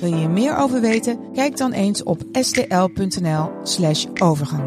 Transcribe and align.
Wil 0.00 0.08
je 0.08 0.16
hier 0.16 0.30
meer 0.30 0.56
over 0.56 0.80
weten? 0.80 1.32
Kijk 1.32 1.56
dan 1.56 1.72
eens 1.72 2.02
op 2.02 2.22
stl.nl/slash 2.32 4.06
overgang. 4.22 4.62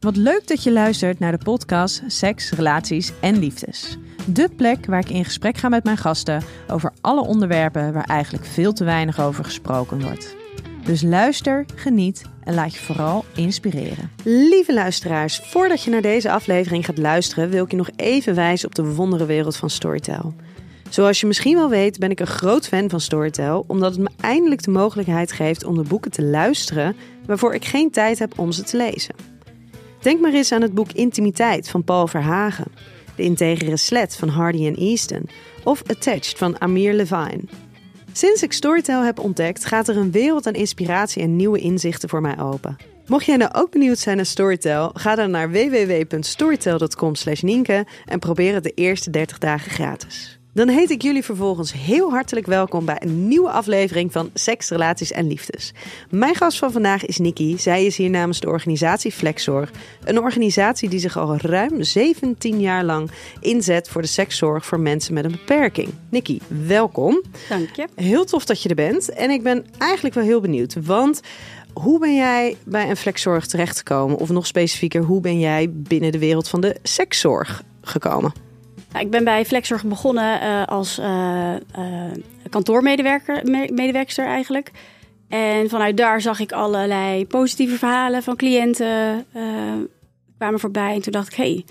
Wat 0.00 0.16
leuk 0.16 0.48
dat 0.48 0.62
je 0.62 0.72
luistert 0.72 1.18
naar 1.18 1.38
de 1.38 1.44
podcast 1.44 2.02
Seks, 2.06 2.50
Relaties 2.50 3.12
en 3.20 3.38
Liefdes. 3.38 3.98
De 4.26 4.48
plek 4.56 4.86
waar 4.86 5.00
ik 5.00 5.10
in 5.10 5.24
gesprek 5.24 5.56
ga 5.56 5.68
met 5.68 5.84
mijn 5.84 5.96
gasten 5.96 6.42
over 6.68 6.92
alle 7.00 7.20
onderwerpen 7.20 7.92
waar 7.92 8.04
eigenlijk 8.04 8.44
veel 8.44 8.72
te 8.72 8.84
weinig 8.84 9.20
over 9.20 9.44
gesproken 9.44 10.02
wordt. 10.02 10.36
Dus 10.84 11.02
luister, 11.02 11.64
geniet 11.74 12.22
en 12.44 12.54
laat 12.54 12.74
je 12.74 12.80
vooral 12.80 13.24
inspireren. 13.34 14.10
Lieve 14.24 14.74
luisteraars, 14.74 15.38
voordat 15.38 15.82
je 15.82 15.90
naar 15.90 16.02
deze 16.02 16.30
aflevering 16.30 16.84
gaat 16.84 16.98
luisteren, 16.98 17.50
wil 17.50 17.64
ik 17.64 17.70
je 17.70 17.76
nog 17.76 17.90
even 17.96 18.34
wijzen 18.34 18.68
op 18.68 18.74
de 18.74 18.94
wonderenwereld 18.94 19.56
van 19.56 19.70
Storytel. 19.70 20.34
Zoals 20.88 21.20
je 21.20 21.26
misschien 21.26 21.56
wel 21.56 21.68
weet, 21.68 21.98
ben 21.98 22.10
ik 22.10 22.20
een 22.20 22.26
groot 22.26 22.68
fan 22.68 22.90
van 22.90 23.00
Storytel, 23.00 23.64
omdat 23.66 23.90
het 23.90 24.00
me 24.00 24.10
eindelijk 24.20 24.62
de 24.62 24.70
mogelijkheid 24.70 25.32
geeft 25.32 25.64
om 25.64 25.76
de 25.76 25.82
boeken 25.82 26.10
te 26.10 26.22
luisteren 26.22 26.96
waarvoor 27.26 27.54
ik 27.54 27.64
geen 27.64 27.90
tijd 27.90 28.18
heb 28.18 28.38
om 28.38 28.52
ze 28.52 28.62
te 28.62 28.76
lezen. 28.76 29.14
Denk 30.00 30.20
maar 30.20 30.32
eens 30.32 30.52
aan 30.52 30.62
het 30.62 30.74
boek 30.74 30.92
Intimiteit 30.92 31.68
van 31.68 31.84
Paul 31.84 32.06
Verhagen, 32.06 32.72
De 33.16 33.22
Integere 33.22 33.76
Slet 33.76 34.16
van 34.16 34.28
Hardy 34.28 34.66
en 34.66 34.76
Easton 34.76 35.28
of 35.64 35.82
Attached 35.86 36.38
van 36.38 36.60
Amir 36.60 36.94
Levine. 36.94 37.44
Sinds 38.12 38.42
ik 38.42 38.52
Storytel 38.52 39.02
heb 39.02 39.18
ontdekt, 39.18 39.64
gaat 39.64 39.88
er 39.88 39.96
een 39.96 40.10
wereld 40.10 40.46
aan 40.46 40.52
inspiratie 40.52 41.22
en 41.22 41.36
nieuwe 41.36 41.58
inzichten 41.58 42.08
voor 42.08 42.20
mij 42.20 42.40
open. 42.40 42.76
Mocht 43.06 43.24
jij 43.24 43.36
nou 43.36 43.50
ook 43.54 43.70
benieuwd 43.70 43.98
zijn 43.98 44.16
naar 44.16 44.26
Storytel, 44.26 44.90
ga 44.94 45.14
dan 45.14 45.30
naar 45.30 45.50
www.storytel.com/nienke 45.50 47.86
en 48.04 48.18
probeer 48.18 48.54
het 48.54 48.64
de 48.64 48.72
eerste 48.74 49.10
30 49.10 49.38
dagen 49.38 49.70
gratis. 49.70 50.36
Dan 50.56 50.68
heet 50.68 50.90
ik 50.90 51.02
jullie 51.02 51.24
vervolgens 51.24 51.72
heel 51.72 52.10
hartelijk 52.10 52.46
welkom 52.46 52.84
bij 52.84 52.96
een 52.98 53.28
nieuwe 53.28 53.50
aflevering 53.50 54.12
van 54.12 54.30
Seks, 54.34 54.68
Relaties 54.68 55.12
en 55.12 55.26
Liefdes. 55.26 55.72
Mijn 56.10 56.34
gast 56.34 56.58
van 56.58 56.72
vandaag 56.72 57.04
is 57.04 57.18
Nikki. 57.18 57.58
Zij 57.58 57.84
is 57.84 57.96
hier 57.96 58.10
namens 58.10 58.40
de 58.40 58.48
organisatie 58.48 59.12
Flexzorg. 59.12 59.70
Een 60.04 60.18
organisatie 60.18 60.88
die 60.88 60.98
zich 60.98 61.16
al 61.16 61.36
ruim 61.36 61.82
17 61.82 62.60
jaar 62.60 62.84
lang 62.84 63.10
inzet 63.40 63.88
voor 63.88 64.02
de 64.02 64.08
sekszorg 64.08 64.66
voor 64.66 64.80
mensen 64.80 65.14
met 65.14 65.24
een 65.24 65.30
beperking. 65.30 65.88
Nikki, 66.08 66.40
welkom. 66.66 67.22
Dank 67.48 67.68
je. 67.76 67.86
Heel 67.94 68.24
tof 68.24 68.44
dat 68.44 68.62
je 68.62 68.68
er 68.68 68.74
bent. 68.74 69.08
En 69.10 69.30
ik 69.30 69.42
ben 69.42 69.64
eigenlijk 69.78 70.14
wel 70.14 70.24
heel 70.24 70.40
benieuwd, 70.40 70.76
want 70.84 71.20
hoe 71.72 71.98
ben 71.98 72.14
jij 72.14 72.56
bij 72.64 72.90
een 72.90 72.96
flexzorg 72.96 73.46
terechtgekomen? 73.46 74.16
Of 74.16 74.28
nog 74.28 74.46
specifieker, 74.46 75.02
hoe 75.02 75.20
ben 75.20 75.38
jij 75.38 75.70
binnen 75.70 76.12
de 76.12 76.18
wereld 76.18 76.48
van 76.48 76.60
de 76.60 76.76
sekszorg 76.82 77.62
gekomen? 77.82 78.45
Nou, 78.92 79.04
ik 79.04 79.10
ben 79.10 79.24
bij 79.24 79.44
Flexzorg 79.44 79.84
begonnen 79.84 80.42
uh, 80.42 80.64
als 80.64 80.98
uh, 80.98 81.54
kantoormedewerker, 82.50 83.40
medewerkster 83.72 84.26
eigenlijk. 84.26 84.70
En 85.28 85.68
vanuit 85.68 85.96
daar 85.96 86.20
zag 86.20 86.40
ik 86.40 86.52
allerlei 86.52 87.26
positieve 87.26 87.78
verhalen 87.78 88.22
van 88.22 88.36
cliënten 88.36 89.26
kwamen 90.38 90.60
voorbij. 90.60 90.94
En 90.94 91.02
toen 91.02 91.12
dacht 91.12 91.32
ik, 91.32 91.36
hé, 91.36 91.44
hey, 91.44 91.64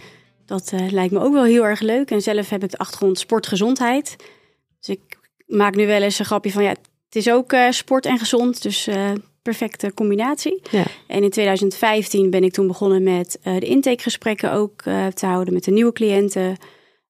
dat 0.45 0.73
lijkt 0.89 1.13
me 1.13 1.20
ook 1.20 1.33
wel 1.33 1.43
heel 1.43 1.65
erg 1.65 1.80
leuk. 1.80 2.11
En 2.11 2.21
zelf 2.21 2.49
heb 2.49 2.64
ik 2.64 2.71
de 2.71 2.77
achtergrond 2.77 3.20
sportgezondheid. 3.20 4.15
Dus 4.80 4.95
ik 4.95 5.17
maak 5.47 5.76
nu 5.76 5.87
wel 5.87 6.02
eens 6.02 6.20
een 6.20 6.26
grapje 6.26 6.52
van, 6.52 6.64
ja, 6.64 6.70
het 6.70 7.15
is 7.15 7.30
ook 7.30 7.55
sport 7.70 8.05
en 8.05 8.17
gezond. 8.17 8.61
Dus 8.61 8.89
perfecte 9.42 9.93
combinatie. 9.93 10.61
Ja. 10.71 10.83
En 11.08 11.23
in 11.23 11.30
2015 11.30 12.30
ben 12.30 12.43
ik 12.43 12.53
toen 12.53 12.67
begonnen 12.67 13.03
met 13.03 13.39
de 13.42 13.59
intakegesprekken 13.59 14.52
ook 14.52 14.82
te 15.14 15.26
houden 15.26 15.53
met 15.53 15.64
de 15.64 15.71
nieuwe 15.71 15.93
cliënten. 15.93 16.58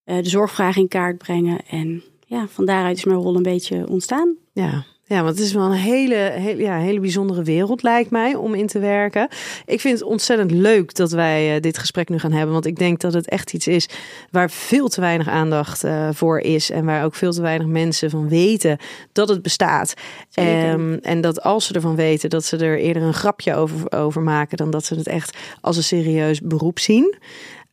Eh, 0.05 0.17
de 0.17 0.29
zorgvraag 0.29 0.77
in 0.77 0.87
kaart 0.87 1.17
brengen. 1.17 1.59
En 1.69 2.03
ja, 2.25 2.47
van 2.47 2.65
daaruit 2.65 2.97
is 2.97 3.05
mijn 3.05 3.19
rol 3.19 3.35
een 3.35 3.43
beetje 3.43 3.87
ontstaan. 3.89 4.35
Ja, 4.53 4.85
ja, 5.07 5.23
want 5.23 5.37
het 5.37 5.45
is 5.45 5.53
wel 5.53 5.65
een 5.65 5.71
hele, 5.71 6.15
hele, 6.15 6.61
ja, 6.61 6.77
hele 6.77 6.99
bijzondere 6.99 7.43
wereld, 7.43 7.83
lijkt 7.83 8.09
mij, 8.09 8.35
om 8.35 8.53
in 8.53 8.67
te 8.67 8.79
werken. 8.79 9.27
Ik 9.65 9.81
vind 9.81 9.99
het 9.99 10.07
ontzettend 10.07 10.51
leuk 10.51 10.95
dat 10.95 11.11
wij 11.11 11.55
uh, 11.55 11.61
dit 11.61 11.77
gesprek 11.77 12.09
nu 12.09 12.19
gaan 12.19 12.31
hebben. 12.31 12.53
Want 12.53 12.65
ik 12.65 12.77
denk 12.77 12.99
dat 12.99 13.13
het 13.13 13.29
echt 13.29 13.53
iets 13.53 13.67
is 13.67 13.89
waar 14.31 14.51
veel 14.51 14.87
te 14.87 15.01
weinig 15.01 15.27
aandacht 15.27 15.83
uh, 15.83 16.09
voor 16.11 16.39
is. 16.39 16.71
En 16.71 16.85
waar 16.85 17.03
ook 17.03 17.15
veel 17.15 17.31
te 17.31 17.41
weinig 17.41 17.67
mensen 17.67 18.09
van 18.09 18.29
weten 18.29 18.77
dat 19.11 19.29
het 19.29 19.41
bestaat. 19.41 19.93
Um, 20.39 20.93
en 20.93 21.21
dat 21.21 21.41
als 21.41 21.65
ze 21.65 21.73
ervan 21.73 21.95
weten, 21.95 22.29
dat 22.29 22.45
ze 22.45 22.57
er 22.57 22.79
eerder 22.79 23.03
een 23.03 23.13
grapje 23.13 23.55
over, 23.55 23.91
over 23.91 24.21
maken. 24.21 24.57
dan 24.57 24.71
dat 24.71 24.85
ze 24.85 24.95
het 24.95 25.07
echt 25.07 25.37
als 25.61 25.77
een 25.77 25.83
serieus 25.83 26.41
beroep 26.41 26.79
zien. 26.79 27.15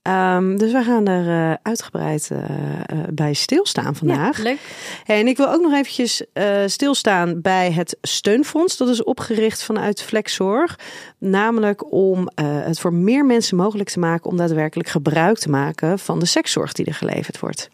Um, 0.08 0.58
dus 0.58 0.72
we 0.72 0.82
gaan 0.82 1.06
er 1.06 1.50
uh, 1.50 1.54
uitgebreid 1.62 2.28
uh, 2.32 2.38
uh, 2.38 3.04
bij 3.12 3.32
stilstaan 3.32 3.94
vandaag. 3.94 4.36
Ja, 4.36 4.42
leuk. 4.42 4.58
en 5.06 5.26
ik 5.26 5.36
wil 5.36 5.52
ook 5.52 5.60
nog 5.60 5.72
eventjes 5.72 6.24
stilstaan 6.66 7.40
bij 7.40 7.72
het 7.72 7.96
steunfonds. 8.00 8.76
Dat 8.76 8.88
is 8.88 9.04
opgericht 9.04 9.62
vanuit 9.62 10.02
Flexzorg. 10.02 10.78
Namelijk 11.18 11.92
om 11.92 12.28
het 12.34 12.80
voor 12.80 12.92
meer 12.92 13.24
mensen 13.24 13.56
mogelijk 13.56 13.88
te 13.90 13.98
maken 13.98 14.30
om 14.30 14.36
daadwerkelijk 14.36 14.88
gebruik 14.88 15.38
te 15.38 15.50
maken 15.50 15.98
van 15.98 16.18
de 16.18 16.26
sekszorg 16.26 16.72
die 16.72 16.86
er 16.86 16.94
geleverd 16.94 17.38
wordt. 17.38 17.68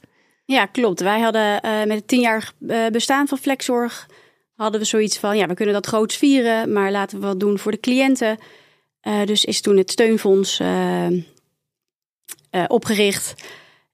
Ja, 0.44 0.66
klopt. 0.66 1.00
Wij 1.00 1.20
hadden 1.20 1.60
met 1.62 1.96
het 1.96 2.08
tienjarig 2.08 2.54
bestaan 2.92 3.28
van 3.28 3.38
Flexzorg 3.38 4.06
hadden 4.54 4.80
we 4.80 4.86
zoiets 4.86 5.18
van, 5.18 5.36
ja, 5.36 5.46
we 5.46 5.54
kunnen 5.54 5.74
dat 5.74 5.86
groots 5.86 6.16
vieren, 6.16 6.72
maar 6.72 6.90
laten 6.90 7.20
we 7.20 7.26
wat 7.26 7.40
doen 7.40 7.58
voor 7.58 7.72
de 7.72 7.80
cliënten. 7.80 8.38
dus 9.24 9.44
is 9.44 9.60
toen 9.60 9.76
het 9.76 9.90
steunfonds 9.90 10.60
uh, 12.58 12.64
opgericht. 12.69 13.34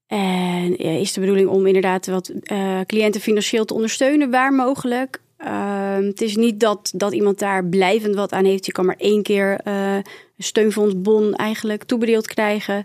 En 0.07 0.77
is 0.77 1.13
de 1.13 1.21
bedoeling 1.21 1.49
om 1.49 1.67
inderdaad 1.67 2.07
wat 2.07 2.33
uh, 2.53 2.81
cliënten 2.87 3.21
financieel 3.21 3.65
te 3.65 3.75
ondersteunen 3.75 4.31
waar 4.31 4.53
mogelijk. 4.53 5.21
Ehm, 5.37 6.05
het 6.05 6.21
is 6.21 6.37
niet 6.37 6.61
dat, 6.61 6.93
dat 6.95 7.13
iemand 7.13 7.39
daar 7.39 7.65
blijvend 7.65 8.15
wat 8.15 8.33
aan 8.33 8.45
heeft. 8.45 8.67
Je 8.67 8.73
kan 8.73 8.87
maar 8.87 8.97
één 8.99 9.23
keer 9.23 9.61
een 9.67 10.05
steunfondsbon 10.39 11.35
eigenlijk 11.35 11.85
toebedeeld 11.85 12.27
krijgen. 12.27 12.85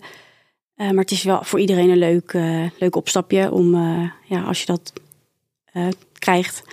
maar 0.75 0.93
het 0.93 1.11
is 1.11 1.23
wel 1.23 1.43
voor 1.43 1.59
iedereen 1.59 1.89
een 1.89 1.97
leuk, 1.97 2.33
leuk 2.79 2.95
opstapje 2.95 3.51
om, 3.51 3.75
ja, 4.25 4.41
als 4.45 4.59
je 4.59 4.65
dat 4.65 4.93
krijgt. 6.19 6.63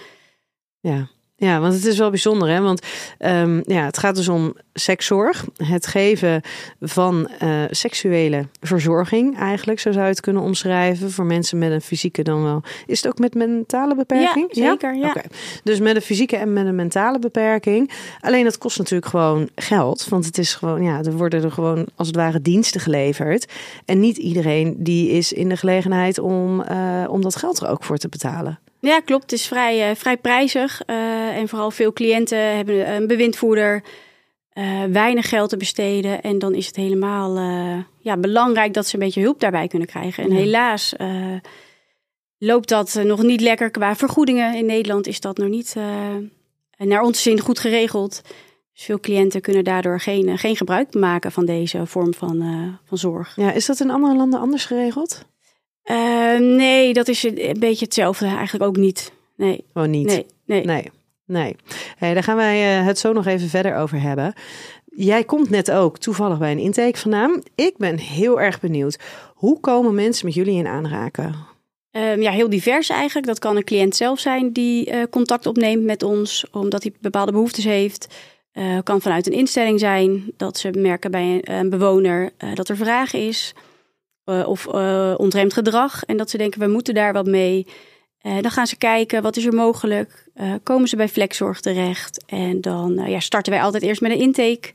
Ja. 0.80 1.08
Ja, 1.38 1.60
want 1.60 1.74
het 1.74 1.84
is 1.84 1.98
wel 1.98 2.10
bijzonder, 2.10 2.48
hè? 2.48 2.60
Want 2.60 2.86
um, 3.18 3.62
ja, 3.66 3.84
het 3.84 3.98
gaat 3.98 4.16
dus 4.16 4.28
om 4.28 4.54
sekszorg. 4.74 5.44
Het 5.56 5.86
geven 5.86 6.42
van 6.80 7.30
uh, 7.42 7.62
seksuele 7.70 8.46
verzorging, 8.60 9.38
eigenlijk, 9.38 9.80
zo 9.80 9.92
zou 9.92 10.04
je 10.04 10.10
het 10.10 10.20
kunnen 10.20 10.42
omschrijven. 10.42 11.10
Voor 11.10 11.24
mensen 11.24 11.58
met 11.58 11.70
een 11.70 11.80
fysieke 11.80 12.22
dan 12.22 12.42
wel. 12.42 12.62
Is 12.86 13.02
het 13.02 13.12
ook 13.12 13.18
met 13.18 13.34
mentale 13.34 13.94
beperking? 13.94 14.48
Ja, 14.50 14.70
zeker. 14.70 14.94
Ja. 14.94 15.08
Okay. 15.08 15.24
Dus 15.62 15.78
met 15.78 15.96
een 15.96 16.02
fysieke 16.02 16.36
en 16.36 16.52
met 16.52 16.66
een 16.66 16.74
mentale 16.74 17.18
beperking. 17.18 17.90
Alleen 18.20 18.44
dat 18.44 18.58
kost 18.58 18.78
natuurlijk 18.78 19.10
gewoon 19.10 19.48
geld. 19.54 20.08
Want 20.08 20.24
het 20.24 20.38
is 20.38 20.54
gewoon, 20.54 20.82
ja, 20.82 21.02
er 21.02 21.16
worden 21.16 21.42
er 21.42 21.52
gewoon 21.52 21.86
als 21.94 22.06
het 22.06 22.16
ware 22.16 22.42
diensten 22.42 22.80
geleverd. 22.80 23.52
En 23.84 24.00
niet 24.00 24.16
iedereen 24.16 24.74
die 24.78 25.10
is 25.10 25.32
in 25.32 25.48
de 25.48 25.56
gelegenheid 25.56 26.18
om, 26.18 26.62
uh, 26.70 27.04
om 27.08 27.22
dat 27.22 27.36
geld 27.36 27.60
er 27.60 27.68
ook 27.68 27.84
voor 27.84 27.96
te 27.96 28.08
betalen. 28.08 28.58
Ja, 28.80 29.00
klopt. 29.00 29.22
Het 29.22 29.32
is 29.32 29.46
vrij, 29.46 29.90
uh, 29.90 29.96
vrij 29.96 30.16
prijzig. 30.16 30.82
Uh, 30.86 30.96
en 31.36 31.48
vooral 31.48 31.70
veel 31.70 31.92
cliënten 31.92 32.56
hebben 32.56 32.94
een 32.94 33.06
bewindvoerder, 33.06 33.82
uh, 34.54 34.84
weinig 34.84 35.28
geld 35.28 35.48
te 35.48 35.56
besteden. 35.56 36.22
En 36.22 36.38
dan 36.38 36.54
is 36.54 36.66
het 36.66 36.76
helemaal 36.76 37.36
ja, 37.98 38.16
belangrijk 38.16 38.74
dat 38.74 38.86
ze 38.86 38.94
een 38.94 39.04
beetje 39.04 39.20
hulp 39.20 39.40
daarbij 39.40 39.68
kunnen 39.68 39.88
krijgen. 39.88 40.24
En 40.24 40.30
ja. 40.30 40.36
helaas 40.36 40.94
loopt 42.38 42.68
dat 42.68 43.00
nog 43.04 43.22
niet 43.22 43.40
lekker 43.40 43.70
qua 43.70 43.96
vergoedingen. 43.96 44.54
In 44.54 44.66
Nederland 44.66 45.06
is 45.06 45.20
dat 45.20 45.36
nog 45.36 45.48
niet 45.48 45.76
naar 46.76 47.02
ons 47.02 47.22
zin 47.22 47.40
goed 47.40 47.58
geregeld. 47.58 48.22
Dus 48.74 48.84
veel 48.84 49.00
cliënten 49.00 49.40
kunnen 49.40 49.64
daardoor 49.64 50.00
geen, 50.00 50.38
geen 50.38 50.56
gebruik 50.56 50.94
maken 50.94 51.32
van 51.32 51.46
deze 51.46 51.86
vorm 51.86 52.14
van, 52.14 52.44
van 52.84 52.98
zorg. 52.98 53.36
Ja, 53.36 53.52
is 53.52 53.66
dat 53.66 53.80
in 53.80 53.90
andere 53.90 54.16
landen 54.16 54.40
anders 54.40 54.64
geregeld? 54.64 55.24
Nee, 56.38 56.92
dat 56.92 57.08
is 57.08 57.22
een 57.22 57.56
beetje 57.58 57.84
hetzelfde. 57.84 58.26
Eigenlijk 58.26 58.64
ook 58.64 58.76
niet. 58.76 59.12
Nee. 59.36 59.64
Gewoon 59.72 59.90
niet? 59.90 60.06
Nee. 60.06 60.26
Nee. 60.44 60.64
nee. 60.64 60.90
Nee. 61.26 61.56
Hey, 61.96 62.14
daar 62.14 62.22
gaan 62.22 62.36
wij 62.36 62.80
uh, 62.80 62.86
het 62.86 62.98
zo 62.98 63.12
nog 63.12 63.26
even 63.26 63.48
verder 63.48 63.76
over 63.76 64.00
hebben. 64.00 64.32
Jij 64.84 65.24
komt 65.24 65.50
net 65.50 65.70
ook 65.70 65.98
toevallig 65.98 66.38
bij 66.38 66.52
een 66.52 66.58
intake 66.58 66.98
vandaan. 66.98 67.42
Ik 67.54 67.76
ben 67.76 67.98
heel 67.98 68.40
erg 68.40 68.60
benieuwd. 68.60 68.98
Hoe 69.34 69.60
komen 69.60 69.94
mensen 69.94 70.26
met 70.26 70.34
jullie 70.34 70.58
in 70.58 70.66
aanraken? 70.66 71.34
Ehm, 71.90 72.20
ja, 72.20 72.30
heel 72.30 72.48
divers 72.48 72.88
eigenlijk. 72.88 73.26
Dat 73.26 73.38
kan 73.38 73.56
een 73.56 73.64
cliënt 73.64 73.96
zelf 73.96 74.20
zijn 74.20 74.52
die 74.52 74.90
uh, 74.90 75.02
contact 75.10 75.46
opneemt 75.46 75.84
met 75.84 76.02
ons 76.02 76.46
omdat 76.50 76.82
hij 76.82 76.92
bepaalde 77.00 77.32
behoeftes 77.32 77.64
heeft. 77.64 78.14
Uh, 78.52 78.78
kan 78.82 79.00
vanuit 79.00 79.26
een 79.26 79.32
instelling 79.32 79.80
zijn 79.80 80.32
dat 80.36 80.58
ze 80.58 80.70
merken 80.70 81.10
bij 81.10 81.40
een, 81.44 81.70
bewoner 81.70 82.30
dat 82.54 82.68
er 82.68 82.76
vraag 82.76 83.12
is. 83.12 83.54
of 84.24 84.66
ontremd 85.16 85.52
gedrag 85.52 86.04
en 86.04 86.16
dat 86.16 86.30
ze 86.30 86.36
denken 86.38 86.60
we 86.60 86.66
moeten 86.66 86.94
daar 86.94 87.12
wat 87.12 87.26
mee. 87.26 87.66
Dan 88.40 88.50
gaan 88.50 88.66
ze 88.66 88.76
kijken 88.76 89.22
wat 89.22 89.36
is 89.36 89.44
er 89.44 89.54
mogelijk. 89.54 90.28
komen 90.62 90.88
ze 90.88 90.96
bij 90.96 91.08
flexzorg 91.08 91.60
terecht. 91.60 92.24
En 92.26 92.60
dan 92.60 93.04
ja, 93.06 93.20
starten 93.20 93.52
wij 93.52 93.62
altijd 93.62 93.82
eerst 93.82 94.00
met 94.00 94.10
een 94.10 94.18
intake. 94.18 94.72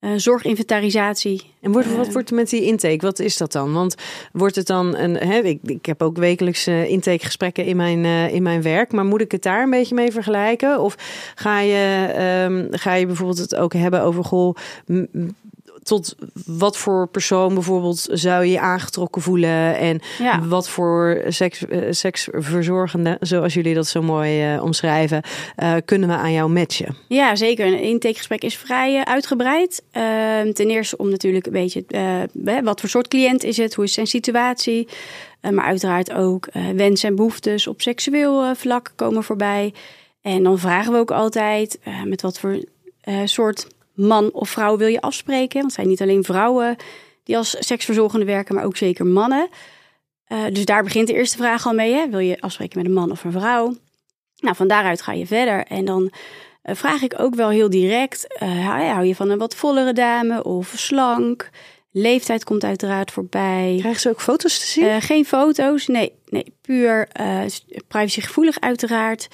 Uh, 0.00 0.12
zorginventarisatie. 0.16 1.54
En 1.66 1.72
wordt, 1.72 1.96
wat 1.96 2.12
wordt 2.12 2.30
met 2.30 2.50
die 2.50 2.62
intake? 2.62 3.06
Wat 3.06 3.18
is 3.18 3.36
dat 3.36 3.52
dan? 3.52 3.72
Want 3.72 3.94
wordt 4.32 4.56
het 4.56 4.66
dan 4.66 4.96
een. 4.96 5.16
Hè, 5.16 5.38
ik, 5.38 5.58
ik 5.62 5.86
heb 5.86 6.02
ook 6.02 6.16
wekelijks 6.16 6.68
uh, 6.68 6.90
intakegesprekken 6.90 7.64
in 7.64 7.76
mijn, 7.76 8.04
uh, 8.04 8.34
in 8.34 8.42
mijn 8.42 8.62
werk. 8.62 8.92
Maar 8.92 9.04
moet 9.04 9.20
ik 9.20 9.32
het 9.32 9.42
daar 9.42 9.62
een 9.62 9.70
beetje 9.70 9.94
mee 9.94 10.12
vergelijken? 10.12 10.80
Of 10.80 10.96
ga 11.34 11.60
je, 11.60 12.14
um, 12.48 12.68
ga 12.70 12.94
je 12.94 13.06
bijvoorbeeld 13.06 13.38
het 13.38 13.54
ook 13.54 13.72
hebben 13.72 14.02
over. 14.02 14.24
Goh, 14.24 14.56
tot 15.86 16.14
wat 16.46 16.76
voor 16.76 17.08
persoon 17.08 17.54
bijvoorbeeld 17.54 18.08
zou 18.10 18.44
je 18.44 18.50
je 18.50 18.60
aangetrokken 18.60 19.22
voelen 19.22 19.76
en 19.76 20.00
ja. 20.18 20.46
wat 20.46 20.68
voor 20.68 21.22
seks, 21.28 21.64
seksverzorgende, 21.90 23.16
zoals 23.20 23.54
jullie 23.54 23.74
dat 23.74 23.86
zo 23.86 24.02
mooi 24.02 24.54
uh, 24.54 24.62
omschrijven, 24.62 25.22
uh, 25.62 25.74
kunnen 25.84 26.08
we 26.08 26.14
aan 26.14 26.32
jou 26.32 26.50
matchen? 26.50 26.96
Ja, 27.08 27.36
zeker. 27.36 27.66
Een 27.66 27.80
intakegesprek 27.80 28.42
is 28.42 28.56
vrij 28.56 29.04
uitgebreid. 29.04 29.82
Ehm, 29.90 30.52
ten 30.52 30.68
eerste 30.68 30.96
om 30.96 31.10
natuurlijk 31.10 31.50
beetje 31.60 31.84
wat 32.62 32.80
voor 32.80 32.88
soort 32.88 33.08
cliënt 33.08 33.44
is 33.44 33.56
het, 33.56 33.74
hoe 33.74 33.84
is 33.84 33.92
zijn 33.92 34.06
situatie, 34.06 34.88
maar 35.40 35.64
uiteraard 35.64 36.12
ook 36.12 36.48
wensen 36.74 37.08
en 37.08 37.16
behoeftes 37.16 37.66
op 37.66 37.82
seksueel 37.82 38.54
vlak 38.54 38.92
komen 38.96 39.24
voorbij. 39.24 39.74
En 40.22 40.42
dan 40.42 40.58
vragen 40.58 40.92
we 40.92 40.98
ook 40.98 41.10
altijd 41.10 41.78
met 42.04 42.22
wat 42.22 42.38
voor 42.38 42.64
soort 43.24 43.66
man 43.94 44.32
of 44.32 44.48
vrouw 44.48 44.76
wil 44.76 44.88
je 44.88 45.00
afspreken. 45.00 45.52
Want 45.52 45.64
het 45.64 45.74
zijn 45.74 45.88
niet 45.88 46.00
alleen 46.00 46.24
vrouwen 46.24 46.76
die 47.24 47.36
als 47.36 47.56
seksverzorgende 47.58 48.26
werken, 48.26 48.54
maar 48.54 48.64
ook 48.64 48.76
zeker 48.76 49.06
mannen. 49.06 49.48
Dus 50.52 50.64
daar 50.64 50.82
begint 50.82 51.06
de 51.06 51.14
eerste 51.14 51.36
vraag 51.36 51.66
al 51.66 51.74
mee. 51.74 51.92
Hè? 51.92 52.08
Wil 52.08 52.18
je 52.18 52.40
afspreken 52.40 52.78
met 52.78 52.86
een 52.86 52.94
man 52.94 53.10
of 53.10 53.24
een 53.24 53.32
vrouw? 53.32 53.74
Nou, 54.36 54.56
van 54.56 54.68
daaruit 54.68 55.02
ga 55.02 55.12
je 55.12 55.26
verder. 55.26 55.64
En 55.66 55.84
dan 55.84 56.10
vraag 56.74 57.02
ik 57.02 57.14
ook 57.20 57.34
wel 57.34 57.48
heel 57.48 57.70
direct: 57.70 58.36
uh, 58.42 58.66
hou 58.92 59.04
je 59.04 59.14
van 59.14 59.30
een 59.30 59.38
wat 59.38 59.54
vollere 59.54 59.92
dame 59.92 60.44
of 60.44 60.72
slank? 60.76 61.50
Leeftijd 61.92 62.44
komt 62.44 62.64
uiteraard 62.64 63.10
voorbij. 63.10 63.76
Krijgen 63.78 64.00
ze 64.00 64.08
ook 64.08 64.20
foto's 64.20 64.58
te 64.58 64.66
zien? 64.66 65.02
geen 65.02 65.24
foto's, 65.24 65.86
nee. 65.86 66.12
nee 66.28 66.54
puur 66.60 67.08
privacygevoelig 67.88 68.60
uiteraard. 68.60 69.28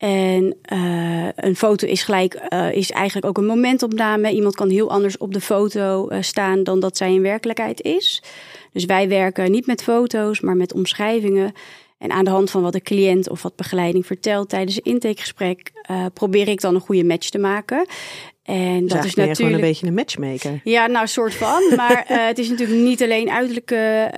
En 0.00 0.56
uh, 0.72 1.28
een 1.34 1.56
foto 1.56 1.86
is 1.86 2.02
gelijk, 2.02 2.40
uh, 2.48 2.72
is 2.72 2.90
eigenlijk 2.90 3.26
ook 3.26 3.38
een 3.38 3.46
momentopname. 3.46 4.32
Iemand 4.32 4.54
kan 4.54 4.68
heel 4.68 4.90
anders 4.90 5.18
op 5.18 5.32
de 5.32 5.40
foto 5.40 6.08
uh, 6.10 6.22
staan 6.22 6.64
dan 6.64 6.80
dat 6.80 6.96
zij 6.96 7.12
in 7.14 7.22
werkelijkheid 7.22 7.82
is. 7.82 8.22
Dus 8.72 8.84
wij 8.84 9.08
werken 9.08 9.50
niet 9.50 9.66
met 9.66 9.82
foto's, 9.82 10.40
maar 10.40 10.56
met 10.56 10.72
omschrijvingen. 10.72 11.52
En 12.00 12.10
aan 12.10 12.24
de 12.24 12.30
hand 12.30 12.50
van 12.50 12.62
wat 12.62 12.72
de 12.72 12.80
cliënt 12.80 13.30
of 13.30 13.42
wat 13.42 13.56
begeleiding 13.56 14.06
vertelt 14.06 14.48
tijdens 14.48 14.76
een 14.76 14.92
intakegesprek, 14.92 15.72
probeer 16.14 16.48
ik 16.48 16.60
dan 16.60 16.74
een 16.74 16.80
goede 16.80 17.04
match 17.04 17.28
te 17.28 17.38
maken. 17.38 17.86
En 18.42 18.86
dat 18.86 19.04
is 19.04 19.14
natuurlijk 19.14 19.36
gewoon 19.36 19.52
een 19.52 19.60
beetje 19.60 19.86
een 19.86 19.94
matchmaker. 19.94 20.60
Ja, 20.64 20.86
nou, 20.86 21.06
soort 21.06 21.34
van. 21.34 21.62
maar 21.76 22.04
het 22.06 22.38
is 22.38 22.48
natuurlijk 22.48 22.80
niet 22.80 23.02
alleen 23.02 23.30
uiterlijke 23.30 24.10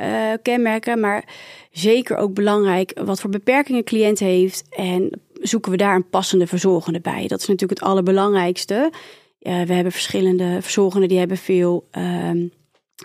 kenmerken, 0.43 1.01
maar 1.01 1.25
zeker 1.71 2.17
ook 2.17 2.35
belangrijk 2.35 3.01
wat 3.05 3.21
voor 3.21 3.31
beperkingen 3.31 3.85
cliënt 3.85 4.19
heeft 4.19 4.65
en 4.71 5.21
zoeken 5.33 5.71
we 5.71 5.77
daar 5.77 5.95
een 5.95 6.09
passende 6.09 6.47
verzorgende 6.47 7.01
bij. 7.01 7.27
Dat 7.27 7.41
is 7.41 7.47
natuurlijk 7.47 7.81
het 7.81 7.89
allerbelangrijkste. 7.89 8.91
We 9.39 9.73
hebben 9.73 9.93
verschillende 9.93 10.59
verzorgenden 10.61 11.09
die 11.09 11.19
hebben 11.19 11.37
veel 11.37 11.89
uh, 11.99 12.31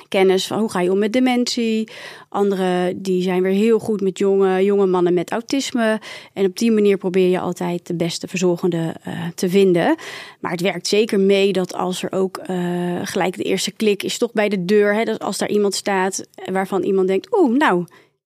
kennis 0.07 0.47
van 0.47 0.59
hoe 0.59 0.71
ga 0.71 0.81
je 0.81 0.91
om 0.91 0.97
met 0.97 1.13
dementie. 1.13 1.89
Andere 2.29 2.93
die 2.95 3.21
zijn 3.21 3.41
weer 3.41 3.51
heel 3.51 3.79
goed 3.79 4.01
met 4.01 4.17
jonge, 4.17 4.63
jonge 4.63 4.85
mannen 4.85 5.13
met 5.13 5.31
autisme. 5.31 5.99
En 6.33 6.45
op 6.45 6.57
die 6.57 6.71
manier 6.71 6.97
probeer 6.97 7.29
je 7.29 7.39
altijd 7.39 7.87
de 7.87 7.95
beste 7.95 8.27
verzorgende 8.27 8.95
uh, 9.07 9.27
te 9.35 9.49
vinden. 9.49 9.95
Maar 10.39 10.51
het 10.51 10.61
werkt 10.61 10.87
zeker 10.87 11.19
mee 11.19 11.53
dat 11.53 11.73
als 11.73 12.03
er 12.03 12.11
ook 12.11 12.39
uh, 12.49 12.99
gelijk 13.03 13.37
de 13.37 13.43
eerste 13.43 13.71
klik 13.71 14.03
is 14.03 14.17
toch 14.17 14.33
bij 14.33 14.49
de 14.49 14.65
deur. 14.65 14.93
Hè, 14.93 15.03
dat 15.03 15.19
als 15.19 15.37
daar 15.37 15.49
iemand 15.49 15.75
staat 15.75 16.27
waarvan 16.51 16.83
iemand 16.83 17.07
denkt, 17.07 17.37
oeh, 17.37 17.57
nou, 17.57 17.85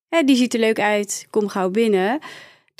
hè, 0.09 0.23
die 0.23 0.35
ziet 0.35 0.53
er 0.53 0.59
leuk 0.59 0.79
uit, 0.79 1.27
kom 1.29 1.47
gauw 1.47 1.69
binnen 1.69 2.19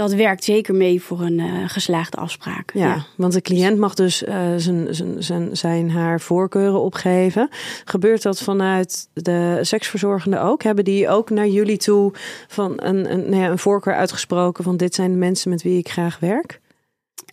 dat 0.01 0.13
werkt 0.13 0.43
zeker 0.43 0.75
mee 0.75 1.01
voor 1.01 1.21
een 1.21 1.39
uh, 1.39 1.53
geslaagde 1.65 2.17
afspraak. 2.17 2.71
Ja, 2.73 3.05
want 3.17 3.33
de 3.33 3.41
cliënt 3.41 3.77
mag 3.77 3.93
dus 3.93 4.23
uh, 4.23 4.35
zijn, 4.57 4.95
zijn, 4.95 5.23
zijn, 5.23 5.57
zijn 5.57 5.91
haar 5.91 6.19
voorkeuren 6.19 6.81
opgeven. 6.81 7.49
Gebeurt 7.85 8.21
dat 8.21 8.41
vanuit 8.41 9.07
de 9.13 9.59
seksverzorgende 9.61 10.39
ook? 10.39 10.63
Hebben 10.63 10.83
die 10.83 11.09
ook 11.09 11.29
naar 11.29 11.47
jullie 11.47 11.77
toe 11.77 12.13
van 12.47 12.73
een, 12.75 13.11
een, 13.11 13.29
nou 13.29 13.41
ja, 13.41 13.49
een 13.49 13.59
voorkeur 13.59 13.95
uitgesproken 13.95 14.63
van 14.63 14.77
dit 14.77 14.95
zijn 14.95 15.11
de 15.11 15.17
mensen 15.17 15.49
met 15.49 15.61
wie 15.61 15.77
ik 15.77 15.89
graag 15.89 16.19
werk? 16.19 16.59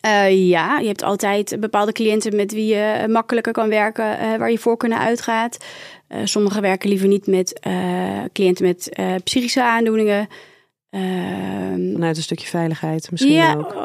Uh, 0.06 0.48
ja, 0.48 0.78
je 0.78 0.86
hebt 0.86 1.02
altijd 1.02 1.56
bepaalde 1.60 1.92
cliënten 1.92 2.36
met 2.36 2.52
wie 2.52 2.66
je 2.74 3.04
makkelijker 3.08 3.52
kan 3.52 3.68
werken, 3.68 4.04
uh, 4.04 4.36
waar 4.36 4.50
je 4.50 4.58
voorkeur 4.58 4.90
naar 4.90 4.98
uitgaat. 4.98 5.56
Uh, 6.08 6.18
sommigen 6.24 6.62
werken 6.62 6.88
liever 6.88 7.08
niet 7.08 7.26
met 7.26 7.60
cliënten 8.32 8.64
met 8.64 8.98
psychische 9.24 9.62
aandoeningen. 9.62 10.28
Uh, 10.98 11.92
Vanuit 11.92 12.16
een 12.16 12.22
stukje 12.22 12.46
veiligheid 12.46 13.10
misschien 13.10 13.32
ja, 13.32 13.54
ook. 13.54 13.74
Uh, 13.74 13.82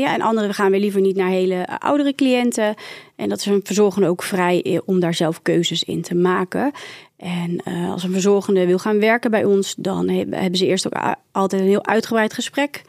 ja, 0.00 0.14
en 0.14 0.20
anderen 0.20 0.54
gaan 0.54 0.70
we 0.70 0.78
liever 0.78 1.00
niet 1.00 1.16
naar 1.16 1.28
hele 1.28 1.78
oudere 1.78 2.14
cliënten. 2.14 2.74
En 3.16 3.28
dat 3.28 3.38
is 3.38 3.46
een 3.46 3.60
verzorgende 3.64 4.08
ook 4.08 4.22
vrij 4.22 4.80
om 4.84 5.00
daar 5.00 5.14
zelf 5.14 5.42
keuzes 5.42 5.84
in 5.84 6.02
te 6.02 6.14
maken. 6.14 6.72
En 7.16 7.60
uh, 7.68 7.92
als 7.92 8.02
een 8.02 8.12
verzorgende 8.12 8.66
wil 8.66 8.78
gaan 8.78 9.00
werken 9.00 9.30
bij 9.30 9.44
ons, 9.44 9.74
dan 9.78 10.08
hebben 10.08 10.56
ze 10.56 10.66
eerst 10.66 10.86
ook 10.86 11.16
altijd 11.32 11.62
een 11.62 11.68
heel 11.68 11.86
uitgebreid 11.86 12.32
gesprek. 12.32 12.82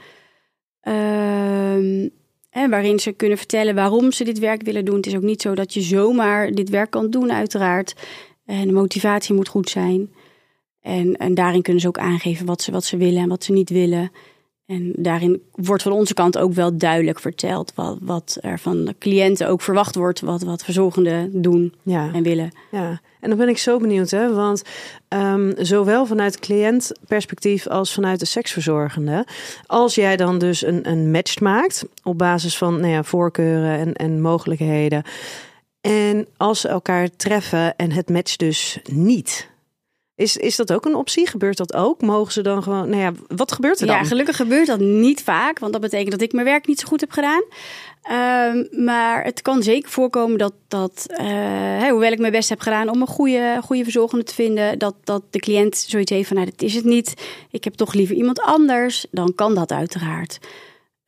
Ehm, 0.82 2.08
waarin 2.52 3.00
ze 3.00 3.12
kunnen 3.12 3.38
vertellen 3.38 3.76
waarom 3.76 4.12
ze 4.12 4.24
dit 4.24 4.40
werk 4.40 4.62
willen 4.62 4.86
doen. 4.86 4.96
Het 4.96 5.06
is 5.06 5.16
ook 5.16 5.22
niet 5.22 5.42
zo 5.42 5.56
dat 5.56 5.74
je 5.74 5.82
zomaar 5.82 6.52
dit 6.52 6.70
werk 6.70 6.90
kan 6.90 7.10
doen, 7.10 7.32
uiteraard. 7.32 7.96
En 8.46 8.68
de 8.68 8.74
motivatie 8.74 9.36
moet 9.36 9.48
goed 9.48 9.70
zijn. 9.70 10.10
En, 10.88 11.18
en 11.18 11.34
daarin 11.34 11.62
kunnen 11.62 11.82
ze 11.82 11.88
ook 11.88 11.98
aangeven 11.98 12.46
wat 12.46 12.62
ze, 12.62 12.72
wat 12.72 12.84
ze 12.84 12.98
willen 12.98 13.22
en 13.22 13.30
wat 13.30 13.44
ze 13.44 13.52
niet 13.52 13.70
willen. 13.70 14.12
En 14.66 14.94
daarin 14.96 15.42
wordt 15.52 15.84
van 15.84 15.92
onze 15.92 16.14
kant 16.14 16.38
ook 16.38 16.54
wel 16.54 16.78
duidelijk 16.78 17.20
verteld 17.20 17.72
wat, 17.76 17.98
wat 18.02 18.38
er 18.42 18.60
van 18.60 18.86
de 18.86 18.96
cliënten 19.00 19.48
ook 19.48 19.62
verwacht 19.62 19.96
wordt, 19.96 20.20
wat, 20.20 20.42
wat 20.42 20.64
verzorgenden 20.64 21.42
doen 21.42 21.74
ja. 21.84 22.10
en 22.14 22.24
willen. 22.24 22.52
Ja, 22.72 23.02
en 23.20 23.30
dan 23.30 23.38
ben 23.38 23.50
ik 23.50 23.58
zo 23.58 23.80
benieuwd, 23.80 24.10
hè? 24.10 24.34
want 24.34 24.64
um, 25.10 25.54
zowel 25.58 26.06
vanuit 26.06 26.40
cliëntperspectief 26.40 27.68
als 27.68 27.94
vanuit 27.94 28.20
de 28.20 28.26
seksverzorgende, 28.26 29.26
als 29.66 29.96
jij 29.96 30.18
dan 30.18 30.38
dus 30.38 30.66
een, 30.66 30.90
een 30.90 31.12
match 31.12 31.40
maakt 31.40 31.86
op 32.04 32.18
basis 32.18 32.58
van 32.58 32.80
nou 32.80 32.92
ja, 32.92 33.04
voorkeuren 33.04 33.78
en, 33.78 33.94
en 33.94 34.22
mogelijkheden, 34.22 35.04
en 35.82 36.28
als 36.38 36.62
ze 36.62 36.68
elkaar 36.68 37.10
treffen 37.16 37.76
en 37.76 37.92
het 37.92 38.10
matcht 38.10 38.40
dus 38.40 38.80
niet 38.92 39.56
is, 40.18 40.38
is 40.38 40.56
dat 40.56 40.74
ook 40.74 40.86
een 40.86 40.96
optie? 40.96 41.28
Gebeurt 41.28 41.58
dat 41.58 41.74
ook? 41.74 42.02
Mogen 42.02 42.32
ze 42.32 42.42
dan 42.42 42.64
gewoon. 42.64 42.90
Nou 42.90 43.02
ja, 43.02 43.12
wat 43.28 43.52
gebeurt 43.52 43.80
er 43.80 43.88
dan? 43.88 43.96
Ja, 43.96 44.04
gelukkig 44.04 44.36
gebeurt 44.36 44.68
dat 44.68 44.80
niet 44.80 45.24
vaak, 45.24 45.60
want 45.60 45.72
dat 45.72 45.82
betekent 45.82 46.12
dat 46.12 46.22
ik 46.22 46.32
mijn 46.32 46.46
werk 46.46 46.68
niet 46.68 46.80
zo 46.80 46.88
goed 46.88 47.02
heb 47.02 47.12
gedaan. 47.12 47.44
Um, 48.12 48.68
maar 48.86 49.24
het 49.24 49.42
kan 49.42 49.64
zeker 49.64 49.90
voorkomen 49.90 50.38
dat, 50.38 50.54
dat 50.68 51.06
uh, 51.22 51.90
hoewel 51.90 52.12
ik 52.12 52.20
mijn 52.20 52.32
best 52.32 52.50
heb 52.50 52.60
gedaan 52.60 52.90
om 52.90 53.02
een 53.02 53.08
goede, 53.08 53.60
goede 53.64 53.84
verzorgende 53.84 54.24
te 54.24 54.34
vinden, 54.34 54.80
dat, 54.80 54.96
dat 55.04 55.24
de 55.30 55.40
cliënt 55.40 55.78
zoiets 55.78 56.12
heeft 56.12 56.28
van: 56.28 56.38
nou, 56.38 56.50
dat 56.50 56.62
is 56.62 56.74
het 56.74 56.86
niet. 56.86 57.14
Ik 57.52 57.64
heb 57.64 57.74
toch 57.74 57.94
liever 57.94 58.16
iemand 58.16 58.42
anders. 58.42 59.06
Dan 59.12 59.36
kan 59.36 59.56
dat 59.56 59.72
uiteraard. 59.72 60.40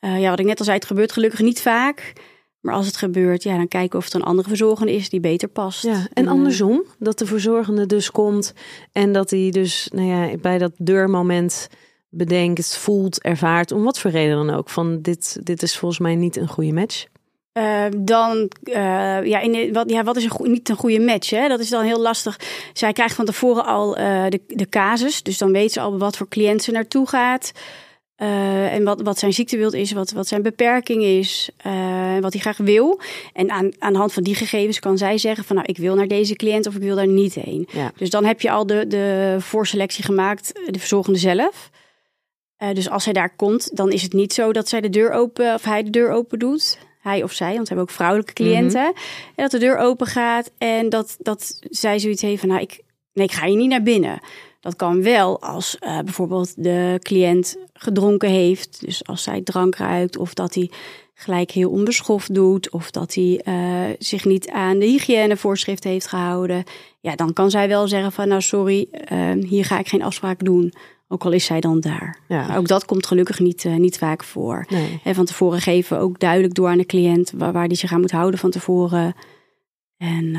Uh, 0.02 0.20
ja, 0.20 0.30
wat 0.30 0.40
ik 0.40 0.46
net 0.46 0.60
al 0.60 0.66
zei, 0.66 0.78
het 0.78 0.88
gebeurt 0.88 1.12
gelukkig 1.12 1.40
niet 1.40 1.62
vaak. 1.62 2.14
Maar 2.62 2.74
als 2.74 2.86
het 2.86 2.98
gebeurt, 2.98 3.44
ja, 3.44 3.58
dan 3.58 3.68
kijken 3.68 4.00
of 4.00 4.06
het 4.06 4.14
een 4.14 4.24
andere 4.24 4.48
verzorgende 4.48 4.94
is 4.94 5.10
die 5.10 5.20
beter 5.20 5.48
past. 5.48 5.84
Ja, 5.84 6.08
en 6.14 6.26
eh, 6.26 6.32
andersom, 6.32 6.84
dat 7.00 7.18
de 7.18 7.26
verzorgende 7.26 7.86
dus 7.86 8.12
komt 8.12 8.54
en 8.92 9.14
dat 9.14 9.30
hij 9.30 9.50
dus 9.50 9.90
nou 9.94 10.08
ja, 10.08 10.38
bij 10.38 10.58
dat 10.58 10.72
deurmoment 10.78 11.70
bedenkt, 12.10 12.78
voelt, 12.78 13.22
ervaart, 13.22 13.72
om 13.72 13.84
wat 13.84 14.00
voor 14.00 14.12
reden 14.12 14.46
dan 14.46 14.56
ook, 14.56 14.70
van 14.70 15.02
dit, 15.02 15.40
dit 15.44 15.62
is 15.62 15.78
volgens 15.78 16.00
mij 16.00 16.16
niet 16.16 16.36
een 16.36 16.48
goede 16.48 16.74
match. 16.74 17.06
Uh, 17.54 17.86
dan, 17.98 18.50
uh, 18.64 19.26
ja, 19.26 19.40
in, 19.40 19.74
wat, 19.74 19.90
ja, 19.90 20.04
wat 20.04 20.16
is 20.16 20.24
een 20.24 20.52
niet 20.52 20.70
een 20.70 20.76
goede 20.76 21.00
match? 21.00 21.30
Hè? 21.30 21.48
Dat 21.48 21.60
is 21.60 21.70
dan 21.70 21.84
heel 21.84 22.00
lastig. 22.00 22.40
Zij 22.74 22.94
krijgt 22.94 23.16
van 23.16 23.26
tevoren 23.26 23.66
al 23.66 24.00
uh, 24.00 24.26
de, 24.30 24.42
de 24.48 24.70
casus, 24.70 25.24
dus 25.24 25.38
dan 25.38 25.52
weet 25.52 25.72
ze 25.72 25.80
al 25.80 25.98
wat 25.98 26.18
voor 26.18 26.28
cliënt 26.28 26.64
ze 26.64 26.72
naartoe 26.72 27.08
gaat. 27.08 27.52
Uh, 28.22 28.74
en 28.74 28.84
wat, 28.84 29.02
wat 29.02 29.20
zijn 29.20 29.34
ziektebeeld 29.34 29.74
is, 29.74 29.92
wat, 29.92 30.12
wat 30.12 30.28
zijn 30.28 30.42
beperking 30.42 31.04
is, 31.04 31.50
uh, 31.66 32.20
wat 32.20 32.34
hij 32.34 32.42
graag 32.42 32.58
wil. 32.58 33.00
En 33.34 33.52
aan, 33.52 33.72
aan 33.78 33.94
de 33.94 34.00
hand 34.00 34.14
van 34.14 34.24
die 34.24 34.36
gegevens 34.36 34.80
kan 34.80 34.98
zij 34.98 35.18
zeggen 35.18 35.44
van 35.44 35.56
nou, 35.56 35.68
ik 35.68 35.78
wil 35.78 35.96
naar 35.96 36.08
deze 36.08 36.36
cliënt 36.36 36.68
of 36.68 36.76
ik 36.76 36.82
wil 36.82 36.96
daar 36.96 37.08
niet 37.08 37.34
heen. 37.34 37.68
Ja. 37.72 37.92
Dus 37.98 38.10
dan 38.10 38.26
heb 38.26 38.42
je 38.42 38.52
al 38.52 38.66
de, 38.66 38.88
de 38.88 39.36
voorselectie 39.40 40.04
gemaakt, 40.04 40.52
de 40.66 40.80
verzorgende 40.80 41.20
zelf. 41.20 41.70
Eh, 42.58 42.74
dus 42.74 42.90
als 42.90 43.04
hij 43.04 43.14
daar 43.14 43.36
komt, 43.36 43.76
dan 43.78 43.92
is 43.92 44.02
het 44.02 44.14
niet 44.14 44.34
zo 44.34 44.52
dat 44.52 44.70
zij 44.70 44.82
de 44.82 44.90
deur 44.90 45.12
open 45.12 45.54
of 45.54 45.64
hij 45.64 45.84
de 45.84 45.90
deur 45.90 46.12
open 46.12 46.40
doet. 46.40 46.78
Hij 47.02 47.24
of 47.24 47.32
zij, 47.32 47.54
want 47.54 47.62
we 47.62 47.68
hebben 47.68 47.84
ook 47.84 47.96
vrouwelijke 47.96 48.34
cliënten. 48.34 48.86
En 48.86 48.94
dat 49.36 49.52
de 49.52 49.58
deur 49.58 49.78
open 49.78 50.08
gaat 50.08 50.52
en 50.58 50.90
dat, 50.90 51.18
dat 51.20 51.60
zij 51.62 52.00
zoiets 52.00 52.22
heeft 52.22 52.40
van, 52.40 52.50
nou, 52.50 52.62
ik, 52.62 52.82
nee, 53.14 53.26
ik 53.26 53.32
ga 53.32 53.46
hier 53.46 53.56
niet 53.56 53.70
naar 53.70 53.84
binnen. 53.84 54.20
Dat 54.60 54.76
kan 54.76 55.04
wel 55.04 55.42
als 55.42 55.78
eh, 55.78 56.00
bijvoorbeeld 56.00 56.64
de 56.64 57.00
cliënt 57.02 57.58
gedronken 57.74 58.30
heeft. 58.30 58.86
Dus 58.86 59.06
als 59.06 59.24
zij 59.24 59.42
drank 59.42 59.76
ruikt 59.76 60.18
of 60.18 60.34
dat 60.34 60.54
hij 60.54 60.72
gelijk 61.14 61.52
heel 61.52 61.70
onbeschoft 61.70 62.34
doet. 62.34 62.70
Of 62.70 62.92
dat 62.92 63.14
hij 63.14 63.42
eh, 63.44 63.96
zich 64.00 64.26
niet 64.26 64.50
aan 64.50 64.80
de 64.80 64.86
hygiënevoorschrift 64.86 65.84
heeft 65.84 66.08
gehouden. 66.08 66.64
Ja, 67.00 67.16
dan 67.16 67.34
kan 67.34 67.50
zij 67.50 67.68
wel 67.68 67.88
zeggen 67.88 68.12
van 68.12 68.28
nou 68.28 68.42
sorry, 68.42 68.88
eh, 68.92 69.32
hier 69.32 69.66
ga 69.66 69.80
ik 69.80 69.88
geen 69.88 70.04
afspraak 70.04 70.44
doen. 70.44 70.74
Ook 71.08 71.26
al 71.26 71.32
is 71.32 71.46
zij 71.46 71.60
dan 71.60 71.80
daar. 71.80 72.20
Ja. 72.28 72.48
Maar 72.48 72.58
ook 72.58 72.68
dat 72.68 72.86
komt 72.86 73.08
gelukkig 73.08 73.40
niet, 73.40 73.64
niet 73.64 73.98
vaak 73.98 74.24
voor. 74.24 74.66
Nee. 74.70 75.02
En 75.04 75.16
van 75.16 75.26
tevoren 75.26 75.62
geven 75.62 75.98
we 75.98 76.04
ook 76.04 76.20
duidelijk 76.20 76.54
door 76.54 76.68
aan 76.68 76.78
de 76.78 76.86
cliënt 76.86 77.32
waar, 77.36 77.52
waar 77.52 77.68
die 77.68 77.78
zich 77.78 77.94
aan 77.94 78.00
moet 78.00 78.12
houden 78.12 78.40
van 78.40 78.50
tevoren. 78.50 79.14
En 79.98 80.36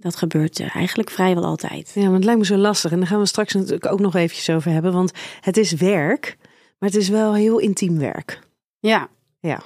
dat 0.00 0.16
gebeurt 0.16 0.60
eh, 0.60 0.76
eigenlijk 0.76 1.10
vrijwel 1.10 1.44
altijd. 1.44 1.92
Ja, 1.94 2.04
maar 2.04 2.14
het 2.14 2.24
lijkt 2.24 2.40
me 2.40 2.46
zo 2.46 2.56
lastig. 2.56 2.92
En 2.92 2.98
daar 2.98 3.06
gaan 3.06 3.20
we 3.20 3.26
straks 3.26 3.54
natuurlijk 3.54 3.86
ook 3.86 4.00
nog 4.00 4.14
eventjes 4.14 4.50
over 4.50 4.70
hebben. 4.70 4.92
Want 4.92 5.12
het 5.40 5.56
is 5.56 5.72
werk, 5.72 6.36
maar 6.78 6.88
het 6.88 6.98
is 6.98 7.08
wel 7.08 7.34
heel 7.34 7.58
intiem 7.58 7.98
werk. 7.98 8.38
Ja. 8.78 9.08
Ja. 9.40 9.62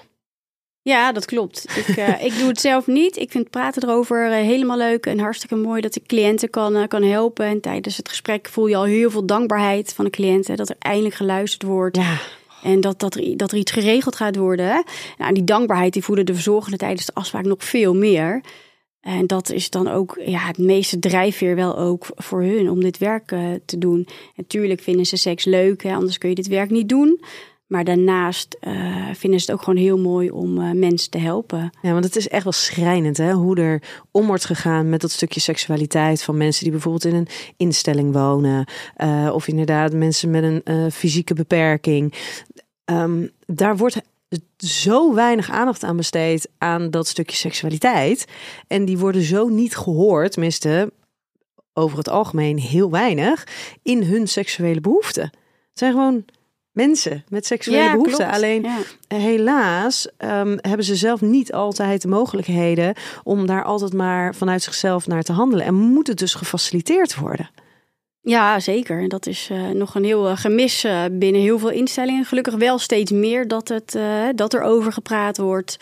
Ja, 0.83 1.13
dat 1.13 1.25
klopt. 1.25 1.77
Ik, 1.77 1.97
eh, 1.97 2.25
ik 2.27 2.39
doe 2.39 2.49
het 2.49 2.61
zelf 2.61 2.87
niet. 2.87 3.17
Ik 3.17 3.31
vind 3.31 3.51
praten 3.51 3.83
erover 3.83 4.31
eh, 4.31 4.33
helemaal 4.33 4.77
leuk 4.77 5.07
en 5.07 5.19
hartstikke 5.19 5.57
mooi 5.57 5.81
dat 5.81 5.97
ik 5.97 6.07
cliënten 6.07 6.51
kan, 6.51 6.89
kan 6.89 7.03
helpen. 7.03 7.47
En 7.47 7.61
tijdens 7.61 7.97
het 7.97 8.09
gesprek 8.09 8.49
voel 8.49 8.67
je 8.67 8.77
al 8.77 8.85
heel 8.85 9.11
veel 9.11 9.27
dankbaarheid 9.27 9.95
van 9.95 10.05
de 10.05 10.11
cliënten. 10.11 10.57
Dat 10.57 10.69
er 10.69 10.77
eindelijk 10.79 11.15
geluisterd 11.15 11.63
wordt. 11.63 11.97
Ja, 11.97 12.19
En 12.63 12.81
dat, 12.81 13.01
dat, 13.01 13.15
er, 13.15 13.37
dat 13.37 13.53
er 13.53 13.59
iets 13.59 13.73
geregeld 13.73 14.17
gaat 14.17 14.37
worden. 14.37 14.85
Nou, 15.19 15.35
die 15.35 15.45
dankbaarheid 15.45 15.93
die 15.93 16.05
voelen 16.05 16.27
de 16.27 16.35
verzorgenden 16.35 16.79
tijdens 16.79 17.07
de 17.07 17.15
afspraak 17.15 17.45
nog 17.45 17.65
veel 17.65 17.95
meer. 17.95 18.43
En 19.05 19.27
dat 19.27 19.51
is 19.51 19.71
dan 19.71 19.89
ook 19.89 20.21
ja, 20.25 20.39
het 20.39 20.59
meeste 20.59 20.99
drijfveer 20.99 21.57
wel 21.57 21.79
ook 21.79 22.07
voor 22.15 22.43
hun 22.43 22.71
om 22.71 22.81
dit 22.81 22.99
werk 22.99 23.33
eh, 23.33 23.41
te 23.65 23.79
doen. 23.79 24.07
Natuurlijk 24.37 24.81
vinden 24.81 25.07
ze 25.07 25.17
seks 25.17 25.45
leuk, 25.45 25.83
hè, 25.83 25.95
anders 25.95 26.19
kun 26.19 26.29
je 26.29 26.35
dit 26.35 26.47
werk 26.47 26.71
niet 26.71 26.89
doen. 26.89 27.21
Maar 27.67 27.85
daarnaast 27.85 28.57
eh, 28.61 28.75
vinden 29.13 29.41
ze 29.41 29.47
het 29.47 29.55
ook 29.55 29.63
gewoon 29.63 29.83
heel 29.83 29.99
mooi 29.99 30.31
om 30.31 30.61
eh, 30.61 30.71
mensen 30.71 31.11
te 31.11 31.19
helpen. 31.19 31.71
Ja, 31.83 31.93
want 31.93 32.05
het 32.05 32.17
is 32.17 32.29
echt 32.29 32.45
wel 32.45 32.53
schrijnend 32.53 33.17
hè, 33.17 33.33
hoe 33.33 33.57
er 33.57 33.83
om 34.11 34.27
wordt 34.27 34.45
gegaan 34.45 34.89
met 34.89 35.01
dat 35.01 35.11
stukje 35.11 35.41
seksualiteit 35.41 36.23
van 36.23 36.37
mensen 36.37 36.63
die 36.63 36.73
bijvoorbeeld 36.73 37.05
in 37.05 37.15
een 37.15 37.29
instelling 37.57 38.13
wonen. 38.13 38.67
of 39.33 39.49
inderdaad 39.49 39.93
mensen 39.93 40.31
met 40.31 40.63
een 40.65 40.91
fysieke 40.93 41.35
beperking. 41.35 42.15
Ehm, 42.85 43.27
daar 43.47 43.77
wordt 43.77 44.01
zo 44.57 45.15
weinig 45.15 45.51
aandacht 45.51 45.83
aan 45.85 45.97
besteed 45.97 46.49
aan 46.59 46.91
dat 46.91 47.07
stukje 47.09 47.37
seksualiteit. 47.37 48.25
En 48.67 48.85
die 48.85 48.99
worden 48.99 49.23
zo 49.23 49.49
niet 49.49 49.77
gehoord, 49.77 50.33
tenminste 50.33 50.93
over 51.73 51.99
het 51.99 52.09
algemeen 52.09 52.59
heel 52.59 52.91
weinig, 52.91 53.47
in 53.83 54.03
hun 54.03 54.29
seksuele 54.29 54.81
behoeften. 54.81 55.23
Het 55.23 55.79
zijn 55.79 55.93
gewoon 55.93 56.25
mensen 56.73 57.25
met 57.29 57.47
seksuele 57.47 57.91
behoeften. 57.91 58.17
klopt. 58.17 58.33
Alleen 58.33 58.63
Ja. 58.63 59.17
helaas 59.17 60.09
ehm, 60.17 60.57
hebben 60.61 60.85
ze 60.85 60.97
zelf 60.97 61.21
niet 61.21 61.53
altijd 61.53 62.03
de 62.03 62.09
mogelijkheden 62.09 62.95
om 63.23 63.47
daar 63.47 63.65
altijd 63.65 63.93
maar 63.93 64.35
vanuit 64.35 64.63
zichzelf 64.63 65.07
naar 65.07 65.23
te 65.23 65.33
handelen. 65.33 65.67
En 65.67 65.75
moet 65.75 66.07
het 66.07 66.19
dus 66.19 66.35
gefaciliteerd 66.35 67.15
worden. 67.15 67.51
Ja, 68.25 68.61
zeker. 68.61 69.01
En 69.01 69.09
Dat 69.09 69.27
is 69.27 69.49
eh, 69.51 69.69
nog 69.69 69.95
een 69.95 70.05
heel 70.05 70.29
eh, 70.29 70.37
gemis 70.37 70.85
eh, 70.85 71.05
binnen 71.13 71.41
heel 71.41 71.59
veel 71.59 71.71
instellingen. 71.71 72.25
Gelukkig 72.25 72.55
wel 72.55 72.79
steeds 72.79 73.11
meer 73.11 73.49
dat, 73.49 73.69
het, 73.69 73.99
dat 74.35 74.55
er 74.55 74.63
over 74.63 74.93
gepraat 74.93 75.37
wordt. 75.37 75.79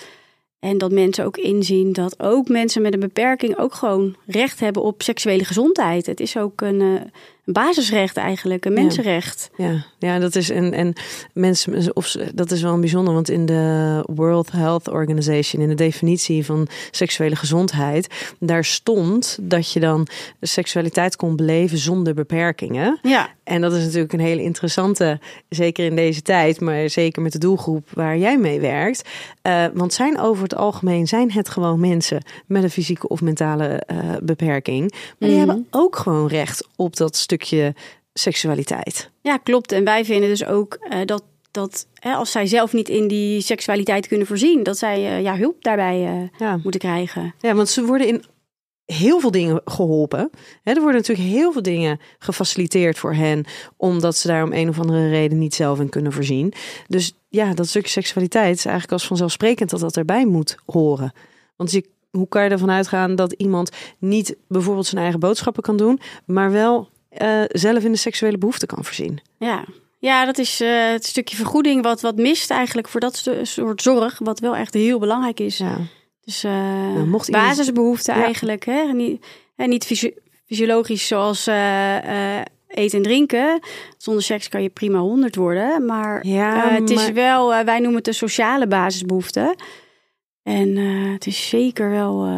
En 0.59 0.79
dat 0.79 0.93
mensen 0.93 1.25
ook 1.25 1.37
inzien 1.37 1.93
dat 1.93 2.21
ook 2.23 2.49
mensen 2.49 2.83
met 2.83 2.95
een 2.95 3.01
beperking 3.01 3.59
ook 3.59 3.75
gewoon 3.75 4.17
recht 4.27 4.61
hebben 4.61 4.83
op 4.83 5.03
seksuele 5.03 5.45
gezondheid. 5.45 6.07
Het 6.07 6.21
is 6.21 6.37
ook 6.37 6.61
een, 6.61 7.11
een 7.45 7.53
basisrecht 7.53 8.17
eigenlijk, 8.17 8.65
een 8.65 8.73
mensenrecht. 8.73 9.51
Ja, 9.57 9.85
ja 9.99 10.19
dat 10.19 10.35
is 10.35 10.51
en, 10.51 10.73
en 10.73 10.93
mensen, 11.33 11.97
of 11.97 12.17
dat 12.35 12.51
is 12.51 12.63
wel 12.63 12.73
een 12.73 12.81
bijzonder, 12.81 13.15
want 13.15 13.29
in 13.29 13.47
de 13.47 14.05
World 14.15 14.53
Health 14.53 14.89
Organization, 14.89 15.63
in 15.63 15.69
de 15.69 15.75
definitie 15.75 16.45
van 16.45 16.69
seksuele 16.91 17.37
gezondheid, 17.37 18.35
daar 18.39 18.65
stond 18.65 19.39
dat 19.41 19.73
je 19.73 19.81
dan 19.81 20.07
seksualiteit 20.41 21.17
kon 21.17 21.37
beleven 21.37 21.79
zonder 21.79 22.15
beperkingen. 22.15 22.99
Ja, 23.03 23.29
En 23.45 23.61
dat 23.61 23.73
is 23.73 23.85
natuurlijk 23.85 24.13
een 24.13 24.21
hele 24.21 24.43
interessante, 24.43 25.21
zeker 25.49 25.85
in 25.85 25.97
deze 25.97 26.23
tijd, 26.23 26.61
maar 26.61 26.89
zeker 26.91 27.23
met 27.23 27.33
de 27.33 27.39
doelgroep 27.39 27.89
waar 27.95 28.19
jij 28.19 28.39
mee 28.39 28.61
werkt. 28.61 29.09
Eh, 29.43 29.65
want 29.75 29.93
zijn 29.93 30.19
over 30.21 30.43
het 30.43 30.55
algemeen 30.55 31.07
zijn 31.09 31.31
het 31.33 31.49
gewoon 31.49 31.81
mensen 31.81 32.23
met 32.47 32.63
een 32.63 32.71
fysieke 32.71 33.09
of 33.09 33.21
mentale 33.21 33.65
eh, 33.87 33.97
beperking. 34.23 34.91
Maar 34.91 35.29
die 35.29 35.39
Mhm. 35.39 35.47
hebben 35.49 35.67
ook 35.71 35.97
gewoon 35.97 36.27
recht 36.27 36.69
op 36.77 36.97
dat 36.97 37.17
stukje 37.17 37.75
seksualiteit. 38.15 39.11
ja, 39.21 39.37
klopt. 39.37 39.73
En 39.73 39.85
wij 39.85 40.05
vinden 40.05 40.29
dus 40.29 40.45
ook 40.45 40.75
eh, 40.75 40.99
dat, 41.05 41.23
dat 41.51 41.87
hè, 41.95 42.13
als 42.15 42.31
zij 42.31 42.47
zelf 42.47 42.73
niet 42.73 42.89
in 42.89 43.09
die 43.09 43.41
seksualiteit 43.41 44.07
kunnen 44.09 44.27
voorzien, 44.27 44.63
dat 44.63 44.79
zij 44.79 45.23
ja, 45.23 45.37
hulp 45.37 45.63
daarbij 45.63 46.31
Ja. 46.39 46.59
moeten 46.63 46.81
krijgen. 46.81 47.35
ja, 47.41 47.55
want 47.55 47.69
ze 47.69 47.85
worden 47.85 48.07
in 48.07 48.25
heel 48.93 49.21
veel 49.21 49.31
dingen 49.31 49.61
geholpen. 49.65 50.31
Hè, 50.63 50.73
er 50.73 50.81
worden 50.81 51.01
natuurlijk 51.01 51.29
heel 51.29 51.53
veel 51.53 51.63
dingen 51.63 52.01
gefaciliteerd 52.19 52.99
voor 52.99 53.15
hen, 53.15 53.45
omdat 53.77 54.17
ze 54.17 54.27
daar 54.27 54.43
om 54.43 54.53
een 54.53 54.69
of 54.69 54.79
andere 54.79 55.09
reden 55.09 55.39
niet 55.39 55.55
zelf 55.55 55.81
in 55.81 55.89
kunnen 55.89 56.13
voorzien. 56.13 56.53
Dus 56.89 57.13
ja, 57.29 57.55
dat 57.55 57.69
stukje 57.69 57.91
seksualiteit 57.91 58.57
is 58.57 58.65
eigenlijk 58.65 58.93
als 58.93 59.07
vanzelfsprekend 59.07 59.71
dat 59.71 59.81
dat 59.81 59.97
erbij 59.97 60.27
moet 60.27 60.57
horen. 60.67 61.13
Want 61.57 61.71
je, 61.71 61.85
hoe 62.11 62.29
kan 62.29 62.45
je 62.45 62.51
ervan 62.51 62.71
uitgaan 62.71 63.15
dat 63.15 63.33
iemand 63.33 63.71
niet 63.99 64.37
bijvoorbeeld 64.49 64.87
zijn 64.87 65.03
eigen 65.03 65.21
boodschappen 65.21 65.63
kan 65.63 65.77
doen, 65.77 66.01
maar 66.25 66.51
wel 66.51 66.89
eh, 67.09 67.43
zelf 67.49 67.85
in 67.85 67.93
de 67.93 67.99
seksuele 67.99 68.39
behoefte 68.39 68.67
kan 68.67 68.85
voorzien? 68.85 69.21
Ja, 69.39 69.65
ja 69.99 70.25
dat 70.25 70.39
is 70.39 70.61
eh, 70.61 70.91
het 70.91 71.05
stukje 71.05 71.37
vergoeding 71.37 71.83
wat, 71.83 72.01
wat 72.01 72.17
mist 72.17 72.51
eigenlijk 72.51 72.89
voor 72.89 73.01
dat 73.01 73.29
soort 73.43 73.83
zorg, 73.83 74.19
wat 74.19 74.41
wel 74.41 74.57
echt 74.57 74.75
heel 74.75 74.99
belangrijk 74.99 75.41
is. 75.41 75.59
Ja. 75.59 75.77
Dus 76.25 76.45
eh, 76.45 77.03
mocht 77.03 77.29
iemand- 77.29 77.47
basisbehoeften 77.47 78.17
Ja. 78.17 78.25
eigenlijk. 78.25 78.65
Hè? 78.65 78.93
Niet, 78.93 79.27
hè, 79.57 79.67
niet 79.67 79.85
fysio- 79.85 80.15
fysiologisch 80.47 81.07
zoals 81.07 81.47
eh, 81.47 82.39
eh, 82.39 82.45
eten 82.69 82.97
en 82.99 83.03
drinken. 83.05 83.61
Zonder 83.97 84.23
seks 84.23 84.49
kan 84.49 84.63
je 84.63 84.69
prima 84.69 84.99
honderd 84.99 85.37
worden. 85.37 85.85
Maar 85.87 86.27
Ja, 86.27 86.69
het 86.69 86.91
is 86.91 87.11
wel, 87.11 87.49
wij 87.65 87.79
noemen 87.79 87.95
het 87.97 88.05
de 88.05 88.13
sociale 88.13 88.67
basisbehoeften. 88.67 89.55
En 90.43 90.77
het 91.13 91.27
is 91.27 91.49
zeker 91.49 91.91
wel 91.91 92.29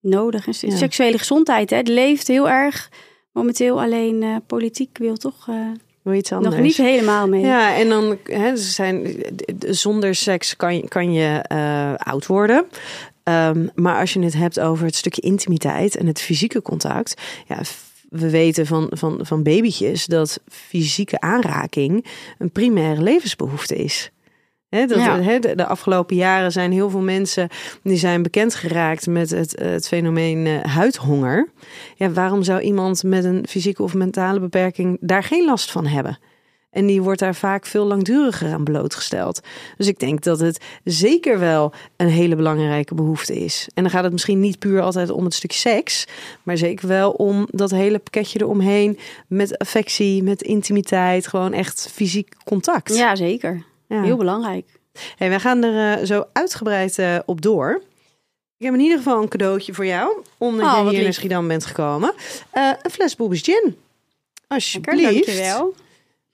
nodig. 0.00 0.46
En 0.46 0.68
Ja. 0.70 0.76
seksuele 0.76 1.18
gezondheid, 1.18 1.70
hè, 1.70 1.76
het 1.76 1.88
leeft 1.88 2.26
heel 2.26 2.48
erg 2.48 2.90
momenteel. 3.32 3.80
Alleen 3.80 4.42
politiek 4.46 4.98
wil 4.98 5.16
toch 5.16 5.48
Wil 6.06 6.14
je 6.14 6.20
iets 6.20 6.32
anders? 6.32 6.54
nog 6.54 6.64
niet 6.64 6.76
helemaal 6.76 7.28
mee. 7.28 7.40
Ja, 7.40 7.76
en 7.76 7.88
dan 7.88 8.18
hè, 8.24 8.56
ze 8.56 8.70
zijn, 8.70 9.22
zonder 9.68 10.14
seks 10.14 10.56
kan 10.56 10.76
je, 10.76 10.88
kan 10.88 11.12
je 11.12 11.42
eh, 11.42 11.94
oud 11.94 12.26
worden. 12.26 12.66
Ehm, 13.22 13.66
maar 13.74 14.00
als 14.00 14.12
je 14.12 14.20
het 14.20 14.34
hebt 14.34 14.60
over 14.60 14.84
het 14.84 14.94
stukje 14.94 15.22
intimiteit 15.22 15.96
en 15.96 16.06
het 16.06 16.20
fysieke 16.20 16.62
contact. 16.62 17.20
Ja, 17.46 17.60
we 18.10 18.30
weten 18.30 18.66
van, 18.66 18.86
van, 18.90 19.18
van 19.22 19.42
babytjes 19.42 20.06
dat 20.06 20.40
fysieke 20.48 21.20
aanraking 21.20 22.06
een 22.38 22.50
primaire 22.50 23.02
levensbehoefte 23.02 23.76
is. 23.76 24.10
Dat, 24.86 24.98
Ja. 24.98 25.38
de, 25.38 25.66
afgelopen 25.66 26.16
jaren 26.16 26.52
zijn 26.52 26.72
heel 26.72 26.90
veel 26.90 27.00
mensen 27.00 27.48
die 27.82 27.96
zijn 27.96 28.22
bekend 28.22 28.54
geraakt 28.54 29.06
met 29.06 29.30
het, 29.30 29.58
het 29.60 29.88
fenomeen 29.88 30.46
eh, 30.46 30.74
huidhonger. 30.74 31.48
Ja, 31.96 32.10
waarom 32.10 32.42
zou 32.42 32.60
iemand 32.60 33.02
met 33.02 33.24
een 33.24 33.44
fysieke 33.48 33.82
of 33.82 33.94
mentale 33.94 34.40
beperking 34.40 34.96
daar 35.00 35.22
geen 35.22 35.44
last 35.44 35.70
van 35.70 35.86
hebben? 35.86 36.18
En 36.76 36.86
die 36.86 37.02
wordt 37.02 37.20
daar 37.20 37.34
vaak 37.34 37.66
veel 37.66 37.84
langduriger 37.84 38.52
aan 38.52 38.64
blootgesteld. 38.64 39.40
Dus 39.76 39.86
ik 39.86 39.98
denk 39.98 40.22
dat 40.22 40.40
het 40.40 40.64
zeker 40.84 41.38
wel 41.38 41.72
een 41.96 42.08
hele 42.08 42.36
belangrijke 42.36 42.94
behoefte 42.94 43.34
is. 43.44 43.68
En 43.74 43.82
dan 43.82 43.92
gaat 43.92 44.02
het 44.02 44.12
misschien 44.12 44.40
niet 44.40 44.58
puur 44.58 44.80
altijd 44.80 45.10
om 45.10 45.24
het 45.24 45.34
stukje 45.34 45.58
seks, 45.58 46.06
maar 46.42 46.56
zeker 46.56 46.88
wel 46.88 47.10
om 47.10 47.48
dat 47.50 47.70
hele 47.70 47.98
pakketje 47.98 48.40
eromheen 48.40 48.98
met 49.28 49.58
affectie, 49.58 50.22
met 50.22 50.42
intimiteit, 50.42 51.26
gewoon 51.26 51.52
echt 51.52 51.88
fysiek 51.92 52.34
contact. 52.44 52.96
Ja, 52.96 53.14
zeker. 53.14 53.64
Ja. 53.88 54.02
Heel 54.02 54.16
belangrijk. 54.16 54.80
Hey, 55.16 55.28
wij 55.28 55.40
gaan 55.40 55.62
er 55.64 55.98
eh, 55.98 56.06
zo 56.06 56.24
uitgebreid 56.32 56.98
eh, 56.98 57.18
op 57.26 57.40
door. 57.42 57.82
Ik 58.58 58.64
heb 58.64 58.74
in 58.74 58.80
ieder 58.80 58.96
geval 58.98 59.22
een 59.22 59.28
cadeautje 59.28 59.74
voor 59.74 59.86
jou, 59.86 60.16
omdat 60.38 60.74
Oh, 60.74 60.84
je 60.84 60.90
hier 60.94 61.02
naar. 61.02 61.12
Schiedam 61.12 61.48
bent 61.48 61.66
gekomen. 61.66 62.14
Eh, 62.50 62.72
een 62.82 62.90
fles 62.90 63.16
Bobby's 63.16 63.42
Gin. 63.42 63.62
Lekker, 63.64 63.76
Alsjeblieft. 64.48 65.02
dankjewel. 65.26 65.74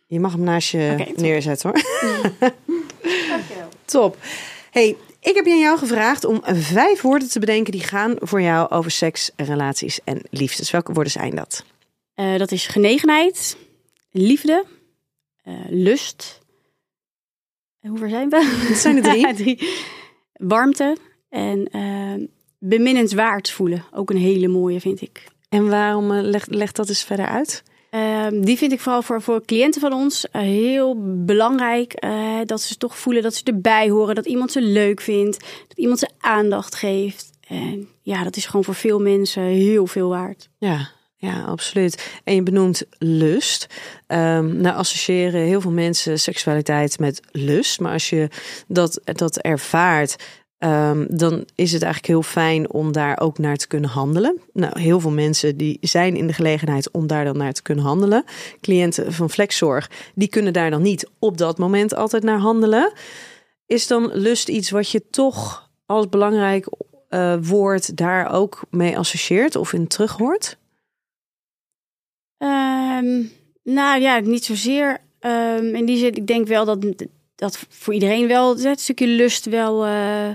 Je 0.06 0.20
mag 0.20 0.32
hem 0.32 0.42
naast 0.42 0.70
je 0.70 1.12
neerzetten 1.16 1.70
hoor. 1.70 1.82
Top. 3.84 4.16
Hey, 4.70 4.96
ik 5.20 5.34
heb 5.34 5.44
je 5.44 5.52
aan 5.52 5.58
jou 5.58 5.78
gevraagd 5.78 6.24
om 6.24 6.40
vijf 6.44 7.00
woorden 7.00 7.28
te 7.28 7.38
bedenken 7.38 7.72
die 7.72 7.82
gaan 7.82 8.14
voor 8.18 8.42
jou 8.42 8.70
over 8.70 8.90
seks, 8.90 9.30
relaties 9.36 10.00
en 10.04 10.22
liefdes. 10.30 10.70
Welke 10.70 10.92
woorden 10.92 11.12
zijn 11.12 11.34
dat? 11.34 11.64
Dat 12.14 12.52
is 12.52 12.66
genegenheid, 12.66 13.56
liefde, 14.10 14.64
lust, 15.68 16.40
Hoe 17.88 17.98
ver 17.98 18.08
zijn 18.08 18.28
we? 18.28 18.44
Het 18.68 18.76
zijn 18.76 19.04
er 19.04 19.34
drie. 19.34 19.58
Warmte 20.32 20.96
en 21.28 21.68
uh, 21.76 22.26
beminnenswaard 22.58 23.50
voelen. 23.50 23.84
Ook 23.92 24.10
een 24.10 24.16
hele 24.16 24.48
mooie, 24.48 24.80
vind 24.80 25.00
ik. 25.00 25.24
En 25.48 25.68
waarom, 25.68 26.10
uh, 26.10 26.20
leg, 26.22 26.46
leg 26.46 26.72
dat 26.72 26.88
eens 26.88 27.04
verder 27.04 27.26
uit. 27.26 27.62
Uh, 27.90 28.26
die 28.30 28.56
vind 28.56 28.72
ik 28.72 28.80
vooral 28.80 29.02
voor, 29.02 29.22
voor 29.22 29.44
cliënten 29.44 29.80
van 29.80 29.92
ons 29.92 30.26
uh, 30.32 30.42
heel 30.42 30.96
belangrijk. 31.24 32.04
Uh, 32.04 32.38
dat 32.44 32.60
ze 32.60 32.76
toch 32.76 32.98
voelen 32.98 33.22
dat 33.22 33.34
ze 33.34 33.44
erbij 33.44 33.90
horen. 33.90 34.14
Dat 34.14 34.26
iemand 34.26 34.52
ze 34.52 34.60
leuk 34.60 35.00
vindt. 35.00 35.38
Dat 35.68 35.78
iemand 35.78 35.98
ze 35.98 36.08
aandacht 36.18 36.74
geeft. 36.74 37.30
En 37.48 37.88
ja, 38.02 38.24
dat 38.24 38.36
is 38.36 38.46
gewoon 38.46 38.64
voor 38.64 38.74
veel 38.74 39.00
mensen 39.00 39.42
heel 39.42 39.86
veel 39.86 40.08
waard. 40.08 40.48
Ja, 40.58 40.90
ja, 41.22 41.42
absoluut. 41.42 42.20
En 42.24 42.34
je 42.34 42.42
benoemt 42.42 42.82
lust. 42.98 43.66
Um, 44.06 44.56
nou 44.56 44.76
associëren 44.76 45.40
heel 45.40 45.60
veel 45.60 45.70
mensen 45.70 46.20
seksualiteit 46.20 46.98
met 46.98 47.20
lust. 47.30 47.80
Maar 47.80 47.92
als 47.92 48.10
je 48.10 48.28
dat, 48.66 49.00
dat 49.04 49.38
ervaart, 49.38 50.16
um, 50.58 51.06
dan 51.10 51.46
is 51.54 51.72
het 51.72 51.82
eigenlijk 51.82 52.12
heel 52.12 52.22
fijn 52.22 52.70
om 52.70 52.92
daar 52.92 53.20
ook 53.20 53.38
naar 53.38 53.56
te 53.56 53.66
kunnen 53.66 53.90
handelen. 53.90 54.40
Nou, 54.52 54.80
heel 54.80 55.00
veel 55.00 55.10
mensen 55.10 55.56
die 55.56 55.78
zijn 55.80 56.16
in 56.16 56.26
de 56.26 56.32
gelegenheid 56.32 56.90
om 56.90 57.06
daar 57.06 57.24
dan 57.24 57.36
naar 57.36 57.52
te 57.52 57.62
kunnen 57.62 57.84
handelen. 57.84 58.24
Cliënten 58.60 59.12
van 59.12 59.30
flexzorg, 59.30 59.90
die 60.14 60.28
kunnen 60.28 60.52
daar 60.52 60.70
dan 60.70 60.82
niet 60.82 61.10
op 61.18 61.38
dat 61.38 61.58
moment 61.58 61.94
altijd 61.94 62.22
naar 62.22 62.38
handelen. 62.38 62.92
Is 63.66 63.86
dan 63.86 64.10
lust 64.12 64.48
iets 64.48 64.70
wat 64.70 64.90
je 64.90 65.08
toch 65.10 65.70
als 65.86 66.08
belangrijk 66.08 66.66
uh, 67.08 67.36
woord 67.42 67.96
daar 67.96 68.32
ook 68.32 68.62
mee 68.70 68.98
associeert 68.98 69.56
of 69.56 69.72
in 69.72 69.86
terug 69.86 70.12
hoort? 70.12 70.60
Um, 72.42 73.30
nou 73.62 74.00
ja, 74.00 74.18
niet 74.18 74.44
zozeer. 74.44 74.98
Um, 75.20 75.74
in 75.74 75.84
die 75.84 75.96
zin, 75.96 76.14
ik 76.14 76.26
denk 76.26 76.46
wel 76.46 76.64
dat, 76.64 77.06
dat 77.34 77.66
voor 77.68 77.94
iedereen 77.94 78.28
wel 78.28 78.56
het 78.58 78.80
stukje 78.80 79.06
lust 79.06 79.44
wel, 79.44 79.86
uh, 79.86 80.28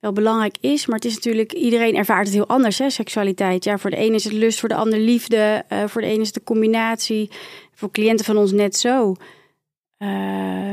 wel 0.00 0.12
belangrijk 0.12 0.56
is. 0.60 0.86
Maar 0.86 0.96
het 0.96 1.04
is 1.04 1.14
natuurlijk, 1.14 1.52
iedereen 1.52 1.96
ervaart 1.96 2.26
het 2.26 2.34
heel 2.34 2.48
anders, 2.48 2.78
hè, 2.78 2.90
seksualiteit. 2.90 3.64
Ja, 3.64 3.78
voor 3.78 3.90
de 3.90 3.96
ene 3.96 4.14
is 4.14 4.24
het 4.24 4.32
lust, 4.32 4.60
voor 4.60 4.68
de 4.68 4.74
ander 4.74 4.98
liefde. 4.98 5.64
Uh, 5.72 5.84
voor 5.86 6.00
de 6.00 6.06
ene 6.06 6.20
is 6.20 6.26
het 6.26 6.34
de 6.34 6.42
combinatie. 6.42 7.30
Voor 7.74 7.90
cliënten 7.90 8.24
van 8.24 8.36
ons 8.36 8.52
net 8.52 8.76
zo. 8.76 9.14
Uh, 9.98 10.08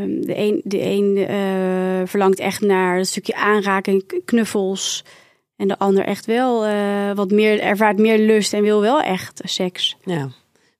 de 0.05 0.38
een, 0.38 0.61
de 0.63 0.81
een 0.81 1.17
uh, 1.17 2.07
verlangt 2.07 2.39
echt 2.39 2.61
naar 2.61 2.97
een 2.97 3.05
stukje 3.05 3.35
aanraking, 3.35 4.23
knuffels. 4.25 5.03
En 5.55 5.67
de 5.67 5.79
ander 5.79 6.05
echt 6.05 6.25
wel 6.25 6.65
wat 7.15 7.31
meer, 7.31 7.59
ervaart 7.59 7.97
meer 7.97 8.17
lust 8.17 8.53
en 8.53 8.61
wil 8.61 8.81
wel 8.81 9.01
echt 9.01 9.41
seks. 9.43 9.97
Ja, 10.03 10.29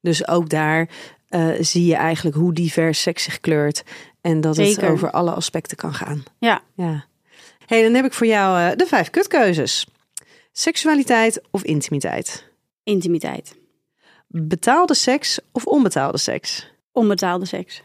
dus 0.02 0.28
ook 0.28 0.50
daar 0.50 0.90
uh, 1.30 1.50
zie 1.60 1.86
je 1.86 1.96
eigenlijk 1.96 2.36
hoe 2.36 2.54
divers 2.54 3.02
seks 3.02 3.24
zich 3.24 3.40
kleurt. 3.40 3.84
En 4.22 4.42
dat 4.42 4.56
Zeker. 4.56 4.82
het 4.82 4.92
over 4.92 5.12
alle 5.12 5.32
aspecten 5.32 5.78
kan 5.78 5.94
gaan. 5.94 6.24
Ja. 6.40 6.62
ja. 6.76 7.06
hey, 7.66 7.84
dan 7.84 7.94
heb 7.94 8.06
ik 8.06 8.14
voor 8.14 8.28
jou 8.28 8.60
uh, 8.60 8.76
de 8.76 8.86
vijf 8.86 9.10
kutkeuzes. 9.10 9.88
Seksualiteit 10.52 11.42
of 11.52 11.64
intimiteit? 11.64 12.50
Intimiteit. 12.84 13.56
Betaalde 14.28 14.94
seks 14.94 15.40
of 15.52 15.66
onbetaalde 15.66 16.18
seks? 16.18 16.72
Onbetaalde 16.92 17.46
seks. 17.46 17.82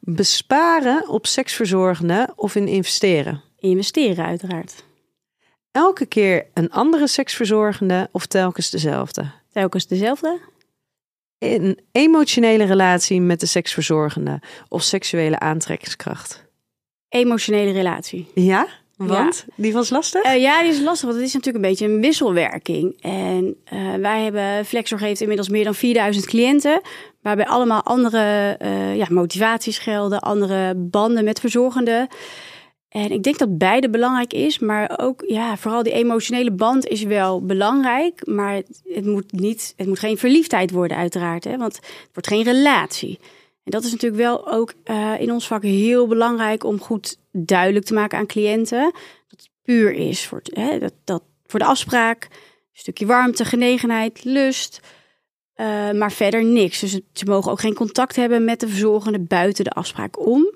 Besparen 0.00 1.08
op 1.08 1.26
seksverzorgenden 1.26 2.32
of 2.36 2.54
in 2.54 2.68
investeren? 2.68 3.42
Investeren 3.58 4.24
uiteraard. 4.24 4.84
Elke 5.70 6.06
keer 6.06 6.46
een 6.54 6.70
andere 6.70 7.06
seksverzorgende 7.06 8.08
of 8.12 8.26
telkens 8.26 8.70
dezelfde? 8.70 9.30
Telkens 9.52 9.86
dezelfde. 9.86 10.40
Een 11.40 11.78
emotionele 11.92 12.64
relatie 12.64 13.20
met 13.20 13.40
de 13.40 13.46
seksverzorgende 13.46 14.40
of 14.68 14.82
seksuele 14.82 15.38
aantrekkingskracht? 15.38 16.44
Emotionele 17.08 17.72
relatie. 17.72 18.30
Ja? 18.34 18.66
Want? 18.96 19.44
Ja. 19.46 19.52
Die 19.56 19.72
was 19.72 19.90
lastig? 19.90 20.24
Uh, 20.24 20.40
ja, 20.40 20.62
die 20.62 20.70
is 20.70 20.80
lastig, 20.80 21.08
want 21.08 21.14
het 21.14 21.28
is 21.28 21.34
natuurlijk 21.34 21.64
een 21.64 21.70
beetje 21.70 21.86
een 21.86 22.00
wisselwerking. 22.00 22.96
En 23.00 23.56
uh, 23.72 23.94
wij 23.94 24.22
hebben, 24.22 24.64
Flexzorg 24.64 25.00
heeft 25.00 25.20
inmiddels 25.20 25.48
meer 25.48 25.64
dan 25.64 25.74
4000 25.74 26.26
cliënten, 26.26 26.80
waarbij 27.22 27.46
allemaal 27.46 27.82
andere 27.82 28.56
uh, 28.62 28.96
ja, 28.96 29.06
motivaties 29.10 29.78
gelden, 29.78 30.20
andere 30.20 30.74
banden 30.74 31.24
met 31.24 31.40
verzorgenden. 31.40 32.08
En 32.90 33.10
ik 33.10 33.22
denk 33.22 33.38
dat 33.38 33.58
beide 33.58 33.90
belangrijk 33.90 34.32
is, 34.32 34.58
maar 34.58 34.98
ook 34.98 35.24
ja, 35.26 35.56
vooral 35.56 35.82
die 35.82 35.92
emotionele 35.92 36.50
band 36.50 36.86
is 36.86 37.02
wel 37.02 37.44
belangrijk, 37.44 38.26
maar 38.26 38.54
het, 38.84 39.04
moet 39.04 39.32
niet, 39.32 39.74
het 39.76 39.86
moet 39.86 39.98
geen 39.98 40.18
verliefdheid 40.18 40.70
worden 40.70 40.96
uiteraard, 40.96 41.44
hè, 41.44 41.56
want 41.56 41.76
het 41.76 42.10
wordt 42.12 42.28
geen 42.28 42.42
relatie. 42.42 43.18
En 43.64 43.70
dat 43.70 43.84
is 43.84 43.90
natuurlijk 43.92 44.22
wel 44.22 44.52
ook 44.52 44.74
uh, 44.84 45.20
in 45.20 45.32
ons 45.32 45.46
vak 45.46 45.62
heel 45.62 46.06
belangrijk 46.06 46.64
om 46.64 46.80
goed 46.80 47.18
duidelijk 47.32 47.84
te 47.84 47.94
maken 47.94 48.18
aan 48.18 48.26
cliënten 48.26 48.82
dat 49.28 49.40
het 49.40 49.50
puur 49.62 49.92
is 49.92 50.26
voor, 50.26 50.40
hè, 50.42 50.78
dat, 50.78 50.94
dat, 51.04 51.22
voor 51.46 51.58
de 51.58 51.64
afspraak, 51.64 52.28
een 52.30 52.38
stukje 52.72 53.06
warmte, 53.06 53.44
genegenheid, 53.44 54.24
lust, 54.24 54.80
uh, 55.56 55.90
maar 55.90 56.12
verder 56.12 56.44
niks. 56.44 56.80
Dus 56.80 57.00
ze 57.12 57.24
mogen 57.24 57.52
ook 57.52 57.60
geen 57.60 57.74
contact 57.74 58.16
hebben 58.16 58.44
met 58.44 58.60
de 58.60 58.68
verzorgende 58.68 59.20
buiten 59.20 59.64
de 59.64 59.70
afspraak 59.70 60.26
om 60.26 60.52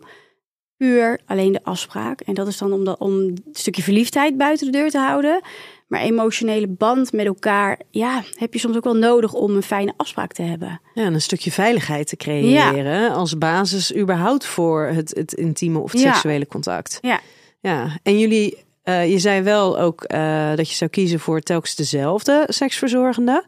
puur 0.85 1.20
alleen 1.27 1.53
de 1.53 1.62
afspraak. 1.62 2.20
En 2.20 2.35
dat 2.35 2.47
is 2.47 2.59
dan 2.59 2.73
om, 2.73 2.85
de, 2.85 2.99
om 2.99 3.12
een 3.12 3.44
stukje 3.53 3.83
verliefdheid 3.83 4.37
buiten 4.37 4.66
de 4.73 4.79
deur 4.79 4.90
te 4.90 4.99
houden. 4.99 5.40
Maar 5.87 6.01
emotionele 6.01 6.68
band 6.68 7.12
met 7.12 7.27
elkaar, 7.27 7.81
ja, 7.90 8.23
heb 8.35 8.53
je 8.53 8.59
soms 8.59 8.77
ook 8.77 8.85
wel 8.85 8.97
nodig 8.97 9.33
om 9.33 9.57
een 9.57 9.62
fijne 9.62 9.92
afspraak 9.97 10.33
te 10.33 10.42
hebben. 10.42 10.81
Ja, 10.94 11.05
en 11.05 11.14
een 11.14 11.20
stukje 11.20 11.51
veiligheid 11.51 12.07
te 12.07 12.16
creëren 12.16 13.01
ja. 13.01 13.09
als 13.09 13.38
basis 13.38 13.97
überhaupt 13.97 14.44
voor 14.44 14.87
het, 14.87 15.14
het 15.16 15.33
intieme 15.33 15.79
of 15.79 15.92
het 15.92 16.01
ja. 16.01 16.12
seksuele 16.12 16.47
contact. 16.47 16.99
Ja. 17.01 17.20
Ja, 17.61 17.99
en 18.03 18.18
jullie, 18.18 18.59
uh, 18.85 19.11
je 19.11 19.18
zei 19.18 19.42
wel 19.42 19.79
ook 19.79 20.05
uh, 20.14 20.55
dat 20.55 20.68
je 20.68 20.75
zou 20.75 20.90
kiezen 20.90 21.20
voor 21.20 21.40
telkens 21.40 21.75
dezelfde 21.75 22.44
seksverzorgende. 22.49 23.44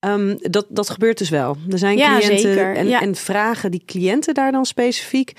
Um, 0.00 0.36
dat, 0.40 0.66
dat 0.68 0.90
gebeurt 0.90 1.18
dus 1.18 1.28
wel. 1.28 1.56
Er 1.70 1.78
zijn 1.78 1.96
ja, 1.96 2.18
cliënten. 2.18 2.74
En, 2.74 2.88
ja. 2.88 3.00
en 3.00 3.14
vragen 3.14 3.70
die 3.70 3.82
cliënten 3.86 4.34
daar 4.34 4.52
dan 4.52 4.66
specifiek 4.66 5.32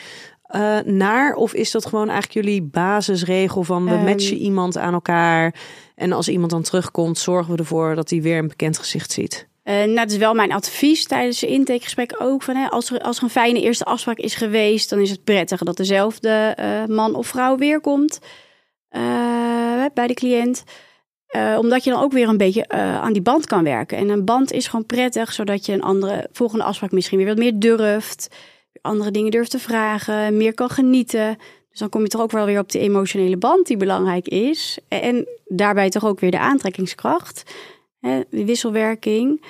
uh, 0.55 0.79
naar? 0.79 1.33
Of 1.33 1.53
is 1.53 1.71
dat 1.71 1.85
gewoon 1.85 2.09
eigenlijk 2.09 2.45
jullie 2.45 2.61
basisregel 2.61 3.63
van 3.63 3.85
we 3.85 3.91
um, 3.91 4.03
matchen 4.03 4.37
iemand 4.37 4.77
aan 4.77 4.93
elkaar 4.93 5.55
en 5.95 6.11
als 6.11 6.29
iemand 6.29 6.51
dan 6.51 6.61
terugkomt, 6.61 7.17
zorgen 7.17 7.53
we 7.53 7.59
ervoor 7.59 7.95
dat 7.95 8.09
hij 8.09 8.21
weer 8.21 8.37
een 8.37 8.47
bekend 8.47 8.77
gezicht 8.77 9.11
ziet? 9.11 9.47
Uh, 9.63 9.75
nou, 9.75 9.95
dat 9.95 10.11
is 10.11 10.17
wel 10.17 10.33
mijn 10.33 10.51
advies 10.51 11.05
tijdens 11.05 11.39
de 11.39 11.47
intakegesprek 11.47 12.15
ook. 12.17 12.43
Van, 12.43 12.55
hè, 12.55 12.69
als, 12.69 12.91
er, 12.91 12.99
als 12.99 13.17
er 13.17 13.23
een 13.23 13.29
fijne 13.29 13.61
eerste 13.61 13.83
afspraak 13.83 14.17
is 14.17 14.35
geweest, 14.35 14.89
dan 14.89 14.99
is 14.99 15.09
het 15.09 15.23
prettig 15.23 15.63
dat 15.63 15.77
dezelfde 15.77 16.57
uh, 16.59 16.95
man 16.95 17.15
of 17.15 17.27
vrouw 17.27 17.57
weer 17.57 17.81
komt 17.81 18.19
bij 19.93 20.07
de 20.07 20.13
cliënt. 20.13 20.63
omdat 21.57 21.83
je 21.83 21.89
dan 21.89 22.01
ook 22.01 22.11
weer 22.11 22.27
een 22.27 22.37
beetje 22.37 22.67
aan 22.69 23.13
die 23.13 23.21
band 23.21 23.45
kan 23.45 23.63
werken. 23.63 23.97
En 23.97 24.09
een 24.09 24.25
band 24.25 24.51
is 24.51 24.67
gewoon 24.67 24.85
prettig, 24.85 25.33
zodat 25.33 25.65
je 25.65 25.73
een 25.73 25.81
andere 25.81 26.29
volgende 26.31 26.63
afspraak 26.63 26.91
misschien 26.91 27.17
weer 27.17 27.27
wat 27.27 27.37
meer 27.37 27.59
durft 27.59 28.27
andere 28.89 29.11
dingen 29.11 29.31
durft 29.31 29.51
te 29.51 29.59
vragen, 29.59 30.37
meer 30.37 30.53
kan 30.53 30.69
genieten. 30.69 31.37
Dus 31.69 31.79
dan 31.79 31.89
kom 31.89 32.01
je 32.01 32.07
toch 32.07 32.21
ook 32.21 32.31
wel 32.31 32.45
weer 32.45 32.59
op 32.59 32.71
de 32.71 32.79
emotionele 32.79 33.37
band 33.37 33.67
die 33.67 33.77
belangrijk 33.77 34.27
is. 34.27 34.79
En 34.87 35.27
daarbij 35.45 35.89
toch 35.89 36.05
ook 36.05 36.19
weer 36.19 36.31
de 36.31 36.39
aantrekkingskracht, 36.39 37.43
hè, 37.99 38.21
de 38.29 38.45
wisselwerking. 38.45 39.45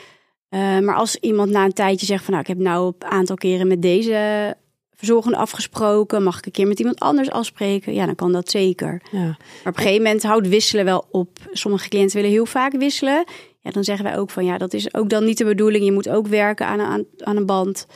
Uh, 0.49 0.79
maar 0.79 0.95
als 0.95 1.15
iemand 1.15 1.51
na 1.51 1.65
een 1.65 1.73
tijdje 1.73 2.05
zegt 2.05 2.23
van 2.23 2.33
nou, 2.33 2.45
ik 2.45 2.55
heb 2.55 2.65
nou 2.65 2.93
een 2.99 3.09
aantal 3.09 3.35
keren 3.35 3.67
met 3.67 3.81
deze 3.81 4.55
verzorgende 4.99 5.37
afgesproken, 5.37 6.23
mag 6.23 6.37
ik 6.37 6.45
een 6.45 6.51
keer 6.51 6.67
met 6.67 6.79
iemand 6.79 6.99
anders 6.99 7.29
afspreken? 7.29 7.93
Ja, 7.93 8.05
dan 8.05 8.15
kan 8.15 8.31
dat 8.31 8.49
zeker. 8.49 9.01
Ja. 9.11 9.19
Maar 9.19 9.37
op 9.59 9.77
een 9.77 9.83
gegeven 9.83 10.03
moment 10.03 10.23
houdt 10.23 10.47
wisselen 10.47 10.85
wel 10.85 11.05
op. 11.11 11.29
Sommige 11.51 11.89
cliënten 11.89 12.15
willen 12.15 12.31
heel 12.31 12.45
vaak 12.45 12.71
wisselen. 12.71 13.23
Ja, 13.59 13.71
dan 13.71 13.83
zeggen 13.83 14.05
wij 14.05 14.17
ook 14.17 14.29
van 14.29 14.45
ja, 14.45 14.57
dat 14.57 14.73
is 14.73 14.93
ook 14.93 15.09
dan 15.09 15.25
niet 15.25 15.37
de 15.37 15.45
bedoeling. 15.45 15.85
Je 15.85 15.91
moet 15.91 16.09
ook 16.09 16.27
werken 16.27 16.65
aan, 16.65 16.79
aan, 16.79 17.05
aan 17.17 17.35
een 17.35 17.45
band. 17.45 17.87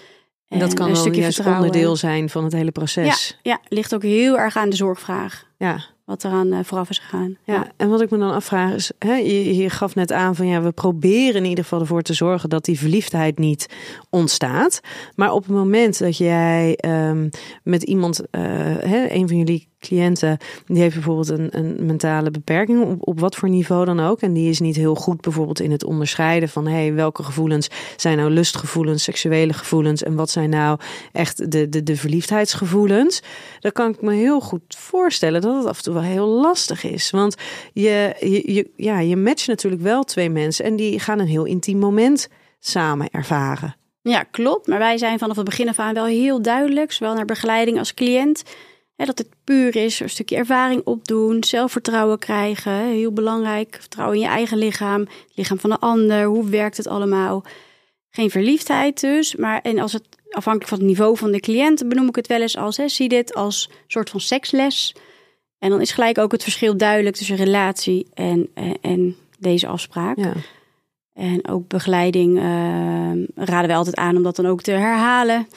En 0.53 0.59
dat 0.59 0.73
kan 0.73 0.89
een 0.89 0.95
stukje 0.95 1.21
juist 1.21 1.35
vertrouwen. 1.35 1.65
onderdeel 1.65 1.95
zijn 1.95 2.29
van 2.29 2.43
het 2.43 2.53
hele 2.53 2.71
proces. 2.71 3.37
Ja, 3.41 3.51
ja, 3.51 3.59
ligt 3.67 3.95
ook 3.95 4.03
heel 4.03 4.39
erg 4.39 4.57
aan 4.57 4.69
de 4.69 4.75
zorgvraag. 4.75 5.45
Ja. 5.57 5.83
Wat 6.05 6.23
eraan 6.23 6.53
uh, 6.53 6.59
vooraf 6.63 6.89
is 6.89 6.97
gegaan. 6.97 7.37
Ja. 7.43 7.71
en 7.77 7.89
wat 7.89 8.01
ik 8.01 8.09
me 8.09 8.17
dan 8.17 8.33
afvraag 8.33 8.73
is, 8.73 8.91
hè, 8.99 9.15
je, 9.15 9.69
gaf 9.69 9.95
net 9.95 10.11
aan 10.11 10.35
van 10.35 10.47
ja, 10.47 10.61
we 10.61 10.71
proberen 10.71 11.35
in 11.35 11.49
ieder 11.49 11.63
geval 11.63 11.79
ervoor 11.79 12.01
te 12.01 12.13
zorgen 12.13 12.49
dat 12.49 12.65
die 12.65 12.79
verliefdheid 12.79 13.37
niet 13.37 13.69
ontstaat. 14.09 14.79
Maar 15.15 15.31
op 15.31 15.43
het 15.43 15.51
moment 15.51 15.99
dat 15.99 16.17
jij 16.17 16.77
um, 16.85 17.29
met 17.63 17.83
iemand, 17.83 18.21
uh, 18.21 18.41
hè, 18.79 19.09
een 19.09 19.27
van 19.27 19.37
jullie 19.37 19.67
cliënten, 19.83 20.37
die 20.65 20.81
heeft 20.81 20.93
bijvoorbeeld 20.93 21.29
een, 21.29 21.57
een 21.57 21.85
mentale 21.85 22.31
beperking, 22.31 22.83
op, 22.83 23.07
op 23.07 23.19
wat 23.19 23.35
voor 23.35 23.49
niveau 23.49 23.85
dan 23.85 23.99
ook. 23.99 24.21
En 24.21 24.33
die 24.33 24.49
is 24.49 24.59
niet 24.59 24.75
heel 24.75 24.95
goed 24.95 25.21
bijvoorbeeld 25.21 25.59
in 25.59 25.71
het 25.71 25.83
onderscheiden 25.83 26.49
van 26.49 26.67
hey, 26.67 26.93
welke 26.93 27.23
gevoelens 27.23 27.69
zijn 27.95 28.17
nou 28.17 28.29
lustgevoelens, 28.29 29.03
seksuele 29.03 29.53
gevoelens 29.53 30.03
en 30.03 30.15
wat 30.15 30.29
zijn 30.29 30.49
nou 30.49 30.79
echt 31.11 31.51
de, 31.51 31.69
de, 31.69 31.83
de 31.83 31.95
verliefdheidsgevoelens. 31.95 33.21
Dan 33.59 33.71
kan 33.71 33.89
ik 33.89 34.01
me 34.01 34.13
heel 34.13 34.39
goed 34.39 34.61
voorstellen 34.67 35.41
dat 35.41 35.55
het 35.55 35.65
af 35.65 35.77
en 35.77 35.83
toe 35.83 35.92
wel 35.93 36.03
heel 36.03 36.27
lastig 36.27 36.83
is. 36.83 37.09
Want 37.09 37.35
je, 37.73 38.15
je, 38.45 38.69
ja, 38.75 38.99
je 38.99 39.17
matcht 39.17 39.47
natuurlijk 39.47 39.81
wel 39.81 40.03
twee 40.03 40.29
mensen 40.29 40.65
en 40.65 40.75
die 40.75 40.99
gaan 40.99 41.19
een 41.19 41.27
heel 41.27 41.45
intiem 41.45 41.77
moment 41.77 42.27
samen 42.59 43.09
ervaren. 43.11 43.75
Ja, 44.01 44.23
klopt. 44.23 44.67
Maar 44.67 44.79
wij 44.79 44.97
zijn 44.97 45.19
vanaf 45.19 45.35
het 45.35 45.45
begin 45.45 45.69
af 45.69 45.79
aan 45.79 45.93
wel 45.93 46.05
heel 46.05 46.41
duidelijk, 46.41 46.91
zowel 46.91 47.13
naar 47.13 47.25
begeleiding 47.25 47.77
als 47.77 47.93
cliënt 47.93 48.43
dat 49.05 49.17
het 49.17 49.29
puur 49.43 49.75
is, 49.75 49.99
een 49.99 50.09
stukje 50.09 50.35
ervaring 50.35 50.81
opdoen, 50.83 51.43
zelfvertrouwen 51.43 52.19
krijgen. 52.19 52.87
Heel 52.87 53.11
belangrijk, 53.11 53.77
vertrouwen 53.79 54.17
in 54.17 54.23
je 54.23 54.29
eigen 54.29 54.57
lichaam, 54.57 54.99
het 54.99 55.31
lichaam 55.35 55.59
van 55.59 55.69
de 55.69 55.79
ander. 55.79 56.25
Hoe 56.25 56.49
werkt 56.49 56.77
het 56.77 56.87
allemaal? 56.87 57.43
Geen 58.09 58.29
verliefdheid 58.29 58.99
dus, 58.99 59.35
maar 59.35 59.61
en 59.61 59.79
als 59.79 59.93
het 59.93 60.03
afhankelijk 60.29 60.69
van 60.69 60.77
het 60.77 60.87
niveau 60.87 61.17
van 61.17 61.31
de 61.31 61.39
cliënt 61.39 61.89
benoem 61.89 62.07
ik 62.07 62.15
het 62.15 62.27
wel 62.27 62.41
eens 62.41 62.57
als, 62.57 62.77
hè, 62.77 62.87
zie 62.87 63.09
dit 63.09 63.33
als 63.33 63.69
een 63.69 63.77
soort 63.87 64.09
van 64.09 64.19
seksles. 64.19 64.95
En 65.63 65.69
dan 65.69 65.81
is 65.81 65.91
gelijk 65.91 66.17
ook 66.17 66.31
het 66.31 66.43
verschil 66.43 66.77
duidelijk 66.77 67.15
tussen 67.15 67.35
relatie 67.35 68.07
en, 68.13 68.49
en, 68.53 68.77
en 68.81 69.15
deze 69.39 69.67
afspraak. 69.67 70.17
Ja. 70.17 70.33
En 71.13 71.47
ook 71.47 71.67
begeleiding 71.67 72.37
eh, 72.37 72.43
raden 73.45 73.67
wij 73.67 73.75
altijd 73.75 73.95
aan 73.95 74.15
om 74.15 74.23
dat 74.23 74.35
dan 74.35 74.45
ook 74.45 74.61
te 74.61 74.71
herhalen. 74.71 75.47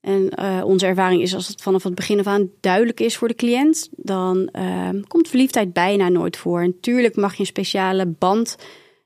En 0.00 0.30
eh, 0.30 0.60
onze 0.64 0.86
ervaring 0.86 1.22
is 1.22 1.34
als 1.34 1.48
het 1.48 1.62
vanaf 1.62 1.82
het 1.82 1.94
begin 1.94 2.18
af 2.18 2.26
aan 2.26 2.50
duidelijk 2.60 3.00
is 3.00 3.16
voor 3.16 3.28
de 3.28 3.34
cliënt, 3.34 3.88
dan 3.92 4.48
eh, 4.48 4.88
komt 5.06 5.28
verliefdheid 5.28 5.72
bijna 5.72 6.08
nooit 6.08 6.36
voor. 6.36 6.60
En 6.60 6.80
tuurlijk 6.80 7.16
mag 7.16 7.34
je 7.34 7.40
een 7.40 7.46
speciale 7.46 8.06
band 8.06 8.56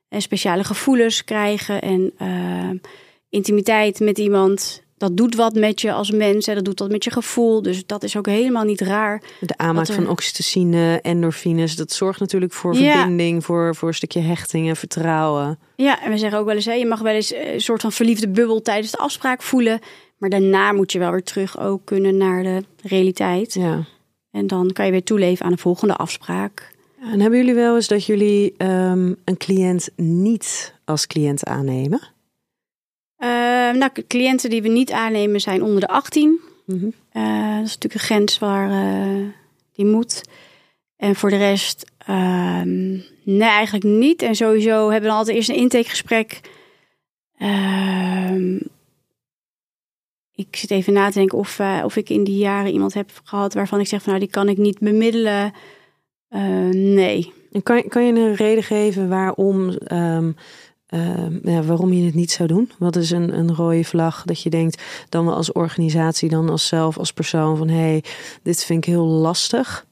en 0.09 0.23
speciale 0.23 0.65
gevoelens 0.65 1.25
krijgen 1.25 1.81
en 1.81 2.13
intimiteit 3.29 4.01
met 4.01 4.19
iemand. 4.19 4.82
Dat 5.03 5.17
doet 5.17 5.35
wat 5.35 5.55
met 5.55 5.81
je 5.81 5.93
als 5.93 6.11
mens 6.11 6.47
en 6.47 6.55
dat 6.55 6.65
doet 6.65 6.79
wat 6.79 6.91
met 6.91 7.05
je 7.05 7.11
gevoel. 7.11 7.63
Dus 7.63 7.87
dat 7.87 8.03
is 8.03 8.17
ook 8.17 8.27
helemaal 8.27 8.65
niet 8.65 8.81
raar. 8.81 9.23
De 9.41 9.57
aanmaak 9.57 9.87
er- 9.89 9.95
van 9.95 10.09
oxytocine, 10.09 10.99
endorfines, 11.03 11.77
dat 11.77 11.93
zorgt 11.93 12.21
natuurlijk 12.21 12.53
voor 12.53 12.75
Ja. 12.75 12.95
verbinding, 12.97 13.45
voor, 13.45 13.75
voor 13.75 13.89
een 13.89 13.95
stukje 13.95 14.21
hechting 14.21 14.69
en 14.69 14.77
vertrouwen. 14.77 15.59
Ja, 15.77 16.03
en 16.03 16.11
we 16.11 16.19
zeggen 16.19 16.39
ook 16.39 16.47
wel 16.47 16.55
eens, 16.55 16.65
hè, 16.65 16.73
je 16.73 16.87
mag 16.87 17.01
wel 17.01 17.15
eens 17.15 17.33
eh, 17.33 17.53
een 17.53 17.61
soort 17.61 17.81
van 17.81 17.93
verliefde 17.93 18.29
bubbel 18.29 18.63
tijdens 18.63 18.91
de 18.91 18.99
afspraak 18.99 19.43
voelen. 19.43 19.79
Maar 20.19 20.31
daarna 20.31 20.73
moet 20.73 20.93
je 20.93 20.99
wel 20.99 21.11
weer 21.11 21.23
terug 21.23 21.61
ook 21.61 21.85
kunnen 21.85 22.17
naar 22.17 22.43
de 22.43 22.65
realiteit. 22.83 23.55
Ja. 23.55 23.85
En 24.31 24.47
dan 24.47 24.71
kan 24.73 24.85
je 24.85 24.91
weer 24.91 25.05
toeleven 25.05 25.45
aan 25.47 25.53
de 25.53 25.59
volgende 25.59 25.97
afspraak. 25.97 26.71
En 27.13 27.21
hebben 27.21 27.39
jullie 27.39 27.55
wel 27.55 27.75
eens 27.75 27.89
dat 27.89 28.05
jullie 28.07 28.55
ehm, 28.57 29.13
een 29.25 29.37
cliënt 29.37 29.89
niet 29.97 30.75
als 30.85 31.07
cliënt 31.07 31.45
aannemen? 31.45 32.01
Eh, 33.23 33.29
nou, 33.73 33.91
cliënten 34.07 34.51
die 34.51 34.63
we 34.63 34.69
niet 34.69 34.93
aannemen 34.93 35.41
zijn 35.41 35.63
onder 35.63 35.81
de 35.81 35.89
18. 35.89 36.41
Mhm. 36.65 36.91
Eh, 37.13 37.57
dat 37.57 37.67
is 37.67 37.75
natuurlijk 37.75 37.95
een 37.95 38.01
grens 38.01 38.39
waar 38.39 38.71
eh, 38.71 39.27
die 39.73 39.87
moet. 39.87 40.23
En 40.97 41.15
voor 41.15 41.31
de 41.31 41.37
rest, 41.37 41.91
ehm, 41.99 42.91
nee, 43.23 43.49
eigenlijk 43.49 43.85
niet. 43.85 44.23
En 44.23 44.35
sowieso 44.35 44.91
hebben 44.91 45.11
we 45.11 45.17
altijd 45.17 45.37
eerst 45.37 45.49
een 45.49 45.55
intakegesprek. 45.55 46.41
Ehm, 47.39 48.57
ik 50.35 50.57
zit 50.57 50.71
even 50.71 50.93
na 50.93 51.07
te 51.07 51.19
denken 51.19 51.39
of, 51.39 51.59
eh, 51.59 51.81
of 51.85 51.97
ik 51.97 52.09
in 52.09 52.25
die 52.25 52.39
jaren 52.39 52.73
iemand 52.73 52.95
heb 52.95 53.11
gehad 53.25 53.55
waarvan 53.55 53.81
ik 53.81 53.87
zeg 53.87 54.03
van 54.03 54.13
nou 54.13 54.25
die 54.25 54.33
kan 54.35 54.49
ik 54.49 54.57
niet 54.57 54.79
bemiddelen. 54.79 55.53
Nee. 56.73 57.33
En 57.53 57.63
kan, 57.63 57.89
kan 57.89 58.07
je 58.07 58.13
een 58.13 58.35
reden 58.35 58.63
geven 58.63 59.09
waarom, 59.09 59.71
ehm, 59.71 60.33
ehm, 60.93 61.67
waarom 61.67 61.93
je 61.93 62.05
het 62.05 62.15
niet 62.15 62.31
zou 62.31 62.49
doen? 62.49 62.71
Wat 62.79 62.97
is 62.97 63.11
een, 63.11 63.39
een 63.39 63.55
rode 63.55 63.85
vlag 63.85 64.23
dat 64.25 64.43
je 64.43 64.51
denkt, 64.51 64.83
dan 65.09 65.25
wel 65.25 65.35
als 65.35 65.53
organisatie, 65.53 66.29
dan 66.29 66.49
als 66.49 66.67
zelf, 66.67 66.99
als 66.99 67.13
persoon 67.13 67.57
van 67.57 67.69
hé, 67.69 67.77
hey, 67.77 68.05
dit 68.43 68.65
vind 68.65 68.87
ik 68.87 68.93
heel 68.93 69.07
lastig. 69.07 69.87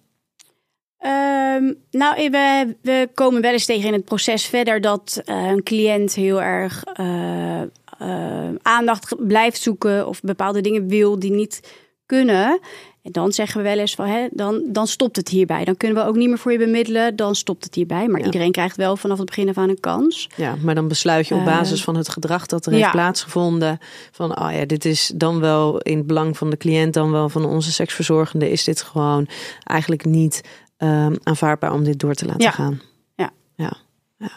Ehm, 0.98 1.72
nou, 1.90 2.30
we, 2.30 2.76
we 2.82 3.08
komen 3.14 3.42
wel 3.42 3.52
eens 3.52 3.66
tegen 3.66 3.86
in 3.86 3.92
het 3.92 4.04
proces 4.04 4.46
verder 4.46 4.80
dat 4.80 5.22
eh, 5.24 5.46
een 5.46 5.62
cliënt 5.62 6.14
heel 6.14 6.42
erg 6.42 6.84
eh, 6.84 7.62
eh, 7.62 8.54
aandacht 8.62 9.26
blijft 9.26 9.60
zoeken 9.60 10.06
of 10.08 10.20
bepaalde 10.20 10.60
dingen 10.60 10.88
wil 10.88 11.18
die 11.18 11.32
niet 11.32 11.60
kunnen. 12.06 12.60
En 13.02 13.12
dan 13.12 13.32
zeggen 13.32 13.62
we 13.62 13.68
wel 13.68 13.78
eens 13.78 13.94
van, 13.94 14.06
hè, 14.06 14.26
dan, 14.30 14.62
dan 14.68 14.86
stopt 14.86 15.16
het 15.16 15.28
hierbij. 15.28 15.64
Dan 15.64 15.76
kunnen 15.76 16.02
we 16.02 16.08
ook 16.08 16.16
niet 16.16 16.28
meer 16.28 16.38
voor 16.38 16.52
je 16.52 16.58
bemiddelen, 16.58 17.16
dan 17.16 17.34
stopt 17.34 17.64
het 17.64 17.74
hierbij. 17.74 18.08
Maar 18.08 18.20
Ja. 18.20 18.26
iedereen 18.26 18.52
krijgt 18.52 18.76
wel 18.76 18.96
vanaf 18.96 19.16
het 19.18 19.26
begin 19.26 19.48
af 19.48 19.58
aan 19.58 19.68
een 19.68 19.80
kans. 19.80 20.28
Ja, 20.36 20.54
maar 20.62 20.74
dan 20.74 20.88
besluit 20.88 21.28
je 21.28 21.34
op 21.34 21.40
Eh, 21.40 21.46
basis 21.46 21.84
van 21.84 21.96
het 21.96 22.08
gedrag 22.08 22.46
dat 22.46 22.66
er 22.66 22.72
heeft 22.72 22.90
plaatsgevonden. 22.90 23.78
Van, 24.12 24.38
oh 24.40 24.52
ja, 24.52 24.64
dit 24.64 24.84
is 24.84 25.12
dan 25.14 25.40
wel 25.40 25.78
in 25.80 25.96
het 25.96 26.06
belang 26.06 26.36
van 26.36 26.50
de 26.50 26.56
cliënt, 26.56 26.94
dan 26.94 27.10
wel 27.10 27.28
van 27.28 27.44
onze 27.44 27.72
seksverzorgende. 27.72 28.50
Is 28.50 28.64
dit 28.64 28.82
gewoon 28.82 29.28
eigenlijk 29.64 30.04
niet 30.04 30.40
ehm, 30.76 31.14
aanvaardbaar 31.22 31.72
om 31.72 31.84
dit 31.84 31.98
door 32.00 32.14
te 32.14 32.24
laten 32.26 32.42
Ja. 32.42 32.50
gaan? 32.50 32.80
Ja. 33.14 33.30
ja. 33.56 33.72
ja. 34.18 34.30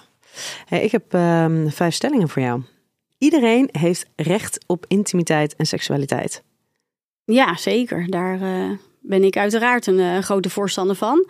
Hey, 0.66 0.84
ik 0.84 0.92
heb 0.92 1.14
ehm, 1.14 1.68
vijf 1.70 1.94
stellingen 1.94 2.30
voor 2.30 2.42
jou. 2.42 2.62
Iedereen 3.18 3.70
heeft 3.72 4.06
recht 4.16 4.64
op 4.68 4.86
intimiteit 4.88 5.56
en 5.56 5.66
seksualiteit. 5.66 6.44
Ja, 7.26 7.56
zeker. 7.56 8.10
Daar 8.10 8.42
eh, 8.42 8.70
ben 9.00 9.24
ik 9.24 9.38
uiteraard 9.38 9.88
een 9.88 10.00
eh, 10.00 10.18
grote 10.18 10.50
voorstander 10.50 10.96
van. 10.96 11.30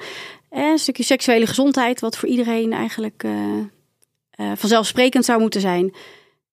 En 0.49 0.71
een 0.71 0.77
stukje 0.77 1.03
seksuele 1.03 1.47
gezondheid, 1.47 1.99
wat 1.99 2.17
voor 2.17 2.29
iedereen 2.29 2.73
eigenlijk 2.73 3.23
eh, 3.23 3.57
eh, 4.31 4.51
vanzelfsprekend 4.55 5.25
zou 5.25 5.39
moeten 5.39 5.61
zijn. 5.61 5.93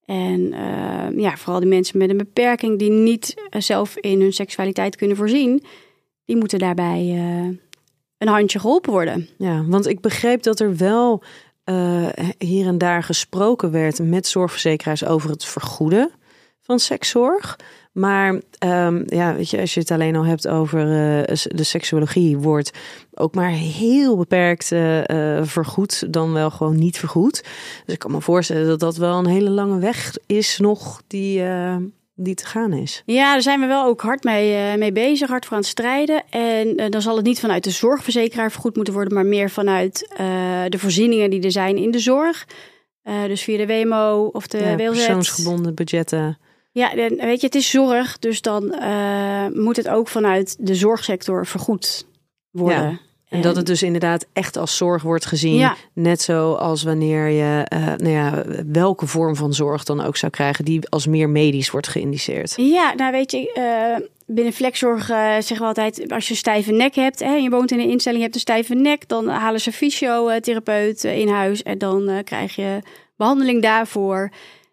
En 0.04 0.52
eh, 0.52 1.18
ja, 1.18 1.36
vooral 1.36 1.60
die 1.60 1.68
mensen 1.68 1.98
met 1.98 2.10
een 2.10 2.16
beperking 2.16 2.78
die 2.78 2.90
niet 2.90 3.34
eh, 3.50 3.60
zelf 3.60 3.96
in 3.96 4.20
hun 4.20 4.32
seksualiteit 4.32 4.96
kunnen 4.96 5.16
voorzien, 5.16 5.62
die 6.24 6.36
moeten 6.36 6.58
daarbij 6.58 6.98
eh, 6.98 7.56
een 8.18 8.28
handje 8.28 8.58
geholpen 8.58 8.92
worden. 8.92 9.28
Ja, 9.38 9.64
want 9.66 9.86
ik 9.86 10.00
begreep 10.00 10.42
dat 10.42 10.60
er 10.60 10.76
wel 10.76 11.22
eh, 11.64 12.08
hier 12.38 12.66
en 12.66 12.78
daar 12.78 13.02
gesproken 13.02 13.70
werd 13.70 13.98
met 14.02 14.26
zorgverzekeraars 14.26 15.04
over 15.04 15.30
het 15.30 15.44
vergoeden 15.44 16.10
van 16.60 16.78
sekszorg. 16.78 17.58
Maar 17.92 18.40
ehm, 18.58 19.02
ja, 19.06 19.34
weet 19.34 19.50
je, 19.50 19.60
als 19.60 19.74
je 19.74 19.80
het 19.80 19.90
alleen 19.90 20.16
al 20.16 20.24
hebt 20.24 20.48
over 20.48 20.80
eh, 20.80 21.36
de 21.44 21.62
seksuologie, 21.62 22.38
wordt 22.38 22.70
ook 23.14 23.34
maar 23.34 23.50
heel 23.50 24.16
beperkt 24.16 24.72
eh, 24.72 25.38
eh, 25.38 25.44
vergoed, 25.44 26.12
dan 26.12 26.32
wel 26.32 26.50
gewoon 26.50 26.78
niet 26.78 26.98
vergoed. 26.98 27.42
Dus 27.84 27.94
ik 27.94 27.98
kan 27.98 28.10
me 28.10 28.20
voorstellen 28.20 28.66
dat 28.66 28.80
dat 28.80 28.96
wel 28.96 29.18
een 29.18 29.26
hele 29.26 29.50
lange 29.50 29.78
weg 29.78 30.16
is 30.26 30.58
nog 30.58 31.02
die, 31.06 31.42
die 32.14 32.34
te 32.34 32.46
gaan 32.46 32.72
is. 32.72 33.02
Ja, 33.06 33.32
daar 33.32 33.42
zijn 33.42 33.60
we 33.60 33.66
wel 33.66 33.84
ook 33.84 34.00
hard 34.00 34.24
mee, 34.24 34.76
mee 34.76 34.92
bezig, 34.92 35.28
hard 35.28 35.44
voor 35.44 35.56
aan 35.56 35.62
het 35.62 35.68
strijden. 35.68 36.22
En 36.30 36.90
dan 36.90 37.02
zal 37.02 37.16
het 37.16 37.24
niet 37.24 37.40
vanuit 37.40 37.64
de 37.64 37.70
zorgverzekeraar 37.70 38.50
vergoed 38.50 38.76
moeten 38.76 38.94
worden, 38.94 39.14
maar 39.14 39.26
meer 39.26 39.50
vanuit 39.50 40.08
de 40.68 40.78
voorzieningen 40.78 41.30
die 41.30 41.42
er 41.42 41.52
zijn 41.52 41.76
in 41.76 41.90
de 41.90 41.98
zorg. 41.98 42.46
Dus 43.26 43.42
via 43.42 43.66
de 43.66 43.66
WMO 43.66 44.30
of 44.32 44.46
de 44.46 44.58
Ja, 44.58 44.76
WLZ. 44.76 44.86
persoonsgebonden 44.86 45.74
budgetten. 45.74 46.38
Ja, 46.72 46.94
weet 46.94 47.40
je, 47.40 47.46
het 47.46 47.54
is 47.54 47.70
zorg, 47.70 48.18
dus 48.18 48.42
dan 48.42 48.72
eh, 48.72 49.46
moet 49.52 49.76
het 49.76 49.88
ook 49.88 50.08
vanuit 50.08 50.56
de 50.58 50.74
zorgsector 50.74 51.46
vergoed 51.46 52.06
worden. 52.50 52.90
Ja, 52.90 52.98
En 53.28 53.40
dat 53.40 53.56
het 53.56 53.66
dus 53.66 53.82
inderdaad 53.82 54.26
echt 54.32 54.56
als 54.56 54.76
zorg 54.76 55.02
wordt 55.02 55.26
gezien. 55.26 55.54
Ja. 55.54 55.76
Net 55.92 56.20
zoals 56.20 56.82
wanneer 56.82 57.26
je, 57.26 57.64
eh, 57.64 57.86
nou 57.86 58.08
ja, 58.08 58.44
welke 58.66 59.06
vorm 59.06 59.36
van 59.36 59.52
zorg 59.52 59.84
dan 59.84 60.00
ook 60.00 60.16
zou 60.16 60.32
krijgen, 60.32 60.64
die 60.64 60.88
als 60.88 61.06
meer 61.06 61.28
medisch 61.28 61.70
wordt 61.70 61.88
geïndiceerd. 61.88 62.54
Ja, 62.56 62.94
nou 62.94 63.12
weet 63.12 63.30
je, 63.30 63.52
eh, 63.52 64.06
binnen 64.26 64.52
flexzorg 64.52 65.06
zeggen 65.06 65.58
we 65.58 65.64
altijd, 65.64 66.12
als 66.12 66.24
je 66.24 66.30
een 66.30 66.36
stijve 66.36 66.72
nek 66.72 66.94
hebt 66.94 67.18
hè, 67.18 67.34
en 67.34 67.42
je 67.42 67.50
woont 67.50 67.70
in 67.70 67.80
een 67.80 67.90
instelling, 67.90 68.18
je 68.18 68.24
hebt 68.24 68.34
een 68.34 68.40
stijve 68.40 68.74
nek, 68.74 69.08
dan 69.08 69.28
halen 69.28 69.60
ze 69.60 69.72
fysiotherapeut 69.72 71.04
in 71.04 71.28
huis 71.28 71.62
en 71.62 71.78
dan 71.78 72.20
krijg 72.24 72.54
je 72.54 72.78
behandeling 73.16 73.62
daarvoor. 73.62 74.30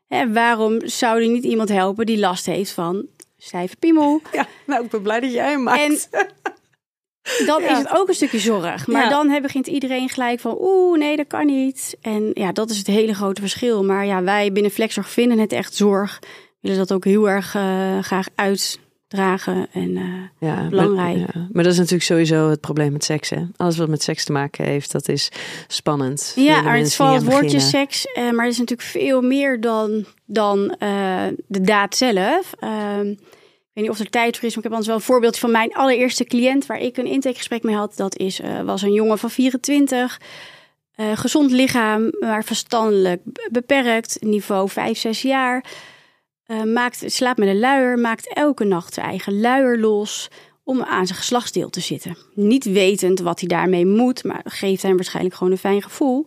En 0.08 0.34
waarom 0.34 0.82
zou 0.88 1.22
er 1.22 1.28
niet 1.30 1.44
iemand 1.44 1.70
helpen 1.70 2.06
die 2.06 2.20
last 2.20 2.46
heeft 2.46 2.72
van 2.72 3.06
stijve 3.38 3.76
piemel? 3.76 4.22
Ja, 4.32 4.48
nou, 4.66 4.84
ik 4.84 4.90
ben 4.90 5.02
blij 5.02 5.20
dat 5.20 5.32
jij 5.34 5.50
hem 5.52 5.64
maakt. 5.64 5.80
En 5.82 5.98
dan 7.46 7.62
Ja. 7.62 7.72
is 7.72 7.78
het 7.78 7.90
ook 7.98 8.08
een 8.08 8.14
stukje 8.14 8.40
zorg. 8.40 8.88
Maar 8.88 9.04
Ja. 9.04 9.10
dan 9.10 9.42
begint 9.42 9.68
iedereen 9.68 10.10
gelijk 10.10 10.40
van, 10.40 10.58
oeh, 10.60 10.98
nee, 10.98 11.16
dat 11.16 11.28
kan 11.28 11.46
niet. 11.46 11.98
En 12.02 12.30
ja, 12.34 12.52
dat 12.52 12.70
is 12.70 12.78
het 12.78 12.88
hele 12.88 13.14
grote 13.14 13.42
verschil. 13.42 13.84
Maar 13.84 14.06
ja, 14.06 14.24
wij 14.24 14.52
binnen 14.52 14.72
Flexzorg 14.72 15.10
vinden 15.10 15.40
het 15.40 15.52
echt 15.52 15.76
zorg. 15.76 16.20
Willen 16.62 16.78
dat 16.78 16.94
ook 16.94 17.06
heel 17.06 17.30
erg 17.30 17.56
eh, 17.56 18.00
graag 18.00 18.28
uitdragen. 19.08 19.68
En 19.72 19.98
eh, 19.98 20.50
ja, 20.50 20.68
belangrijk. 20.70 21.18
Maar, 21.18 21.30
ja. 21.34 21.48
maar 21.52 21.64
dat 21.64 21.72
is 21.72 21.78
natuurlijk 21.78 22.04
sowieso 22.04 22.50
het 22.50 22.62
probleem 22.62 22.92
met 22.92 23.04
seks. 23.04 23.30
Hè? 23.30 23.44
Alles 23.56 23.78
wat 23.78 23.88
met 23.88 24.04
seks 24.04 24.24
te 24.26 24.32
maken 24.32 24.66
heeft, 24.66 24.92
dat 24.92 25.08
is 25.08 25.30
spannend. 25.68 26.34
ja, 26.36 26.62
maar 26.62 26.78
het 26.78 26.96
valt 26.96 27.22
het 27.22 27.32
woordje 27.32 27.60
seks. 27.60 28.06
eh, 28.06 28.32
maar 28.32 28.44
het 28.44 28.54
is 28.54 28.60
natuurlijk 28.60 28.90
veel 28.90 29.22
meer 29.22 29.62
dan, 29.62 30.06
dan 30.26 30.76
eh, 30.80 31.24
de 31.48 31.62
daad 31.62 31.96
zelf. 31.96 32.52
Ehm, 32.60 33.10
ik 33.10 33.84
weet 33.84 33.90
niet 33.90 33.90
of 33.90 34.00
er 34.00 34.10
tijd 34.10 34.38
voor 34.38 34.48
is, 34.48 34.56
maar 34.56 34.64
ik 34.66 34.70
heb 34.70 34.72
anders 34.72 34.88
wel 34.88 34.96
een 34.96 35.02
voorbeeldje 35.02 35.40
van 35.42 35.52
mijn 35.52 35.74
allereerste 35.74 36.24
cliënt 36.24 36.66
waar 36.66 36.80
ik 36.80 36.98
een 36.98 37.06
intakegesprek 37.06 37.64
mee 37.64 37.76
had. 37.76 37.94
Dat 37.96 38.18
is, 38.18 38.42
was 38.66 38.82
een 38.82 38.94
jongen 38.94 39.18
van 39.18 39.30
24. 39.30 40.20
eh, 40.96 41.18
gezond 41.18 41.52
lichaam, 41.52 42.12
maar 42.20 42.44
verstandelijk 42.44 43.22
beperkt. 43.52 44.18
Niveau 44.20 44.70
5, 44.70 44.98
6 44.98 45.22
jaar. 45.22 45.64
Eh, 46.48 46.64
maakt, 46.64 47.04
slaapt 47.06 47.40
met 47.40 47.48
een 47.48 47.60
luier, 47.60 48.00
maakt 48.00 48.34
elke 48.34 48.64
nacht 48.64 48.94
zijn 48.94 49.06
eigen 49.06 49.40
luier 49.40 49.80
los 49.80 50.30
om 50.64 50.84
aan 50.84 51.08
zijn 51.08 51.20
geslachtsdeel 51.20 51.70
te 51.70 51.80
zitten. 51.80 52.18
Niet 52.34 52.66
wetend 52.66 53.20
wat 53.20 53.40
hij 53.40 53.48
daarmee 53.50 53.86
moet, 53.86 54.24
maar 54.24 54.42
geeft 54.44 54.82
hem 54.82 54.96
waarschijnlijk 54.96 55.36
gewoon 55.36 55.52
een 55.52 55.60
fijn 55.60 55.82
gevoel. 55.82 56.26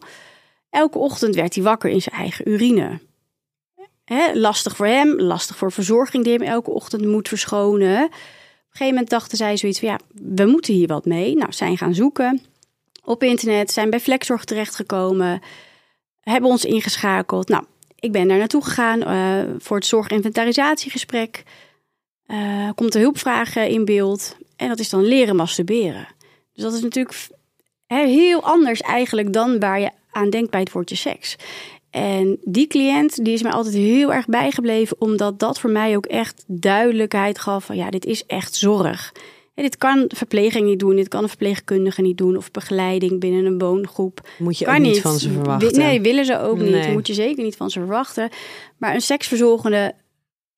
Elke 0.70 0.98
ochtend 0.98 1.35
werd 1.35 1.54
hij 1.54 1.64
wakker 1.64 1.90
in 1.90 2.02
zijn 2.02 2.14
eigen 2.14 2.48
urine. 2.48 3.00
Lastig 4.35 4.76
voor 4.76 4.87
hem, 4.87 5.20
lastig 5.20 5.56
voor 5.56 5.72
verzorging 5.72 6.24
die 6.24 6.33
hem 6.33 6.42
elke 6.42 6.70
ochtend 6.70 7.04
moet 7.04 7.28
verschonen. 7.28 8.02
een 8.02 8.11
gegeven 8.70 8.94
moment 8.94 9.11
dachten 9.11 9.37
zij 9.37 9.56
zoiets 9.56 9.78
van 9.78 9.88
ja, 9.88 9.98
we 10.12 10.46
moeten 10.46 10.74
hier 10.74 10.87
wat 10.87 11.04
mee. 11.04 11.37
Nou, 11.37 11.52
zijn 11.52 11.76
gaan 11.76 11.94
zoeken 11.94 12.40
op 13.04 13.22
internet, 13.22 13.70
zijn 13.70 13.90
bij 13.90 14.00
Flexzorg 14.00 14.44
terechtgekomen, 14.44 15.40
hebben 16.20 16.50
ons 16.50 16.64
ingeschakeld. 16.64 17.48
Nou, 17.48 17.64
ik 18.00 18.12
ben 18.12 18.28
daar 18.28 18.38
naartoe 18.38 18.64
gegaan 18.64 19.00
uh, 19.00 19.54
voor 19.58 19.76
het 19.76 19.86
zorginventarisatiegesprek. 19.86 21.42
Uh, 22.26 22.70
komt 22.74 22.92
de 22.92 22.98
hulpvragen 22.98 23.68
in 23.68 23.84
beeld 23.84 24.36
en 24.56 24.68
dat 24.68 24.78
is 24.78 24.88
dan 24.88 25.04
leren 25.04 25.36
masturberen. 25.36 26.08
Dus 26.52 26.62
dat 26.62 26.72
is 26.72 26.82
natuurlijk 26.82 27.28
heel 27.86 28.42
anders 28.42 28.80
eigenlijk 28.80 29.32
dan 29.32 29.58
waar 29.58 29.80
je 29.80 29.90
aan 30.10 30.30
denkt 30.30 30.50
bij 30.50 30.60
het 30.60 30.72
woordje 30.72 30.96
seks. 30.96 31.36
En 31.90 32.38
die 32.44 32.66
cliënt 32.66 33.24
die 33.24 33.32
is 33.32 33.42
mij 33.42 33.52
altijd 33.52 33.74
heel 33.74 34.12
erg 34.12 34.26
bijgebleven, 34.26 35.00
omdat 35.00 35.38
dat 35.38 35.60
voor 35.60 35.70
mij 35.70 35.96
ook 35.96 36.06
echt 36.06 36.44
duidelijkheid 36.46 37.38
gaf 37.38 37.64
van 37.64 37.76
ja, 37.76 37.90
dit 37.90 38.04
is 38.04 38.26
echt 38.26 38.54
zorg. 38.54 39.12
En 39.61 39.66
dit 39.66 39.77
kan 39.77 40.05
verpleging 40.14 40.66
niet 40.66 40.79
doen, 40.79 40.96
dit 40.96 41.09
kan 41.09 41.23
een 41.23 41.29
verpleegkundige 41.29 42.03
niet 42.03 42.18
doen 42.18 42.37
of 42.37 42.51
begeleiding 42.51 43.20
binnen 43.20 43.44
een 43.44 43.59
woongroep. 43.59 44.29
Moet 44.38 44.59
je 44.59 44.66
ook 44.66 44.79
niet, 44.79 45.01
van 45.01 45.18
ze 45.18 45.31
verwachten. 45.31 45.79
Nee, 45.79 46.01
willen 46.01 46.25
ze 46.25 46.38
ook 46.38 46.59
niet. 46.59 46.92
Moet 46.92 47.07
je 47.07 47.14
zeker 47.14 47.44
niet 47.44 47.57
van 47.57 47.70
ze 47.70 47.79
verwachten. 47.79 48.29
Maar 48.77 48.94
een 48.94 49.01
seksverzorgende 49.01 49.94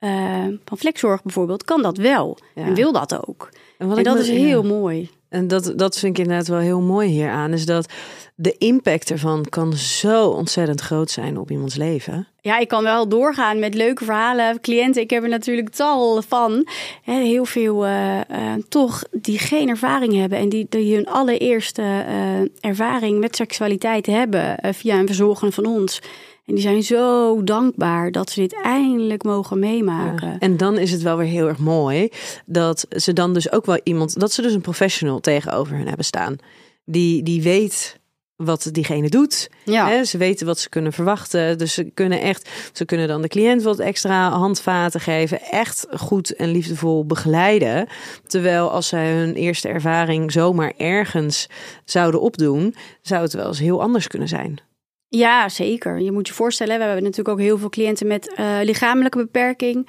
uh, 0.01 0.45
van 0.65 0.79
flexzorg 0.79 1.23
bijvoorbeeld 1.23 1.65
kan 1.65 1.83
dat 1.83 1.97
wel 1.97 2.39
en 2.55 2.75
wil 2.75 2.93
dat 2.93 3.29
ook. 3.29 3.49
En, 3.79 3.97
en 3.97 4.05
dat 4.05 4.19
is 4.19 4.29
heel 4.29 4.63
mooi. 4.63 5.11
En 5.29 5.49
dat, 5.49 5.73
dat 5.77 5.99
vind 5.99 6.19
ik 6.19 6.23
inderdaad 6.23 6.49
wel 6.49 6.59
heel 6.59 6.81
mooi 6.81 7.09
hieraan. 7.09 7.53
Is 7.53 7.67
dat 7.67 7.93
de 8.35 8.55
impact 8.59 9.11
ervan 9.11 9.47
kan 9.49 9.73
zo 9.73 10.29
ontzettend 10.29 10.81
groot 10.81 11.11
zijn 11.11 11.39
op 11.39 11.51
iemands 11.51 11.77
leven. 11.77 12.27
Ja, 12.41 12.59
ik 12.59 12.69
kan 12.69 12.83
wel 12.83 13.09
doorgaan 13.09 13.59
met 13.59 13.75
leuke 13.75 14.05
verhalen. 14.05 14.61
Cliënten, 14.61 15.03
ik 15.03 15.11
heb 15.11 15.23
er 15.23 15.29
natuurlijk 15.29 15.69
tal 15.69 16.23
van. 16.23 16.67
Heel 17.03 17.45
veel 17.45 17.87
uh, 17.87 18.15
uh, 18.17 18.53
toch 18.69 19.05
die 19.11 19.39
geen 19.39 19.69
ervaring 19.69 20.15
hebben. 20.15 20.39
En 20.39 20.49
die, 20.49 20.67
die 20.69 20.95
hun 20.95 21.07
allereerste 21.07 21.83
uh, 21.83 22.71
ervaring 22.71 23.19
met 23.19 23.37
seksualiteit 23.37 24.07
hebben 24.07 24.75
via 24.75 24.99
een 24.99 25.07
verzorgende 25.07 25.53
van 25.53 25.67
ons. 25.67 26.01
En 26.47 26.55
die 26.55 26.63
zijn 26.63 26.83
zo 26.83 27.43
dankbaar 27.45 28.11
dat 28.11 28.31
ze 28.31 28.41
dit 28.41 28.63
eindelijk 28.63 29.23
mogen 29.23 29.59
meemaken. 29.59 30.39
en 30.39 30.57
dan 30.57 30.79
is 30.79 30.93
het 30.93 31.03
wel 31.03 31.17
weer 31.17 31.27
heel 31.27 31.49
erg 31.49 31.59
mooi 31.59 32.09
dat 32.47 32.87
ze 32.91 33.13
dan 33.13 33.35
dus 33.35 33.53
ook 33.53 33.67
wel 33.67 33.81
iemand, 33.83 34.21
dat 34.21 34.33
ze 34.33 34.43
dus 34.43 34.55
een 34.55 34.61
professional 34.61 35.21
tegenover 35.21 35.77
hen 35.77 35.87
hebben 35.87 36.05
staan. 36.05 36.37
Die, 36.85 37.23
die 37.23 37.43
weet 37.43 38.01
wat 38.45 38.69
diegene 38.73 39.09
doet. 39.09 39.51
Ja. 39.65 39.89
Hè, 39.89 40.05
ze 40.05 40.19
weten 40.19 40.47
wat 40.47 40.59
ze 40.59 40.69
kunnen 40.69 40.93
verwachten. 40.93 41.59
Dus 41.59 41.75
ze 41.75 41.91
kunnen 41.95 42.21
echt, 42.21 42.51
ze 42.73 42.85
kunnen 42.85 43.09
dan 43.09 43.23
de 43.23 43.29
cliënt 43.29 43.63
wat 43.63 43.79
extra 43.79 44.31
handvaten 44.31 45.01
geven. 45.01 45.41
Echt 45.41 45.87
goed 45.91 46.35
en 46.35 46.51
liefdevol 46.51 47.07
begeleiden. 47.07 47.89
Terwijl 48.27 48.71
als 48.71 48.89
zij 48.89 49.13
hun 49.13 49.35
eerste 49.35 49.69
ervaring 49.69 50.33
zomaar 50.33 50.73
ergens 50.77 51.49
zouden 51.85 52.21
opdoen, 52.21 52.75
zou 53.03 53.23
het 53.23 53.33
wel 53.33 53.47
eens 53.47 53.59
heel 53.59 53.83
anders 53.83 54.07
kunnen 54.07 54.29
zijn. 54.29 54.61
Ja, 55.09 55.49
zeker. 55.49 56.01
Je 56.01 56.13
moet 56.13 56.29
je 56.29 56.35
voorstellen, 56.35 56.79
we 56.79 56.85
hebben 56.85 57.03
natuurlijk 57.03 57.29
ook 57.29 57.45
heel 57.45 57.59
veel 57.59 57.69
cliënten 57.69 58.07
met 58.07 58.35
uh, 58.39 58.59
lichamelijke 58.63 59.19
beperking, 59.19 59.89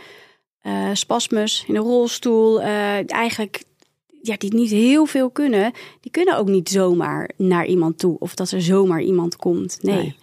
uh, 0.63 0.89
spasmus 0.93 1.63
in 1.67 1.75
een 1.75 1.81
rolstoel. 1.81 2.61
Uh, 2.61 3.11
eigenlijk 3.11 3.63
ja, 4.25 4.35
die 4.37 4.53
niet 4.53 4.69
heel 4.69 5.05
veel 5.05 5.29
kunnen, 5.29 5.71
die 5.99 6.11
kunnen 6.11 6.37
ook 6.37 6.47
niet 6.47 6.69
zomaar 6.69 7.29
naar 7.37 7.65
iemand 7.65 7.99
toe 7.99 8.19
of 8.19 8.35
dat 8.35 8.51
er 8.51 8.61
zomaar 8.61 9.01
iemand 9.01 9.35
komt. 9.35 9.77
Nee. 9.81 10.15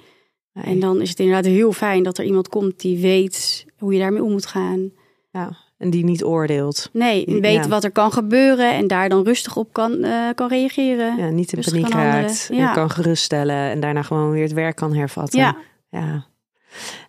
En 0.52 0.80
dan 0.80 1.00
is 1.00 1.08
het 1.08 1.18
inderdaad 1.18 1.44
heel 1.44 1.72
fijn 1.72 2.02
dat 2.02 2.18
er 2.18 2.24
iemand 2.24 2.48
komt 2.48 2.80
die 2.80 2.98
weet 2.98 3.66
hoe 3.78 3.92
je 3.92 3.98
daarmee 3.98 4.22
om 4.22 4.30
moet 4.30 4.46
gaan. 4.46 4.90
Ja. 5.30 5.56
En 5.78 5.90
die 5.90 6.04
niet 6.04 6.24
oordeelt. 6.24 6.88
Nee, 6.92 7.24
weet 7.40 7.66
wat 7.66 7.84
er 7.84 7.90
kan 7.90 8.12
gebeuren 8.12 8.72
en 8.72 8.86
daar 8.86 9.08
dan 9.08 9.24
rustig 9.24 9.56
op 9.56 9.72
kan, 9.72 10.04
uh, 10.04 10.28
kan 10.34 10.48
reageren. 10.48 11.16
Ja, 11.16 11.28
niet 11.28 11.52
in 11.52 11.62
paniek 11.62 11.88
raakt. 11.88 12.48
Ja. 12.52 12.72
kan 12.72 12.90
geruststellen 12.90 13.70
en 13.70 13.80
daarna 13.80 14.02
gewoon 14.02 14.30
weer 14.30 14.42
het 14.42 14.52
werk 14.52 14.76
kan 14.76 14.94
hervatten. 14.94 15.40
Ja. 15.40 15.56
ja. 15.90 16.26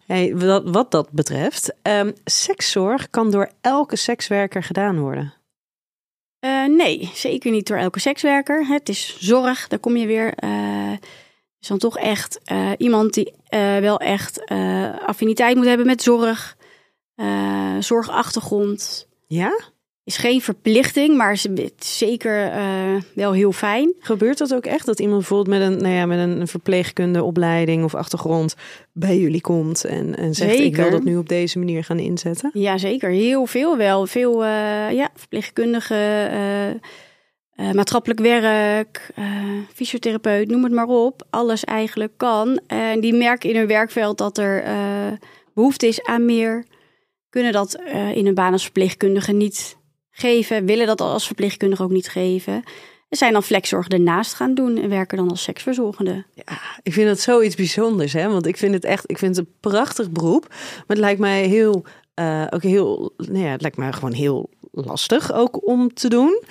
Hey, 0.05 0.35
wat, 0.35 0.69
wat 0.69 0.91
dat 0.91 1.11
betreft, 1.11 1.75
um, 1.83 2.13
sekszorg 2.25 3.09
kan 3.09 3.31
door 3.31 3.49
elke 3.61 3.95
sekswerker 3.95 4.63
gedaan 4.63 4.99
worden. 4.99 5.33
Uh, 6.41 6.65
nee, 6.65 7.09
zeker 7.13 7.51
niet 7.51 7.67
door 7.67 7.77
elke 7.77 7.99
sekswerker. 7.99 8.67
Het 8.67 8.89
is 8.89 9.17
zorg, 9.19 9.67
daar 9.67 9.79
kom 9.79 9.97
je 9.97 10.07
weer. 10.07 10.43
Uh, 10.43 10.91
is 11.59 11.67
dan 11.67 11.77
toch 11.77 11.97
echt 11.97 12.39
uh, 12.51 12.71
iemand 12.77 13.13
die 13.13 13.33
wel 13.81 13.99
echt 13.99 14.45
affiniteit 15.05 15.55
moet 15.55 15.65
hebben 15.65 15.85
met 15.85 16.01
zorg 16.01 16.57
zorgachtergrond. 17.79 19.07
Ja? 19.27 19.59
Is 20.11 20.17
geen 20.17 20.41
verplichting, 20.41 21.17
maar 21.17 21.31
is 21.31 21.47
zeker 21.77 22.45
uh, 22.45 23.01
wel 23.15 23.31
heel 23.31 23.51
fijn. 23.51 23.93
Gebeurt 23.99 24.37
dat 24.37 24.53
ook 24.53 24.65
echt? 24.65 24.85
Dat 24.85 24.99
iemand 24.99 25.17
bijvoorbeeld 25.17 25.59
met 25.59 25.71
een, 25.71 25.81
nou 25.81 25.93
ja, 25.93 26.05
met 26.05 26.19
een 26.19 26.47
verpleegkundeopleiding 26.47 27.83
of 27.83 27.95
achtergrond 27.95 28.55
bij 28.93 29.17
jullie 29.17 29.41
komt 29.41 29.85
en, 29.85 30.15
en 30.15 30.33
zegt: 30.33 30.59
Ik 30.59 30.75
wil 30.75 30.89
dat 30.89 31.03
nu 31.03 31.17
op 31.17 31.29
deze 31.29 31.59
manier 31.59 31.83
gaan 31.83 31.99
inzetten? 31.99 32.49
Ja, 32.53 32.77
zeker. 32.77 33.09
Heel 33.09 33.45
veel 33.45 33.77
wel. 33.77 34.05
Veel 34.05 34.43
uh, 34.43 34.91
ja, 34.91 35.09
verpleegkundigen, 35.15 36.31
uh, 37.59 37.71
maatschappelijk 37.71 38.19
werk, 38.19 39.11
fysiotherapeut, 39.73 40.49
noem 40.49 40.63
het 40.63 40.73
maar 40.73 40.87
op. 40.87 41.25
Alles 41.29 41.63
eigenlijk 41.63 42.13
kan. 42.17 42.59
En 42.67 42.99
die 42.99 43.13
merken 43.13 43.49
in 43.49 43.55
hun 43.55 43.67
werkveld 43.67 44.17
dat 44.17 44.37
er 44.37 44.63
behoefte 45.53 45.87
is 45.87 46.03
aan 46.03 46.25
meer 46.25 46.65
kunnen 47.29 47.51
dat 47.51 47.81
in 48.13 48.27
een 48.27 48.33
baan 48.33 48.51
als 48.51 48.63
verpleegkundige 48.63 49.31
niet 49.31 49.79
geven, 50.11 50.65
willen 50.65 50.87
dat 50.87 51.01
als 51.01 51.25
verpleegkundige 51.25 51.83
ook 51.83 51.91
niet 51.91 52.09
geven. 52.09 52.63
En 53.09 53.17
zijn 53.17 53.33
dan 53.33 53.43
flexzorg 53.43 53.87
ernaast 53.87 54.33
gaan 54.33 54.53
doen 54.53 54.77
en 54.77 54.89
werken 54.89 55.17
dan 55.17 55.29
als 55.29 55.43
seksverzorgende. 55.43 56.25
Ja, 56.33 56.59
ik 56.83 56.93
vind 56.93 57.07
dat 57.07 57.19
zoiets 57.19 57.55
bijzonders, 57.55 58.13
hè? 58.13 58.29
Want 58.29 58.45
ik 58.45 58.57
vind 58.57 58.73
het 58.73 58.83
echt, 58.83 59.09
ik 59.09 59.17
vind 59.17 59.35
het 59.35 59.45
een 59.45 59.53
prachtig 59.59 60.11
beroep. 60.11 60.47
Maar 60.49 60.83
het 60.87 60.97
lijkt 60.97 61.19
mij 61.19 61.43
heel, 61.43 61.83
uh, 62.15 62.47
ook 62.49 62.63
heel, 62.63 63.13
nou 63.17 63.39
ja, 63.39 63.51
het 63.51 63.61
lijkt 63.61 63.77
mij 63.77 63.91
gewoon 63.91 64.13
heel 64.13 64.49
lastig 64.71 65.33
ook 65.33 65.67
om 65.67 65.93
te 65.93 66.09
doen. 66.09 66.41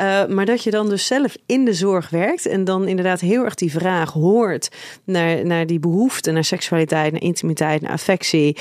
Uh, 0.00 0.26
maar 0.26 0.46
dat 0.46 0.62
je 0.62 0.70
dan 0.70 0.88
dus 0.88 1.06
zelf 1.06 1.36
in 1.46 1.64
de 1.64 1.74
zorg 1.74 2.10
werkt 2.10 2.46
en 2.46 2.64
dan 2.64 2.88
inderdaad 2.88 3.20
heel 3.20 3.44
erg 3.44 3.54
die 3.54 3.70
vraag 3.70 4.12
hoort 4.12 4.68
naar, 5.04 5.46
naar 5.46 5.66
die 5.66 5.80
behoefte, 5.80 6.30
naar 6.30 6.44
seksualiteit, 6.44 7.12
naar 7.12 7.22
intimiteit, 7.22 7.80
naar 7.80 7.92
affectie. 7.92 8.56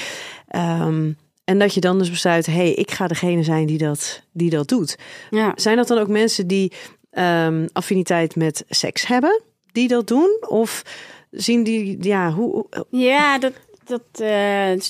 Um, 0.55 1.17
en 1.45 1.59
dat 1.59 1.73
je 1.73 1.79
dan 1.79 1.97
dus 1.97 2.09
besluit, 2.09 2.45
hé, 2.45 2.53
hey, 2.53 2.73
ik 2.73 2.91
ga 2.91 3.07
degene 3.07 3.43
zijn 3.43 3.65
die 3.65 3.77
dat, 3.77 4.23
die 4.31 4.49
dat 4.49 4.67
doet. 4.67 4.97
Ja. 5.29 5.51
Zijn 5.55 5.77
dat 5.77 5.87
dan 5.87 5.97
ook 5.97 6.07
mensen 6.07 6.47
die 6.47 6.71
um, 7.11 7.67
affiniteit 7.73 8.35
met 8.35 8.65
seks 8.69 9.07
hebben, 9.07 9.41
die 9.71 9.87
dat 9.87 10.07
doen? 10.07 10.37
Of 10.47 10.81
zien 11.31 11.63
die, 11.63 11.97
ja, 12.03 12.31
hoe... 12.31 12.65
Ja, 12.89 13.37
dat, 13.39 13.53
dat, 13.85 14.01
uh, 14.21 14.27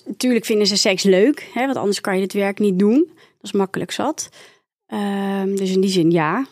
natuurlijk 0.06 0.46
vinden 0.46 0.68
ze 0.68 0.78
seks 0.78 1.04
leuk, 1.04 1.50
hè, 1.54 1.66
want 1.66 1.78
anders 1.78 2.02
kan 2.02 2.16
je 2.16 2.22
het 2.22 2.34
werk 2.34 2.60
niet 2.60 2.80
doen. 2.80 3.10
Dat 3.16 3.42
is 3.42 3.52
makkelijk 3.52 3.92
zat. 3.92 4.30
Um, 4.88 5.56
dus 5.56 5.72
in 5.72 5.82
die 5.82 5.90
zin 5.90 6.12
ja. 6.12 6.46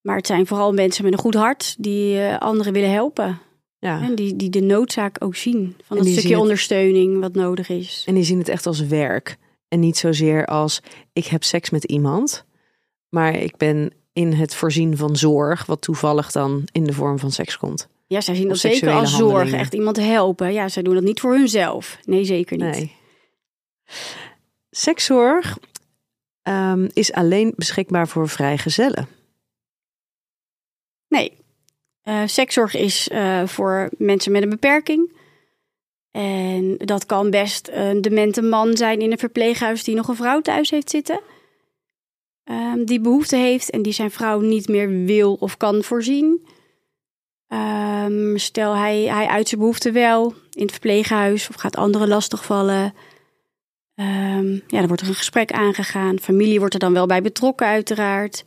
Maar 0.00 0.16
het 0.16 0.26
zijn 0.26 0.46
vooral 0.46 0.72
mensen 0.72 1.04
met 1.04 1.12
een 1.12 1.18
goed 1.18 1.34
hart 1.34 1.74
die 1.78 2.16
uh, 2.16 2.38
anderen 2.38 2.72
willen 2.72 2.92
helpen. 2.92 3.40
Ja. 3.86 4.02
En 4.02 4.14
die, 4.14 4.36
die 4.36 4.50
de 4.50 4.60
noodzaak 4.60 5.16
ook 5.18 5.36
zien 5.36 5.76
van 5.84 5.96
dat 5.96 6.06
stukje 6.06 6.38
ondersteuning 6.38 7.20
wat 7.20 7.34
nodig 7.34 7.68
is. 7.68 8.04
En 8.06 8.14
die 8.14 8.24
zien 8.24 8.38
het 8.38 8.48
echt 8.48 8.66
als 8.66 8.80
werk. 8.80 9.36
En 9.68 9.80
niet 9.80 9.96
zozeer 9.96 10.46
als 10.46 10.80
ik 11.12 11.26
heb 11.26 11.44
seks 11.44 11.70
met 11.70 11.84
iemand, 11.84 12.44
maar 13.08 13.34
ik 13.34 13.56
ben 13.56 13.92
in 14.12 14.32
het 14.32 14.54
voorzien 14.54 14.96
van 14.96 15.16
zorg, 15.16 15.66
wat 15.66 15.80
toevallig 15.82 16.32
dan 16.32 16.68
in 16.72 16.84
de 16.84 16.92
vorm 16.92 17.18
van 17.18 17.30
seks 17.30 17.56
komt. 17.56 17.88
Ja, 18.06 18.20
zij 18.20 18.34
zien 18.34 18.48
dat 18.48 18.58
zeker 18.58 18.92
als 18.92 19.16
zorg, 19.16 19.52
echt 19.52 19.74
iemand 19.74 19.96
helpen. 19.96 20.52
Ja, 20.52 20.68
zij 20.68 20.82
doen 20.82 20.94
dat 20.94 21.02
niet 21.02 21.20
voor 21.20 21.34
hunzelf. 21.34 21.98
Nee, 22.04 22.24
zeker 22.24 22.56
niet. 22.56 22.76
Nee. 22.76 22.94
Sekszorg 24.70 25.58
um, 26.42 26.88
is 26.92 27.12
alleen 27.12 27.52
beschikbaar 27.56 28.08
voor 28.08 28.28
vrijgezellen. 28.28 29.08
Nee, 31.08 31.32
uh, 32.08 32.22
sekszorg 32.26 32.74
is 32.74 33.08
uh, 33.08 33.46
voor 33.46 33.90
mensen 33.98 34.32
met 34.32 34.42
een 34.42 34.48
beperking. 34.48 35.14
En 36.10 36.76
dat 36.76 37.06
kan 37.06 37.30
best 37.30 37.68
een 37.72 38.00
demente 38.00 38.42
man 38.42 38.76
zijn 38.76 39.00
in 39.00 39.12
een 39.12 39.18
verpleeghuis 39.18 39.84
die 39.84 39.94
nog 39.94 40.08
een 40.08 40.16
vrouw 40.16 40.40
thuis 40.40 40.70
heeft 40.70 40.90
zitten. 40.90 41.20
Um, 42.44 42.84
die 42.84 43.00
behoefte 43.00 43.36
heeft 43.36 43.70
en 43.70 43.82
die 43.82 43.92
zijn 43.92 44.10
vrouw 44.10 44.40
niet 44.40 44.68
meer 44.68 44.88
wil 44.88 45.34
of 45.34 45.56
kan 45.56 45.82
voorzien. 45.82 46.46
Um, 47.48 48.38
stel 48.38 48.76
hij, 48.76 49.02
hij 49.02 49.26
uit 49.26 49.48
zijn 49.48 49.60
behoefte 49.60 49.92
wel 49.92 50.34
in 50.50 50.62
het 50.62 50.70
verpleeghuis 50.70 51.48
of 51.48 51.54
gaat 51.54 51.76
anderen 51.76 52.08
lastigvallen. 52.08 52.94
Um, 53.94 54.52
ja, 54.52 54.78
dan 54.78 54.86
wordt 54.86 55.02
er 55.02 55.08
een 55.08 55.14
gesprek 55.14 55.52
aangegaan. 55.52 56.18
Familie 56.18 56.58
wordt 56.58 56.74
er 56.74 56.80
dan 56.80 56.92
wel 56.92 57.06
bij 57.06 57.22
betrokken, 57.22 57.66
uiteraard. 57.66 58.44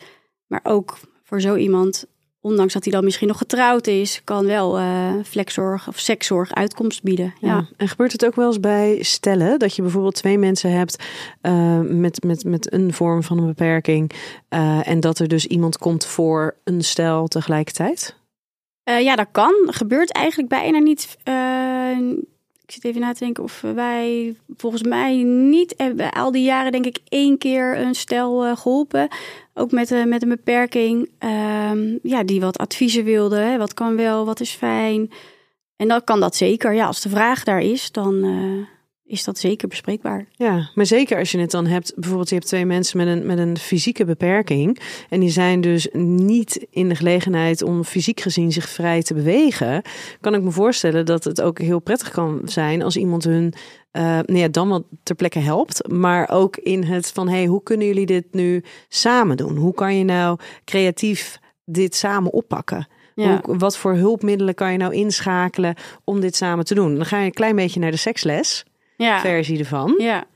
Maar 0.48 0.62
ook 0.64 0.98
voor 1.24 1.42
zo 1.42 1.56
iemand 1.56 2.06
ondanks 2.42 2.74
dat 2.74 2.84
hij 2.84 2.94
dan 2.94 3.04
misschien 3.04 3.28
nog 3.28 3.38
getrouwd 3.38 3.88
is, 3.88 4.22
kan 4.24 4.46
wel 4.46 4.80
uh, 4.80 5.14
flexzorg 5.26 5.88
of 5.88 6.00
sekszorg 6.00 6.54
uitkomst 6.54 7.04
bieden. 7.04 7.34
Ja. 7.40 7.68
En 7.78 7.88
gebeurt 7.88 8.12
het 8.12 8.26
ook 8.26 8.36
wel 8.36 8.48
eens 8.48 8.60
bij 8.60 9.04
stellen 9.04 9.60
dat 9.60 9.76
je 9.76 9.82
bijvoorbeeld 9.82 10.16
twee 10.16 10.38
mensen 10.38 10.72
hebt 10.72 11.04
uh, 11.42 11.80
met, 11.80 12.24
met, 12.24 12.44
met 12.44 12.74
een 12.74 12.94
vorm 12.94 13.24
van 13.24 13.38
een 13.38 13.48
beperking 13.48 14.12
uh, 14.50 14.88
en 14.88 15.00
dat 15.00 15.20
er 15.20 15.28
dus 15.28 15.46
iemand 15.46 15.78
komt 15.78 16.06
voor 16.06 16.56
een 16.64 16.82
stel 16.82 17.28
tegelijkertijd? 17.28 18.18
ja, 18.84 19.16
dat 19.16 19.28
kan. 19.32 19.54
Gebeurt 19.66 20.12
eigenlijk 20.12 20.50
bijna 20.50 20.78
niet. 20.78 21.18
Ik 22.70 22.76
zit 22.76 22.84
even 22.84 23.02
na 23.02 23.14
te 23.14 23.24
denken 23.24 23.44
of 23.44 23.62
wij 23.62 24.36
volgens 24.58 24.84
mij 24.84 25.24
niet 25.24 25.74
hebben 25.78 26.12
al 26.12 26.32
die 26.32 26.44
jaren 26.44 26.72
denk 26.72 26.86
ik 26.86 27.00
één 27.08 27.38
keer 27.38 27.78
een 27.78 27.96
stel 27.96 28.56
geholpen 28.56 29.08
ook 29.60 29.72
met, 29.72 29.92
uh, 29.92 30.06
met 30.06 30.22
een 30.22 30.30
beperking, 30.30 31.10
ehm, 31.18 31.98
ja, 32.04 32.24
die 32.24 32.42
wat 32.42 32.58
adviezen 32.58 33.04
wilde. 33.04 33.36
Hè? 33.36 33.58
Wat 33.58 33.74
kan 33.74 33.96
wel, 33.96 34.26
wat 34.26 34.40
is 34.40 34.52
fijn. 34.52 35.12
En 35.76 35.88
dan 35.88 36.04
kan 36.04 36.20
dat 36.20 36.36
zeker. 36.36 36.74
Ja, 36.74 36.86
als 36.86 37.02
de 37.02 37.10
vraag 37.10 37.44
daar 37.44 37.62
is, 37.62 37.92
dan 37.92 38.26
uh, 38.26 38.66
is 39.10 39.24
dat 39.24 39.38
zeker 39.38 39.68
bespreekbaar. 39.68 40.26
Ja, 40.32 40.70
maar 40.76 40.86
zeker 40.86 41.18
als 41.18 41.32
je 41.32 41.40
het 41.40 41.52
dan 41.52 41.66
hebt, 41.66 41.94
bijvoorbeeld 41.96 42.30
je 42.30 42.36
hebt 42.36 42.48
twee 42.48 42.66
mensen 42.66 42.98
met 42.98 43.08
een, 43.08 43.26
met 43.26 43.38
een 43.38 43.58
fysieke 43.58 44.06
beperking. 44.06 44.80
En 45.10 45.20
die 45.20 45.30
zijn 45.30 45.62
dus 45.62 45.88
niet 45.94 46.68
in 46.70 46.90
de 46.90 46.96
gelegenheid 46.96 47.62
om 47.62 47.84
fysiek 47.84 48.20
gezien 48.20 48.52
zich 48.52 48.70
vrij 48.70 49.02
te 49.02 49.14
bewegen. 49.14 49.82
Kan 50.22 50.34
ik 50.34 50.42
me 50.42 50.52
voorstellen 50.52 51.06
dat 51.06 51.24
het 51.24 51.42
ook 51.42 51.60
heel 51.60 51.80
prettig 51.80 52.10
kan 52.10 52.42
zijn 52.46 52.82
als 52.82 52.98
iemand 52.98 53.24
hun 53.24 53.54
uh, 53.92 54.04
nou 54.04 54.38
ja, 54.38 54.48
dan 54.48 54.70
wat 54.70 54.84
ter 55.04 55.16
plekke 55.16 55.40
helpt. 55.40 55.88
Maar 55.88 56.30
ook 56.30 56.58
in 56.58 56.84
het 56.84 57.12
van 57.12 57.28
hey, 57.28 57.46
hoe 57.46 57.64
kunnen 57.64 57.88
jullie 57.88 58.06
dit 58.06 58.26
nu 58.32 58.64
samen 58.88 59.38
doen? 59.38 59.56
Hoe 59.56 59.74
kan 59.74 59.98
je 59.98 60.04
nou 60.04 60.40
creatief 60.66 61.40
dit 61.66 61.96
samen 61.96 62.32
oppakken? 62.32 62.88
Hoe, 63.16 63.42
wat 63.58 63.78
voor 63.78 63.94
hulpmiddelen 63.94 64.56
kan 64.56 64.72
je 64.72 64.78
nou 64.78 64.94
inschakelen 64.94 65.76
om 66.04 66.20
dit 66.20 66.36
samen 66.36 66.66
te 66.66 66.76
doen? 66.76 66.96
Dan 66.96 67.06
ga 67.06 67.20
je 67.20 67.26
een 67.26 67.32
klein 67.32 67.56
beetje 67.56 67.80
naar 67.80 67.92
de 67.92 67.98
seksles 67.98 68.66
ja. 69.06 69.20
versie 69.20 69.60
ervan. 69.60 69.96
Ja. 69.98 70.28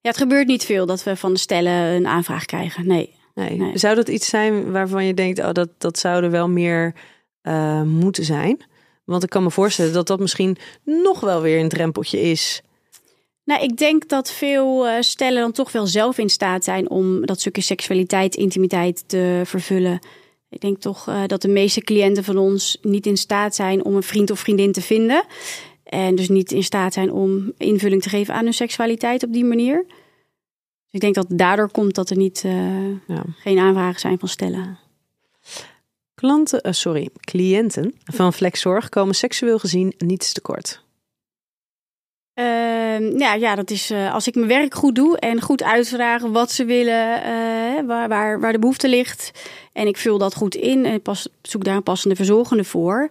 ja, 0.00 0.08
het 0.08 0.16
gebeurt 0.16 0.46
niet 0.46 0.64
veel 0.64 0.86
dat 0.86 1.02
we 1.02 1.16
van 1.16 1.32
de 1.32 1.38
stellen 1.38 1.72
een 1.72 2.06
aanvraag 2.06 2.44
krijgen. 2.44 2.86
Nee. 2.86 3.14
nee. 3.34 3.78
Zou 3.78 3.94
dat 3.94 4.08
iets 4.08 4.28
zijn 4.28 4.70
waarvan 4.70 5.04
je 5.04 5.14
denkt, 5.14 5.38
oh, 5.38 5.52
dat, 5.52 5.68
dat 5.78 5.98
zou 5.98 6.24
er 6.24 6.30
wel 6.30 6.48
meer 6.48 6.94
uh, 7.42 7.82
moeten 7.82 8.24
zijn? 8.24 8.64
Want 9.04 9.22
ik 9.22 9.30
kan 9.30 9.42
me 9.42 9.50
voorstellen 9.50 9.92
dat 9.92 10.06
dat 10.06 10.20
misschien 10.20 10.56
nog 10.84 11.20
wel 11.20 11.40
weer 11.40 11.60
een 11.60 11.68
drempeltje 11.68 12.20
is 12.20 12.62
nou, 13.50 13.62
ik 13.62 13.76
denk 13.76 14.08
dat 14.08 14.30
veel 14.30 14.86
uh, 14.86 14.94
stellen 15.00 15.40
dan 15.40 15.52
toch 15.52 15.72
wel 15.72 15.86
zelf 15.86 16.18
in 16.18 16.28
staat 16.28 16.64
zijn 16.64 16.90
om 16.90 17.26
dat 17.26 17.40
stukje 17.40 17.62
seksualiteit, 17.62 18.34
intimiteit 18.34 19.08
te 19.08 19.42
vervullen. 19.44 19.98
Ik 20.48 20.60
denk 20.60 20.80
toch 20.80 21.08
uh, 21.08 21.22
dat 21.26 21.42
de 21.42 21.48
meeste 21.48 21.80
cliënten 21.80 22.24
van 22.24 22.36
ons 22.36 22.78
niet 22.82 23.06
in 23.06 23.16
staat 23.16 23.54
zijn 23.54 23.84
om 23.84 23.94
een 23.94 24.02
vriend 24.02 24.30
of 24.30 24.40
vriendin 24.40 24.72
te 24.72 24.82
vinden. 24.82 25.24
En 25.90 26.14
dus 26.14 26.28
niet 26.28 26.52
in 26.52 26.62
staat 26.62 26.92
zijn 26.92 27.12
om 27.12 27.52
invulling 27.56 28.02
te 28.02 28.08
geven 28.08 28.34
aan 28.34 28.44
hun 28.44 28.54
seksualiteit 28.54 29.22
op 29.22 29.32
die 29.32 29.44
manier. 29.44 29.84
Dus 29.86 30.90
ik 30.90 31.00
denk 31.00 31.14
dat 31.14 31.26
daardoor 31.28 31.70
komt 31.70 31.94
dat 31.94 32.10
er 32.10 32.16
niet, 32.16 32.42
uh, 32.46 32.88
ja. 33.06 33.24
geen 33.38 33.58
aanvragen 33.58 34.00
zijn 34.00 34.18
van 34.18 34.28
stellen. 34.28 34.78
Klanten, 36.14 36.74
sorry, 36.74 37.08
cliënten 37.20 37.94
van 38.04 38.32
Flexzorg 38.32 38.88
komen 38.88 39.14
seksueel 39.14 39.58
gezien 39.58 39.94
niets 39.98 40.32
tekort. 40.32 40.82
Uh, 42.34 43.18
ja, 43.18 43.34
ja, 43.34 43.54
dat 43.54 43.70
is 43.70 43.90
uh, 43.90 44.14
als 44.14 44.26
ik 44.26 44.34
mijn 44.34 44.48
werk 44.48 44.74
goed 44.74 44.94
doe 44.94 45.18
en 45.18 45.40
goed 45.40 45.62
uitvragen 45.62 46.32
wat 46.32 46.52
ze 46.52 46.64
willen, 46.64 47.22
waar, 47.86 48.08
waar, 48.08 48.40
waar 48.40 48.52
de 48.52 48.58
behoefte 48.58 48.88
ligt. 48.88 49.30
En 49.72 49.86
ik 49.86 49.96
vul 49.96 50.18
dat 50.18 50.34
goed 50.34 50.54
in 50.54 50.84
en 50.84 51.02
pas, 51.02 51.28
zoek 51.42 51.64
daar 51.64 51.76
een 51.76 51.82
passende 51.82 52.16
verzorgende 52.16 52.64
voor. 52.64 53.10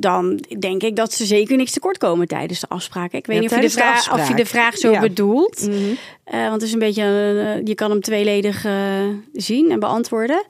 Dan 0.00 0.44
denk 0.58 0.82
ik 0.82 0.96
dat 0.96 1.12
ze 1.12 1.26
zeker 1.26 1.56
niks 1.56 1.72
tekort 1.72 1.98
komen 1.98 2.28
tijdens 2.28 2.60
de 2.60 2.68
afspraken. 2.68 3.18
Ik 3.18 3.26
weet 3.26 3.40
niet 3.40 3.50
of 3.50 3.56
je, 3.56 3.62
de 3.62 3.70
vraag, 3.70 4.12
of 4.12 4.28
je 4.28 4.34
de 4.34 4.46
vraag 4.46 4.76
zo 4.76 4.90
ja. 4.90 5.00
bedoelt. 5.00 5.66
Mm 5.66 5.72
-hmm. 5.72 5.96
want 6.24 6.52
het 6.52 6.62
is 6.62 6.72
een 6.72 6.78
beetje, 6.78 7.02
je 7.64 7.74
kan 7.74 7.90
hem 7.90 8.00
tweeledig 8.00 8.66
zien 9.32 9.70
en 9.70 9.80
beantwoorden. 9.80 10.44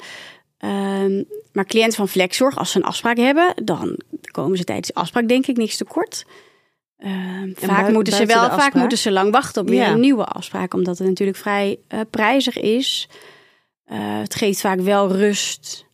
Ehm, 0.59 1.23
maar 1.53 1.65
cliënten 1.65 1.97
van 1.97 2.09
Flexzorg, 2.09 2.57
als 2.57 2.71
ze 2.71 2.79
een 2.79 2.85
afspraak 2.85 3.17
hebben, 3.17 3.55
dan 3.65 3.99
komen 4.31 4.59
ze 4.59 4.65
tijdens 4.65 4.89
de 4.89 4.95
afspraak 4.95 5.29
denk 5.29 5.47
ik 5.47 5.57
niks 5.57 5.77
tekort. 5.77 6.25
Uh, 6.99 7.11
vaak 7.55 7.91
moeten 7.91 8.13
ze 8.13 8.27
wel, 8.27 8.51
vaak 8.51 8.75
moeten 8.75 8.99
ze 8.99 9.11
lang 9.11 9.33
wachten 9.33 9.63
op 9.63 9.69
weer 9.69 9.87
een 9.87 10.01
nieuwe 10.01 10.25
afspraak, 10.25 10.75
omdat 10.75 10.99
het 10.99 11.09
natuurlijk 11.09 11.39
vrij 11.39 11.79
prijzig 12.11 12.59
is. 12.59 13.09
Het 13.85 14.35
geeft 14.35 14.61
vaak 14.61 14.81
wel 14.81 15.13
rust 15.13 15.88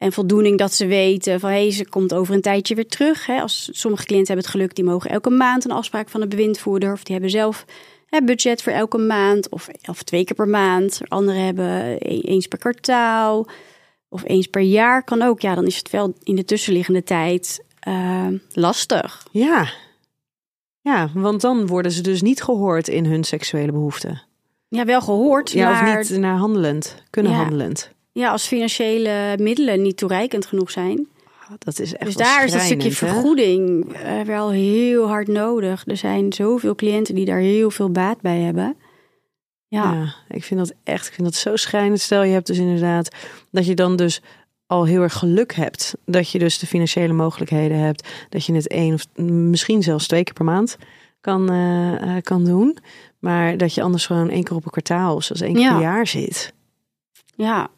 en 0.00 0.12
voldoening 0.12 0.58
dat 0.58 0.72
ze 0.72 0.86
weten 0.86 1.40
van 1.40 1.50
hé, 1.50 1.60
hey, 1.60 1.70
ze 1.70 1.88
komt 1.88 2.14
over 2.14 2.34
een 2.34 2.40
tijdje 2.40 2.74
weer 2.74 2.86
terug. 2.86 3.26
Hè. 3.26 3.40
Als 3.40 3.68
sommige 3.72 4.04
cliënten 4.04 4.32
hebben 4.32 4.44
het 4.44 4.54
geluk, 4.54 4.74
die 4.74 4.84
mogen 4.84 5.10
elke 5.10 5.30
maand 5.30 5.64
een 5.64 5.70
afspraak 5.70 6.08
van 6.08 6.20
de 6.20 6.26
bewindvoerder 6.26 6.92
of 6.92 7.02
die 7.02 7.12
hebben 7.12 7.30
zelf 7.30 7.64
hè, 8.06 8.22
budget 8.22 8.62
voor 8.62 8.72
elke 8.72 8.98
maand 8.98 9.48
of, 9.48 9.68
of 9.88 10.02
twee 10.02 10.24
keer 10.24 10.36
per 10.36 10.48
maand. 10.48 11.00
Anderen 11.08 11.44
hebben 11.44 11.96
e-, 11.98 12.20
eens 12.20 12.46
per 12.46 12.58
kwartaal 12.58 13.46
of 14.08 14.22
eens 14.24 14.46
per 14.46 14.62
jaar 14.62 15.04
kan 15.04 15.22
ook. 15.22 15.40
Ja, 15.40 15.54
dan 15.54 15.66
is 15.66 15.76
het 15.76 15.90
wel 15.90 16.14
in 16.22 16.36
de 16.36 16.44
tussenliggende 16.44 17.02
tijd 17.02 17.64
uh, 17.88 18.26
lastig. 18.52 19.26
Ja, 19.30 19.68
ja, 20.80 21.10
want 21.14 21.40
dan 21.40 21.66
worden 21.66 21.92
ze 21.92 22.02
dus 22.02 22.22
niet 22.22 22.42
gehoord 22.42 22.88
in 22.88 23.04
hun 23.04 23.24
seksuele 23.24 23.72
behoeften. 23.72 24.22
Ja, 24.68 24.84
wel 24.84 25.00
gehoord, 25.00 25.50
ja, 25.50 25.70
maar... 25.70 25.98
of 25.98 26.10
niet 26.10 26.18
naar 26.20 26.36
handelend, 26.36 27.02
kunnen 27.10 27.32
handelend. 27.32 27.90
Ja, 28.12 28.30
als 28.30 28.46
financiële 28.46 29.36
middelen 29.38 29.82
niet 29.82 29.96
toereikend 29.96 30.46
genoeg 30.46 30.70
zijn. 30.70 31.08
Ah, 31.40 31.56
dat 31.58 31.78
is 31.78 31.94
echt 31.94 32.04
dus 32.04 32.16
daar 32.16 32.44
is 32.44 32.52
een 32.52 32.60
stukje 32.60 32.92
vergoeding 32.92 33.92
uh, 33.96 34.20
wel 34.20 34.50
heel 34.50 35.08
hard 35.08 35.28
nodig. 35.28 35.82
Er 35.86 35.96
zijn 35.96 36.32
zoveel 36.32 36.74
cliënten 36.74 37.14
die 37.14 37.24
daar 37.24 37.38
heel 37.38 37.70
veel 37.70 37.90
baat 37.90 38.20
bij 38.20 38.38
hebben. 38.38 38.76
Ja. 39.66 39.92
ja. 39.92 40.14
ik 40.28 40.44
vind 40.44 40.60
dat 40.60 40.74
echt, 40.84 41.06
ik 41.06 41.12
vind 41.12 41.26
dat 41.26 41.36
zo 41.36 41.56
schrijnend. 41.56 42.00
Stel 42.00 42.22
je 42.22 42.32
hebt 42.32 42.46
dus 42.46 42.58
inderdaad 42.58 43.16
dat 43.50 43.66
je 43.66 43.74
dan 43.74 43.96
dus 43.96 44.20
al 44.66 44.84
heel 44.84 45.02
erg 45.02 45.14
geluk 45.14 45.54
hebt. 45.54 45.94
Dat 46.04 46.30
je 46.30 46.38
dus 46.38 46.58
de 46.58 46.66
financiële 46.66 47.12
mogelijkheden 47.12 47.78
hebt. 47.78 48.08
Dat 48.28 48.44
je 48.44 48.54
het 48.54 48.68
één 48.68 48.94
of 48.94 49.06
misschien 49.24 49.82
zelfs 49.82 50.06
twee 50.06 50.24
keer 50.24 50.34
per 50.34 50.44
maand 50.44 50.76
kan, 51.20 51.52
uh, 51.52 52.16
kan 52.22 52.44
doen. 52.44 52.78
Maar 53.18 53.56
dat 53.56 53.74
je 53.74 53.82
anders 53.82 54.06
gewoon 54.06 54.30
één 54.30 54.44
keer 54.44 54.56
op 54.56 54.64
een 54.64 54.70
kwartaal 54.70 55.14
of 55.14 55.24
zelfs 55.24 55.42
één 55.42 55.54
keer 55.54 55.72
per 55.72 55.80
jaar 55.80 56.06
zit. 56.06 56.52
Ja. 57.36 57.70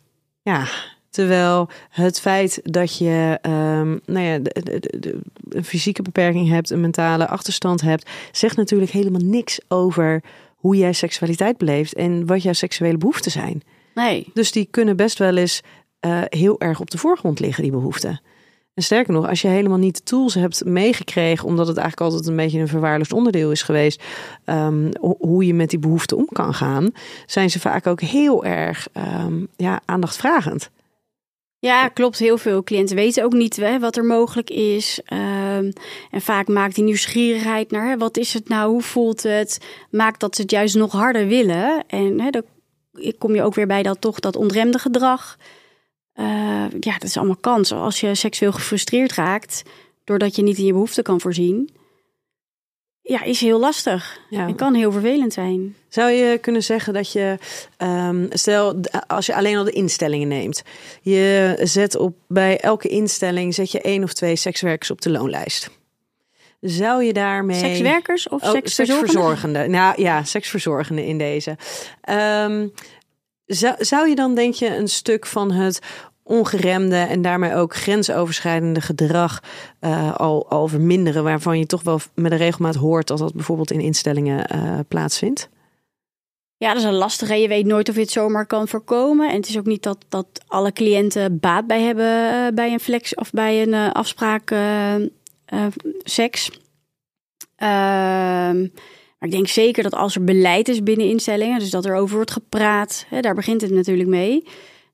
Ja. 0.42 0.66
Terwijl 1.10 1.68
het 1.88 2.20
feit 2.20 2.60
dat 2.62 2.98
je 2.98 3.38
um, 3.42 4.00
nou 4.06 4.26
ja, 4.26 4.38
de, 4.38 4.60
de, 4.62 4.98
de, 4.98 5.20
een 5.48 5.64
fysieke 5.64 6.02
beperking 6.02 6.48
hebt, 6.48 6.70
een 6.70 6.80
mentale 6.80 7.28
achterstand 7.28 7.80
hebt, 7.80 8.10
zegt 8.32 8.56
natuurlijk 8.56 8.90
helemaal 8.90 9.20
niks 9.20 9.60
over 9.68 10.22
hoe 10.56 10.76
jij 10.76 10.92
seksualiteit 10.92 11.58
beleeft 11.58 11.94
en 11.94 12.26
wat 12.26 12.42
jouw 12.42 12.52
seksuele 12.52 12.98
behoeften 12.98 13.30
zijn. 13.30 13.62
Nee. 13.94 14.26
Dus 14.34 14.52
die 14.52 14.68
kunnen 14.70 14.96
best 14.96 15.18
wel 15.18 15.36
eens 15.36 15.62
uh, 16.06 16.20
heel 16.24 16.60
erg 16.60 16.80
op 16.80 16.90
de 16.90 16.98
voorgrond 16.98 17.40
liggen, 17.40 17.62
die 17.62 17.72
behoeften. 17.72 18.20
En 18.74 18.82
sterker 18.82 19.12
nog, 19.12 19.28
als 19.28 19.42
je 19.42 19.48
helemaal 19.48 19.78
niet 19.78 19.96
de 19.96 20.02
tools 20.02 20.34
hebt 20.34 20.64
meegekregen, 20.64 21.48
omdat 21.48 21.66
het 21.66 21.76
eigenlijk 21.76 22.10
altijd 22.10 22.30
een 22.30 22.36
beetje 22.36 22.60
een 22.60 22.68
verwaarloosd 22.68 23.12
onderdeel 23.12 23.50
is 23.50 23.62
geweest, 23.62 24.02
um, 24.46 24.90
hoe 25.00 25.46
je 25.46 25.54
met 25.54 25.70
die 25.70 25.78
behoeften 25.78 26.16
om 26.16 26.26
kan 26.32 26.54
gaan, 26.54 26.90
zijn 27.26 27.50
ze 27.50 27.60
vaak 27.60 27.86
ook 27.86 28.00
heel 28.00 28.44
erg 28.44 28.88
um, 29.24 29.48
ja, 29.56 29.80
aandachtvragend. 29.84 30.70
Ja, 31.58 31.88
klopt. 31.88 32.18
Heel 32.18 32.38
veel 32.38 32.62
cliënten 32.62 32.96
weten 32.96 33.24
ook 33.24 33.32
niet 33.32 33.56
hè, 33.56 33.78
wat 33.78 33.96
er 33.96 34.04
mogelijk 34.04 34.50
is. 34.50 35.00
Um, 35.12 35.72
en 36.10 36.20
vaak 36.20 36.48
maakt 36.48 36.74
die 36.74 36.84
nieuwsgierigheid 36.84 37.70
naar 37.70 37.88
hè, 37.88 37.96
wat 37.96 38.16
is 38.16 38.34
het 38.34 38.48
nou, 38.48 38.70
hoe 38.70 38.82
voelt 38.82 39.22
het, 39.22 39.58
maakt 39.90 40.20
dat 40.20 40.36
ze 40.36 40.42
het 40.42 40.50
juist 40.50 40.74
nog 40.74 40.92
harder 40.92 41.26
willen. 41.26 41.84
En 41.86 42.20
hè, 42.20 42.30
dan 42.30 42.42
kom 43.18 43.34
je 43.34 43.42
ook 43.42 43.54
weer 43.54 43.66
bij 43.66 43.82
dat 43.82 44.00
toch 44.00 44.20
dat 44.20 44.36
ontremde 44.36 44.78
gedrag. 44.78 45.36
Uh, 46.16 46.64
ja, 46.80 46.92
dat 46.92 47.02
is 47.02 47.16
allemaal 47.16 47.36
kans. 47.36 47.72
Als 47.72 48.00
je 48.00 48.14
seksueel 48.14 48.52
gefrustreerd 48.52 49.12
raakt, 49.12 49.62
doordat 50.04 50.36
je 50.36 50.42
niet 50.42 50.58
in 50.58 50.64
je 50.64 50.72
behoeften 50.72 51.02
kan 51.02 51.20
voorzien, 51.20 51.70
ja, 53.02 53.22
is 53.22 53.40
heel 53.40 53.58
lastig. 53.58 54.20
Ja. 54.30 54.46
En 54.46 54.54
kan 54.54 54.74
heel 54.74 54.92
vervelend 54.92 55.32
zijn. 55.32 55.76
Zou 55.88 56.10
je 56.10 56.38
kunnen 56.38 56.62
zeggen 56.62 56.94
dat 56.94 57.12
je, 57.12 57.38
um, 57.78 58.28
stel 58.30 58.80
als 59.06 59.26
je 59.26 59.34
alleen 59.34 59.56
al 59.56 59.64
de 59.64 59.70
instellingen 59.70 60.28
neemt, 60.28 60.62
je 61.00 61.58
zet 61.62 61.96
op 61.96 62.16
bij 62.28 62.60
elke 62.60 62.88
instelling 62.88 63.54
zet 63.54 63.70
je 63.70 63.80
één 63.80 64.02
of 64.02 64.12
twee 64.12 64.36
sekswerkers 64.36 64.90
op 64.90 65.00
de 65.00 65.10
loonlijst. 65.10 65.70
Zou 66.60 67.04
je 67.04 67.12
daarmee. 67.12 67.58
Sekswerkers 67.58 68.28
of 68.28 68.42
oh, 68.42 68.50
seksverzorgenden? 68.50 69.70
Nou 69.70 70.02
ja, 70.02 70.24
seksverzorgenden 70.24 71.04
in 71.04 71.18
deze. 71.18 71.56
Um, 72.10 72.72
zou, 73.54 73.74
zou 73.78 74.08
je 74.08 74.14
dan, 74.14 74.34
denk 74.34 74.54
je, 74.54 74.76
een 74.76 74.88
stuk 74.88 75.26
van 75.26 75.50
het 75.50 75.80
ongeremde 76.22 76.96
en 76.96 77.22
daarmee 77.22 77.54
ook 77.54 77.74
grensoverschrijdende 77.74 78.80
gedrag 78.80 79.42
uh, 79.80 80.14
al, 80.14 80.48
al 80.48 80.68
verminderen, 80.68 81.24
waarvan 81.24 81.58
je 81.58 81.66
toch 81.66 81.82
wel 81.82 82.00
met 82.14 82.32
een 82.32 82.38
regelmaat 82.38 82.74
hoort 82.74 83.06
dat 83.06 83.18
dat 83.18 83.34
bijvoorbeeld 83.34 83.70
in 83.70 83.80
instellingen 83.80 84.54
uh, 84.54 84.78
plaatsvindt? 84.88 85.48
Ja, 86.56 86.68
dat 86.68 86.82
is 86.82 86.88
een 86.88 86.94
lastige. 86.94 87.34
Je 87.34 87.48
weet 87.48 87.66
nooit 87.66 87.88
of 87.88 87.94
je 87.94 88.00
het 88.00 88.10
zomaar 88.10 88.46
kan 88.46 88.68
voorkomen. 88.68 89.30
En 89.30 89.36
het 89.36 89.48
is 89.48 89.58
ook 89.58 89.66
niet 89.66 89.82
dat, 89.82 90.04
dat 90.08 90.26
alle 90.46 90.72
cliënten 90.72 91.38
baat 91.38 91.66
bij 91.66 91.80
hebben 91.80 92.34
uh, 92.34 92.46
bij 92.54 92.72
een 92.72 92.80
flex 92.80 93.14
of 93.14 93.30
bij 93.30 93.62
een 93.62 93.74
afspraak 93.74 94.54
seks. 96.02 96.50
Ehm, 97.56 98.66
maar 99.22 99.30
ik 99.30 99.36
denk 99.36 99.48
zeker 99.48 99.82
dat 99.82 99.94
als 99.94 100.14
er 100.14 100.24
beleid 100.24 100.68
is 100.68 100.82
binnen 100.82 101.08
instellingen, 101.08 101.58
dus 101.58 101.70
dat 101.70 101.84
er 101.84 101.94
over 101.94 102.14
wordt 102.14 102.30
gepraat, 102.30 103.06
hè, 103.08 103.20
daar 103.20 103.34
begint 103.34 103.60
het 103.60 103.70
natuurlijk 103.70 104.08
mee. 104.08 104.44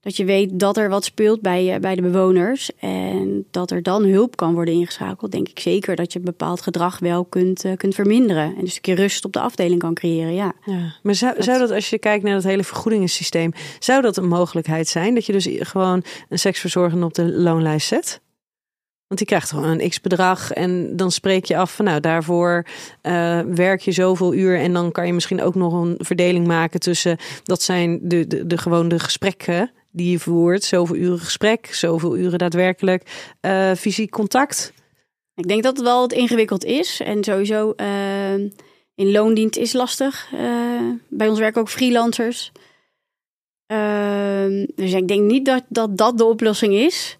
Dat 0.00 0.16
je 0.16 0.24
weet 0.24 0.58
dat 0.58 0.76
er 0.76 0.88
wat 0.88 1.04
speelt 1.04 1.40
bij, 1.40 1.80
bij 1.80 1.94
de 1.94 2.02
bewoners. 2.02 2.70
En 2.78 3.46
dat 3.50 3.70
er 3.70 3.82
dan 3.82 4.04
hulp 4.04 4.36
kan 4.36 4.54
worden 4.54 4.74
ingeschakeld. 4.74 5.32
Denk 5.32 5.48
ik 5.48 5.58
zeker 5.58 5.96
dat 5.96 6.12
je 6.12 6.20
bepaald 6.20 6.60
gedrag 6.60 6.98
wel 6.98 7.24
kunt, 7.24 7.64
uh, 7.64 7.72
kunt 7.76 7.94
verminderen. 7.94 8.54
En 8.56 8.64
dus 8.64 8.74
een 8.74 8.80
keer 8.80 8.94
rust 8.94 9.24
op 9.24 9.32
de 9.32 9.40
afdeling 9.40 9.80
kan 9.80 9.94
creëren. 9.94 10.34
Ja. 10.34 10.52
ja. 10.64 10.94
Maar 11.02 11.14
zou 11.14 11.34
dat... 11.34 11.44
zou 11.44 11.58
dat, 11.58 11.70
als 11.70 11.90
je 11.90 11.98
kijkt 11.98 12.24
naar 12.24 12.34
het 12.34 12.44
hele 12.44 12.64
vergoedingensysteem, 12.64 13.52
zou 13.78 14.02
dat 14.02 14.16
een 14.16 14.28
mogelijkheid 14.28 14.88
zijn? 14.88 15.14
Dat 15.14 15.26
je 15.26 15.32
dus 15.32 15.48
gewoon 15.58 16.04
een 16.28 16.38
seksverzorgende 16.38 17.04
op 17.04 17.14
de 17.14 17.32
loonlijst 17.32 17.88
zet? 17.88 18.20
Want 19.08 19.20
die 19.20 19.28
krijgt 19.28 19.50
gewoon 19.50 19.64
een 19.64 19.88
x-bedrag 19.88 20.52
en 20.52 20.96
dan 20.96 21.10
spreek 21.10 21.44
je 21.44 21.56
af 21.56 21.74
van 21.74 21.84
nou 21.84 22.00
daarvoor 22.00 22.66
uh, 23.02 23.40
werk 23.40 23.80
je 23.80 23.92
zoveel 23.92 24.34
uur 24.34 24.58
en 24.58 24.72
dan 24.72 24.92
kan 24.92 25.06
je 25.06 25.12
misschien 25.12 25.42
ook 25.42 25.54
nog 25.54 25.72
een 25.72 25.94
verdeling 25.98 26.46
maken 26.46 26.80
tussen 26.80 27.16
dat 27.42 27.62
zijn 27.62 27.98
de, 28.02 28.26
de, 28.26 28.46
de 28.46 28.98
gesprekken 28.98 29.70
die 29.90 30.10
je 30.10 30.18
voert, 30.18 30.64
zoveel 30.64 30.96
uren 30.96 31.18
gesprek, 31.18 31.66
zoveel 31.74 32.16
uren 32.16 32.38
daadwerkelijk 32.38 33.34
uh, 33.40 33.72
fysiek 33.72 34.10
contact. 34.10 34.72
Ik 35.34 35.48
denk 35.48 35.62
dat 35.62 35.76
het 35.76 35.86
wel 35.86 36.00
wat 36.00 36.12
ingewikkeld 36.12 36.64
is 36.64 37.00
en 37.00 37.24
sowieso 37.24 37.72
uh, 37.76 38.34
in 38.94 39.10
loondienst 39.10 39.56
is 39.56 39.72
lastig. 39.72 40.30
bij 41.08 41.28
ons 41.28 41.38
werken 41.38 41.60
ook 41.60 41.70
freelancers. 41.70 42.52
dus 44.74 44.92
ik 44.92 45.08
denk 45.08 45.20
niet 45.20 45.44
dat 45.44 45.96
dat 45.96 46.18
de 46.18 46.24
oplossing 46.24 46.74
is. 46.74 47.17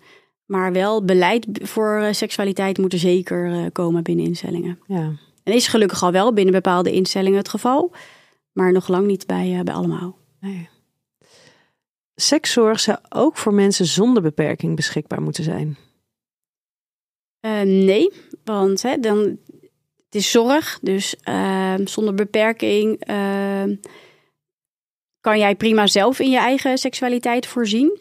Maar 0.49 0.73
wel 0.73 1.05
beleid 1.05 1.47
voor 1.53 2.01
uh, 2.01 2.13
seksualiteit 2.13 2.79
moet 2.79 2.93
er 2.93 2.99
zeker 2.99 3.47
uh, 3.47 3.67
komen 3.73 4.03
binnen 4.03 4.25
instellingen. 4.25 4.79
Ja. 4.87 5.13
En 5.43 5.53
is 5.53 5.69
gelukkig 5.69 6.03
al 6.03 6.13
wel 6.13 6.33
binnen 6.33 6.55
bepaalde 6.55 6.93
instellingen 6.93 7.39
het 7.39 7.49
geval. 7.49 7.93
Maar 8.53 8.73
nog 8.73 8.89
lang 8.89 9.07
niet 9.07 9.27
bij, 9.27 9.51
uh, 9.51 9.61
bij 9.61 9.75
allemaal. 9.75 10.19
Nee. 10.41 10.69
Sekszorg 12.15 12.81
zou 12.81 12.99
ook 13.09 13.37
voor 13.37 13.55
mensen 13.55 13.87
zonder 13.87 14.23
beperking 14.23 14.77
beschikbaar 14.77 15.23
moeten 15.23 15.45
zijn. 15.45 15.77
nee, 17.65 18.13
want 18.45 18.83
hè, 18.83 18.99
dan, 18.99 19.19
het 20.05 20.15
is 20.15 20.31
zorg. 20.31 20.79
Dus 20.83 21.17
ehm, 21.23 21.87
zonder 21.87 22.15
beperking 22.15 23.01
ehm, 23.01 23.77
kan 25.21 25.39
jij 25.39 25.57
prima 25.57 25.87
zelf 25.87 26.19
in 26.19 26.31
je 26.31 26.39
eigen 26.39 26.79
seksualiteit 26.79 27.47
voorzien. 27.47 27.99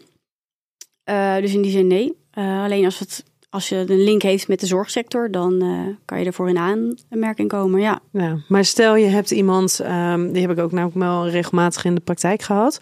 dus 1.40 1.54
in 1.54 1.62
die 1.62 1.72
zin 1.72 1.88
nee. 1.88 2.26
Uh, 2.38 2.64
alleen 2.64 2.86
als, 2.86 3.00
het, 3.00 3.24
als 3.50 3.70
je 3.70 3.76
een 3.76 4.04
link 4.04 4.22
heeft 4.22 4.48
met 4.48 4.60
de 4.60 4.66
zorgsector, 4.66 5.32
dan 5.32 5.64
uh, 5.64 5.96
kan 6.06 6.20
je 6.20 6.26
ervoor 6.26 6.50
in 6.50 6.58
aanmerking 6.58 7.50
komen. 7.50 7.82
Ja. 7.82 8.00
ja. 8.12 8.44
Maar 8.48 8.66
stel 8.66 8.96
je 8.96 9.08
hebt 9.08 9.32
iemand, 9.32 9.80
um, 9.84 10.32
die 10.32 10.42
heb 10.42 10.52
ik 10.52 10.60
ook 10.60 10.72
namelijk 10.72 10.98
wel 10.98 11.30
regelmatig 11.30 11.86
in 11.86 11.96
de 11.96 12.02
praktijk 12.02 12.42
gehad. 12.42 12.78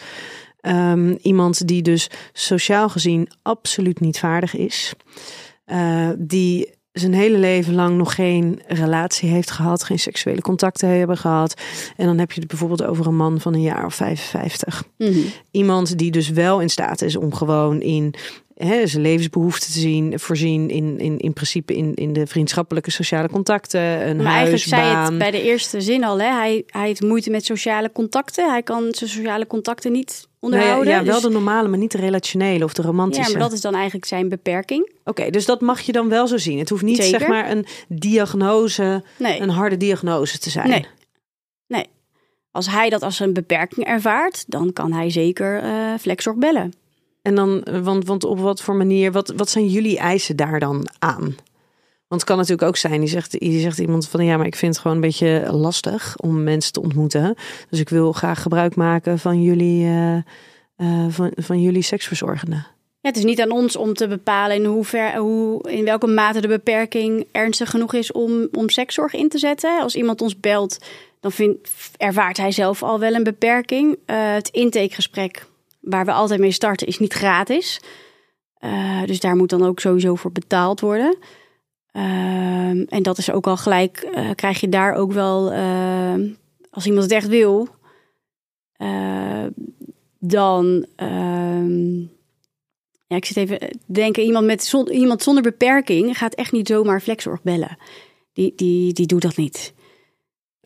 Um, 0.62 1.18
iemand 1.22 1.68
die 1.68 1.82
dus 1.82 2.10
sociaal 2.34 2.90
gezien 2.90 3.30
absoluut 3.42 4.00
niet 4.00 4.20
vaardig 4.20 4.56
is. 4.56 4.94
Uh, 5.66 6.10
die 6.18 6.74
zijn 6.92 7.14
hele 7.14 7.38
leven 7.38 7.76
lang 7.76 7.98
nog 7.98 8.16
geen 8.16 8.62
relatie 8.68 9.30
heeft 9.30 9.52
gehad, 9.52 9.84
geen 9.84 10.00
seksuele 10.00 10.42
contacten 10.42 10.90
hebben 10.90 11.18
gehad. 11.18 11.62
En 11.96 12.06
dan 12.06 12.18
heb 12.18 12.32
je 12.32 12.40
het 12.40 12.50
bijvoorbeeld 12.50 12.84
over 12.84 13.08
een 13.08 13.16
man 13.16 13.42
van 13.42 13.54
een 13.54 13.62
jaar 13.62 13.86
of 13.86 13.96
55. 13.96 14.84
Mm 14.98 15.08
-hmm. 15.08 15.24
Iemand 15.52 15.98
die 15.98 16.12
dus 16.12 16.30
wel 16.30 16.62
in 16.62 16.70
staat 16.70 17.02
is 17.02 17.16
om 17.16 17.34
gewoon 17.34 17.82
in 17.82 18.14
hè, 18.56 18.88
zijn 18.88 19.02
levensbehoeften 19.02 19.72
te 19.72 19.80
zien, 19.80 20.20
voorzien 20.20 20.70
in, 20.70 21.00
in, 21.00 21.18
in 21.18 21.34
principe 21.34 21.76
in, 21.76 21.94
in 21.94 22.14
de 22.14 22.28
vriendschappelijke 22.28 22.92
sociale 22.92 23.30
contacten, 23.30 23.82
een 23.82 24.18
maar 24.18 24.26
huis, 24.26 24.36
eigenlijk 24.36 24.64
zei 24.64 25.04
het 25.04 25.18
bij 25.18 25.32
de 25.32 25.42
eerste 25.42 25.82
zin 25.82 26.04
al, 26.04 26.20
hè? 26.20 26.32
Hij, 26.32 26.64
hij 26.68 26.88
heeft 26.88 27.02
moeite 27.02 27.30
met 27.30 27.46
sociale 27.46 27.92
contacten. 27.92 28.50
Hij 28.50 28.64
kan 28.64 28.88
zijn 28.92 29.10
sociale 29.10 29.48
contacten 29.48 29.92
niet 29.92 30.28
onderhouden. 30.40 30.86
Nou 30.86 30.98
ja, 30.98 31.06
wel 31.06 31.22
dus- 31.22 31.24
de 31.24 31.30
normale, 31.30 31.68
maar 31.68 31.80
niet 31.80 31.92
de 31.92 31.98
relationele 31.98 32.64
of 32.64 32.74
de 32.74 32.82
romantische. 32.82 33.24
Ja, 33.24 33.30
maar 33.38 33.48
dat 33.48 33.52
is 33.52 33.62
dan 33.62 33.74
eigenlijk 33.74 34.06
zijn 34.06 34.30
beperking. 34.30 34.92
Oké, 35.04 35.30
dus 35.30 35.46
dat 35.46 35.62
mag 35.62 35.82
je 35.82 35.92
dan 35.92 36.10
wel 36.10 36.28
zo 36.28 36.38
zien. 36.38 36.60
Het 36.60 36.70
hoeft 36.70 36.84
niet 36.84 36.98
Zeker. 37.04 37.20
zeg 37.20 37.30
maar 37.30 37.52
een 37.52 37.66
diagnose, 37.88 39.04
Nee. 39.18 39.40
een 39.40 39.50
harde 39.50 39.78
diagnose 39.78 40.40
te 40.40 40.50
zijn. 40.50 40.70
Nee. 40.70 40.86
Nee. 41.68 41.86
Als 42.52 42.70
hij 42.70 42.90
dat 42.90 43.02
als 43.02 43.20
een 43.20 43.34
beperking 43.34 43.86
ervaart, 43.86 44.44
dan 44.48 44.74
kan 44.74 44.94
hij 44.94 45.10
zeker 45.10 45.62
eh 45.62 45.94
flexzorg 46.00 46.38
bellen. 46.38 46.74
En 47.26 47.36
dan, 47.36 47.64
eh, 47.64 47.80
want, 47.80 48.06
want 48.06 48.24
op 48.24 48.40
wat 48.40 48.62
voor 48.62 48.76
manier, 48.76 49.12
wat, 49.12 49.34
wat 49.36 49.50
zijn 49.50 49.68
jullie 49.68 49.98
eisen 49.98 50.36
daar 50.36 50.60
dan 50.60 50.88
aan? 51.00 51.36
Want 52.08 52.22
het 52.22 52.24
kan 52.24 52.38
natuurlijk 52.38 52.68
ook 52.68 52.78
zijn, 52.78 53.00
die 53.00 53.10
zegt, 53.10 53.40
die 53.40 53.60
zegt 53.60 53.80
iemand 53.80 54.08
van 54.08 54.26
ja, 54.26 54.38
maar 54.38 54.46
ik 54.46 54.56
vind 54.56 54.74
het 54.74 54.82
gewoon 54.82 54.98
een 54.98 55.04
beetje 55.04 55.48
lastig 55.52 56.16
om 56.18 56.44
mensen 56.44 56.74
te 56.74 56.82
ontmoeten. 56.82 57.36
Dus 57.70 57.80
ik 57.80 57.90
wil 57.90 58.12
graag 58.12 58.42
gebruik 58.42 58.76
maken 58.76 59.20
van 59.20 59.42
jullie, 59.42 59.86
uh, 59.86 61.06
van, 61.10 61.32
van 61.36 61.62
jullie 61.62 61.82
seksverzorgenden. 61.82 62.68
Ja, 63.02 63.10
het 63.10 63.18
is 63.18 63.24
niet 63.24 63.42
aan 63.42 63.52
ons 63.52 63.76
om 63.76 63.94
te 63.94 64.08
bepalen 64.08 64.56
in, 64.56 64.66
hoever, 64.66 65.16
hoe, 65.16 65.72
in 65.72 65.86
welke 65.86 66.08
mate 66.08 66.42
de 66.42 66.48
beperking 66.48 67.28
ernstig 67.32 67.70
genoeg 67.70 67.94
is 67.94 68.12
om, 68.12 68.48
om 68.52 68.70
sekszorg 68.70 69.14
in 69.14 69.30
te 69.30 69.38
zetten. 69.38 69.82
Als 69.82 69.96
iemand 69.96 70.22
ons 70.22 70.40
belt, 70.40 70.78
dan 71.20 71.32
vind, 71.32 71.58
ervaart 71.98 72.38
hij 72.38 72.52
zelf 72.52 72.84
al 72.84 73.00
wel 73.00 73.14
een 73.14 73.24
beperking. 73.24 73.98
Het 74.06 74.50
intakegesprek, 74.50 75.46
waar 75.86 76.06
we 76.06 76.12
altijd 76.12 76.40
mee 76.40 76.52
starten, 76.52 76.88
is 76.88 77.00
niet 77.00 77.14
gratis. 77.14 77.82
Uh, 78.60 79.04
dus 79.04 79.20
daar 79.20 79.36
moet 79.36 79.50
dan 79.50 79.66
ook 79.66 79.80
sowieso 79.80 80.16
voor 80.16 80.32
betaald 80.32 80.80
worden. 80.80 81.18
Uh, 81.94 82.94
en 82.94 83.04
dat 83.04 83.18
is 83.18 83.32
ook 83.32 83.48
al 83.48 83.58
gelijk, 83.58 84.10
uh, 84.16 84.30
krijg 84.36 84.60
je 84.60 84.70
daar 84.70 84.94
ook 84.94 85.12
wel, 85.12 85.54
als 86.70 86.86
iemand 86.86 87.04
het 87.04 87.12
echt 87.12 87.28
wil, 87.28 87.68
dan. 90.20 90.86
ehm, 90.96 92.00
ja, 93.08 93.16
ik 93.16 93.26
zit 93.26 93.38
even 93.38 93.60
te 93.60 93.78
denken, 93.86 94.24
iemand, 94.24 94.46
met, 94.46 94.74
iemand 94.92 95.24
zonder 95.24 95.44
beperking 95.44 96.18
gaat 96.18 96.34
echt 96.34 96.52
niet 96.52 96.68
zomaar 96.68 97.02
flexzorg 97.02 97.42
bellen. 97.42 97.78
Die, 98.34 98.54
die, 98.56 98.94
die 98.94 99.06
doet 99.06 99.22
dat 99.22 99.38
niet. 99.38 99.74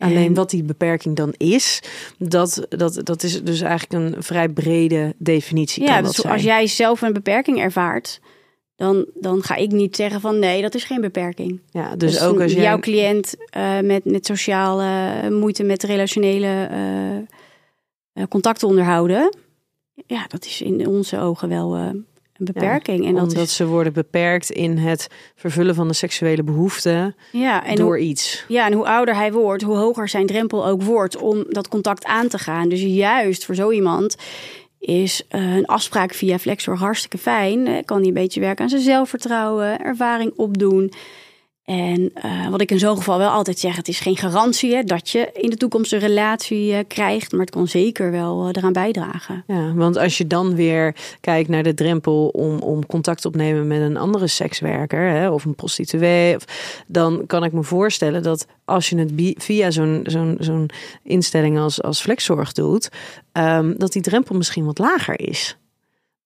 Alleen 0.00 0.26
en... 0.26 0.34
wat 0.34 0.50
die 0.50 0.62
beperking 0.62 1.16
dan 1.16 1.34
is, 1.36 1.82
dat, 2.18 2.66
dat, 2.68 3.00
dat 3.04 3.22
is 3.22 3.42
dus 3.42 3.60
eigenlijk 3.60 3.92
een 3.92 4.22
vrij 4.22 4.48
brede 4.48 5.14
definitie. 5.18 5.82
Ja, 5.82 5.94
kan 5.94 6.04
dus 6.04 6.14
zijn. 6.14 6.32
als 6.32 6.42
jij 6.42 6.66
zelf 6.66 7.02
een 7.02 7.12
beperking 7.12 7.60
ervaart, 7.60 8.20
dan, 8.76 9.06
dan 9.14 9.42
ga 9.42 9.54
ik 9.54 9.70
niet 9.70 9.96
zeggen 9.96 10.20
van 10.20 10.38
nee, 10.38 10.62
dat 10.62 10.74
is 10.74 10.84
geen 10.84 11.00
beperking. 11.00 11.60
Ja, 11.70 11.96
dus, 11.96 12.12
dus 12.12 12.22
ook 12.22 12.40
als 12.40 12.52
jij... 12.52 12.62
jouw 12.62 12.78
cliënt 12.78 13.36
uh, 13.56 13.80
met, 13.80 14.04
met 14.04 14.26
sociale 14.26 15.30
moeite 15.30 15.62
met 15.62 15.82
relationele 15.82 16.68
uh, 18.14 18.24
contacten 18.28 18.68
onderhouden, 18.68 19.36
ja, 20.06 20.24
dat 20.28 20.44
is 20.44 20.62
in 20.62 20.86
onze 20.86 21.18
ogen 21.18 21.48
wel 21.48 21.94
een 22.40 22.52
beperking. 22.54 23.02
Ja, 23.02 23.08
en 23.08 23.14
dat 23.14 23.28
omdat 23.28 23.46
is... 23.46 23.56
ze 23.56 23.66
worden 23.66 23.92
beperkt 23.92 24.50
in 24.50 24.76
het 24.76 25.08
vervullen 25.34 25.74
van 25.74 25.88
de 25.88 25.94
seksuele 25.94 26.42
behoeften 26.42 27.16
ja, 27.32 27.64
en 27.64 27.76
door 27.76 27.96
hoe, 27.96 28.04
iets. 28.04 28.44
Ja, 28.48 28.66
en 28.66 28.72
hoe 28.72 28.86
ouder 28.86 29.14
hij 29.14 29.32
wordt, 29.32 29.62
hoe 29.62 29.76
hoger 29.76 30.08
zijn 30.08 30.26
drempel 30.26 30.66
ook 30.66 30.82
wordt 30.82 31.16
om 31.16 31.44
dat 31.48 31.68
contact 31.68 32.04
aan 32.04 32.28
te 32.28 32.38
gaan. 32.38 32.68
Dus 32.68 32.82
juist 32.82 33.44
voor 33.44 33.54
zo 33.54 33.70
iemand 33.70 34.16
is 34.78 35.22
uh, 35.30 35.56
een 35.56 35.66
afspraak 35.66 36.14
via 36.14 36.38
Flexzorg 36.38 36.80
hartstikke 36.80 37.18
fijn. 37.18 37.66
Uh, 37.66 37.78
kan 37.84 37.98
hij 37.98 38.06
een 38.06 38.14
beetje 38.14 38.40
werken 38.40 38.64
aan 38.64 38.70
zijn 38.70 38.82
zelfvertrouwen, 38.82 39.80
ervaring 39.80 40.32
opdoen. 40.36 40.92
En 41.70 42.12
uh, 42.24 42.48
wat 42.48 42.60
ik 42.60 42.70
in 42.70 42.78
zo'n 42.78 42.96
geval 42.96 43.18
wel 43.18 43.30
altijd 43.30 43.58
zeg, 43.58 43.76
het 43.76 43.88
is 43.88 44.00
geen 44.00 44.16
garantie 44.16 44.74
hè, 44.74 44.82
dat 44.82 45.10
je 45.10 45.30
in 45.32 45.50
de 45.50 45.56
toekomst 45.56 45.92
een 45.92 45.98
relatie 45.98 46.72
uh, 46.72 46.78
krijgt, 46.88 47.32
maar 47.32 47.40
het 47.40 47.50
kan 47.50 47.68
zeker 47.68 48.10
wel 48.10 48.42
uh, 48.42 48.48
eraan 48.52 48.72
bijdragen. 48.72 49.44
Ja, 49.46 49.74
want 49.74 49.96
als 49.96 50.18
je 50.18 50.26
dan 50.26 50.54
weer 50.54 50.94
kijkt 51.20 51.48
naar 51.48 51.62
de 51.62 51.74
drempel 51.74 52.28
om, 52.28 52.58
om 52.58 52.86
contact 52.86 53.24
op 53.24 53.32
te 53.32 53.38
nemen 53.38 53.66
met 53.66 53.80
een 53.80 53.96
andere 53.96 54.26
sekswerker 54.26 55.10
hè, 55.10 55.30
of 55.30 55.44
een 55.44 55.54
prostituee, 55.54 56.36
of, 56.36 56.44
dan 56.86 57.26
kan 57.26 57.44
ik 57.44 57.52
me 57.52 57.62
voorstellen 57.62 58.22
dat 58.22 58.46
als 58.64 58.88
je 58.88 58.98
het 58.98 59.34
via 59.36 59.70
zo'n 59.70 60.70
instelling 61.02 61.58
als, 61.58 61.82
als 61.82 62.00
flexzorg 62.00 62.52
doet, 62.52 62.88
um, 63.32 63.74
dat 63.78 63.92
die 63.92 64.02
drempel 64.02 64.36
misschien 64.36 64.64
wat 64.64 64.78
lager 64.78 65.20
is. 65.20 65.56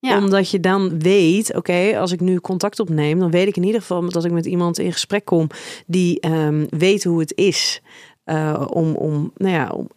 Omdat 0.05 0.51
je 0.51 0.61
dan 0.61 0.99
weet, 0.99 1.55
oké, 1.55 1.99
als 1.99 2.13
ik 2.13 2.21
nu 2.21 2.41
contact 2.41 2.81
opneem, 2.81 3.19
dan 3.19 3.31
weet 3.31 3.47
ik 3.47 3.57
in 3.57 3.65
ieder 3.65 3.81
geval 3.81 4.09
dat 4.09 4.25
ik 4.25 4.33
met 4.33 4.47
iemand 4.47 4.79
in 4.79 4.93
gesprek 4.93 5.25
kom 5.25 5.47
die 5.87 6.29
um, 6.29 6.67
weet 6.71 7.05
hoe 7.05 7.21
het 7.21 7.33
is 7.37 7.83
uh, 8.27 8.67
om, 8.69 8.95
om, 8.95 9.33
nou 9.37 9.55
ja, 9.55 9.69
om 9.69 9.89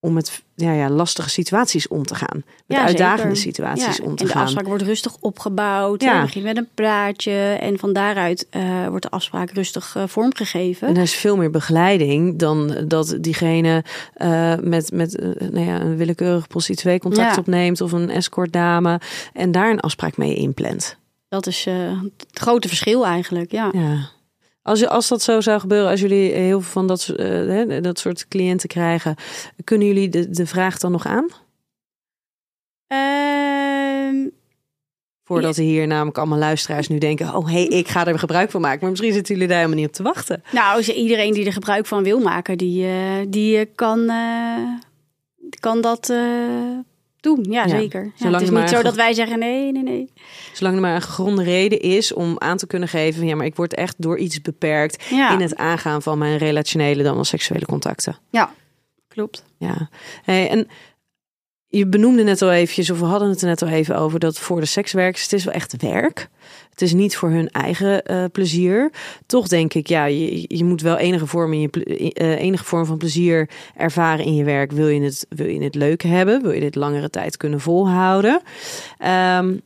om 0.00 0.12
met 0.12 0.42
ja, 0.54 0.72
ja, 0.72 0.90
lastige 0.90 1.30
situaties 1.30 1.88
om 1.88 2.04
te 2.04 2.14
gaan. 2.14 2.42
Met 2.66 2.76
Ja, 2.78 2.84
uitdagende 2.84 3.34
zeker. 3.34 3.52
situaties 3.52 3.96
Ja, 3.96 4.04
om 4.04 4.16
te 4.16 4.22
en 4.22 4.26
de 4.28 4.32
gaan. 4.32 4.42
afspraak 4.42 4.66
wordt 4.66 4.82
rustig 4.82 5.16
opgebouwd. 5.20 6.02
Ja. 6.02 6.12
Ja. 6.12 6.18
Je 6.18 6.24
begint 6.24 6.44
met 6.44 6.56
een 6.56 6.68
praatje. 6.74 7.32
En 7.60 7.78
van 7.78 7.92
daaruit 7.92 8.46
eh, 8.50 8.86
wordt 8.88 9.02
de 9.02 9.10
afspraak 9.10 9.50
rustig 9.50 9.96
eh, 9.96 10.02
vormgegeven. 10.06 10.88
En 10.88 10.96
er 10.96 11.02
is 11.02 11.14
veel 11.14 11.36
meer 11.36 11.50
begeleiding 11.50 12.38
dan 12.38 12.76
dat 12.88 13.16
diegene 13.20 13.84
eh, 14.14 14.54
met, 14.60 14.92
met 14.92 15.20
nou 15.38 15.64
ja, 15.66 15.80
een 15.80 15.96
willekeurig 15.96 16.46
prostituee 16.46 16.98
contact 16.98 17.34
Ja. 17.34 17.40
opneemt 17.40 17.80
of 17.80 17.92
een 17.92 18.10
escortdame 18.10 19.00
en 19.32 19.52
daar 19.52 19.70
een 19.70 19.80
afspraak 19.80 20.16
mee 20.16 20.34
inplant. 20.34 20.96
Dat 21.28 21.46
is 21.46 21.64
het 21.64 22.26
grote 22.40 22.68
verschil 22.68 23.06
eigenlijk. 23.06 23.52
Ja. 23.52 23.70
Als, 24.70 24.86
als 24.86 25.08
dat 25.08 25.22
zo 25.22 25.40
zou 25.40 25.60
gebeuren, 25.60 25.90
als 25.90 26.00
jullie 26.00 26.32
heel 26.32 26.60
veel 26.60 26.70
van 26.72 26.86
dat, 26.86 27.08
eh, 27.08 27.82
dat 27.82 27.98
soort 27.98 28.28
cliënten 28.28 28.68
krijgen, 28.68 29.14
kunnen 29.64 29.86
jullie 29.86 30.08
de, 30.08 30.30
de 30.30 30.46
vraag 30.46 30.78
dan 30.78 30.92
nog 30.92 31.06
aan? 31.06 31.26
Ehm, 32.86 34.28
Voordat 35.24 35.56
er 35.56 35.62
hier 35.62 35.86
namelijk 35.86 36.18
allemaal 36.18 36.38
luisteraars 36.38 36.88
nu 36.88 36.98
denken: 36.98 37.34
oh 37.34 37.46
hé, 37.46 37.52
hey, 37.52 37.66
ik 37.66 37.88
ga 37.88 38.06
er 38.06 38.18
gebruik 38.18 38.50
van 38.50 38.60
maken. 38.60 38.78
Maar 38.80 38.90
misschien 38.90 39.12
zitten 39.12 39.34
jullie 39.34 39.48
daar 39.48 39.58
helemaal 39.58 39.78
niet 39.78 39.88
op 39.88 39.94
te 39.94 40.02
wachten. 40.02 40.42
nou, 40.52 40.82
ze- 40.82 40.94
iedereen 40.94 41.32
die 41.32 41.46
er 41.46 41.52
gebruik 41.52 41.86
van 41.86 42.02
wil 42.02 42.20
maken, 42.20 42.58
die, 42.58 42.86
eh, 42.86 43.26
die 43.28 43.58
eh, 43.58 43.66
kan, 43.74 44.10
kan 45.60 45.80
dat 45.80 46.12
doen. 47.20 47.46
Ja, 47.48 47.62
Ja, 47.62 47.68
zeker. 47.68 48.12
Ja, 48.16 48.30
het 48.30 48.40
is 48.42 48.50
niet 48.50 48.68
zo 48.68 48.76
ge- 48.76 48.82
dat 48.82 48.94
wij 48.94 49.12
zeggen 49.12 49.38
nee, 49.38 49.72
nee, 49.72 49.82
nee. 49.82 50.12
Zolang 50.52 50.74
er 50.76 50.80
maar 50.82 50.94
een 50.94 51.02
gegronde 51.02 51.42
reden 51.42 51.80
is 51.80 52.12
om 52.12 52.34
aan 52.38 52.56
te 52.56 52.66
kunnen 52.66 52.88
geven: 52.88 53.26
ja, 53.26 53.36
maar 53.36 53.46
ik 53.46 53.56
word 53.56 53.74
echt 53.74 53.94
door 53.98 54.18
iets 54.18 54.40
beperkt 54.40 55.04
Ja, 55.10 55.32
in 55.32 55.40
het 55.40 55.56
aangaan 55.56 56.02
van 56.02 56.18
mijn 56.18 56.36
relationele 56.38 57.02
dan 57.02 57.14
wel 57.14 57.24
seksuele 57.24 57.64
contacten. 57.66 58.16
ja 58.30 58.50
klopt. 59.08 59.44
Ja, 59.58 59.88
hey, 60.22 60.48
en 60.50 60.68
je 61.72 61.86
benoemde 61.86 62.22
net 62.22 62.42
al 62.42 62.52
eventjes, 62.52 62.90
of 62.90 62.98
we 62.98 63.04
hadden 63.04 63.28
het 63.28 63.42
net 63.42 63.62
al 63.62 63.68
even 63.68 63.96
over, 63.96 64.18
dat 64.18 64.38
voor 64.38 64.60
de 64.60 64.66
sekswerkers, 64.66 65.22
het 65.22 65.32
is 65.32 65.44
wel 65.44 65.54
echt 65.54 65.82
werk. 65.82 66.28
Het 66.70 66.82
is 66.82 66.92
niet 66.92 67.16
voor 67.16 67.30
hun 67.30 67.50
eigen 67.50 68.04
eh, 68.04 68.24
plezier. 68.32 68.92
Toch 69.26 69.48
denk 69.48 69.74
ik, 69.74 69.86
ja, 69.86 70.04
je, 70.04 70.44
je 70.56 70.64
moet 70.64 70.82
wel 70.82 70.96
enige 70.96 71.26
vorm, 71.26 71.52
in 71.52 71.60
je, 71.60 71.70
eh, 72.12 72.40
enige 72.40 72.64
vorm 72.64 72.84
van 72.86 72.98
plezier 72.98 73.50
ervaren 73.76 74.24
in 74.24 74.34
je 74.34 74.44
werk. 74.44 74.72
Wil 74.72 74.88
je, 74.88 75.00
het, 75.00 75.26
wil 75.28 75.46
je 75.46 75.62
het 75.62 75.74
leuk 75.74 76.02
hebben? 76.02 76.42
Wil 76.42 76.52
je 76.52 76.60
dit 76.60 76.74
langere 76.74 77.10
tijd 77.10 77.36
kunnen 77.36 77.60
volhouden? 77.60 78.40
Ehm, 78.98 79.56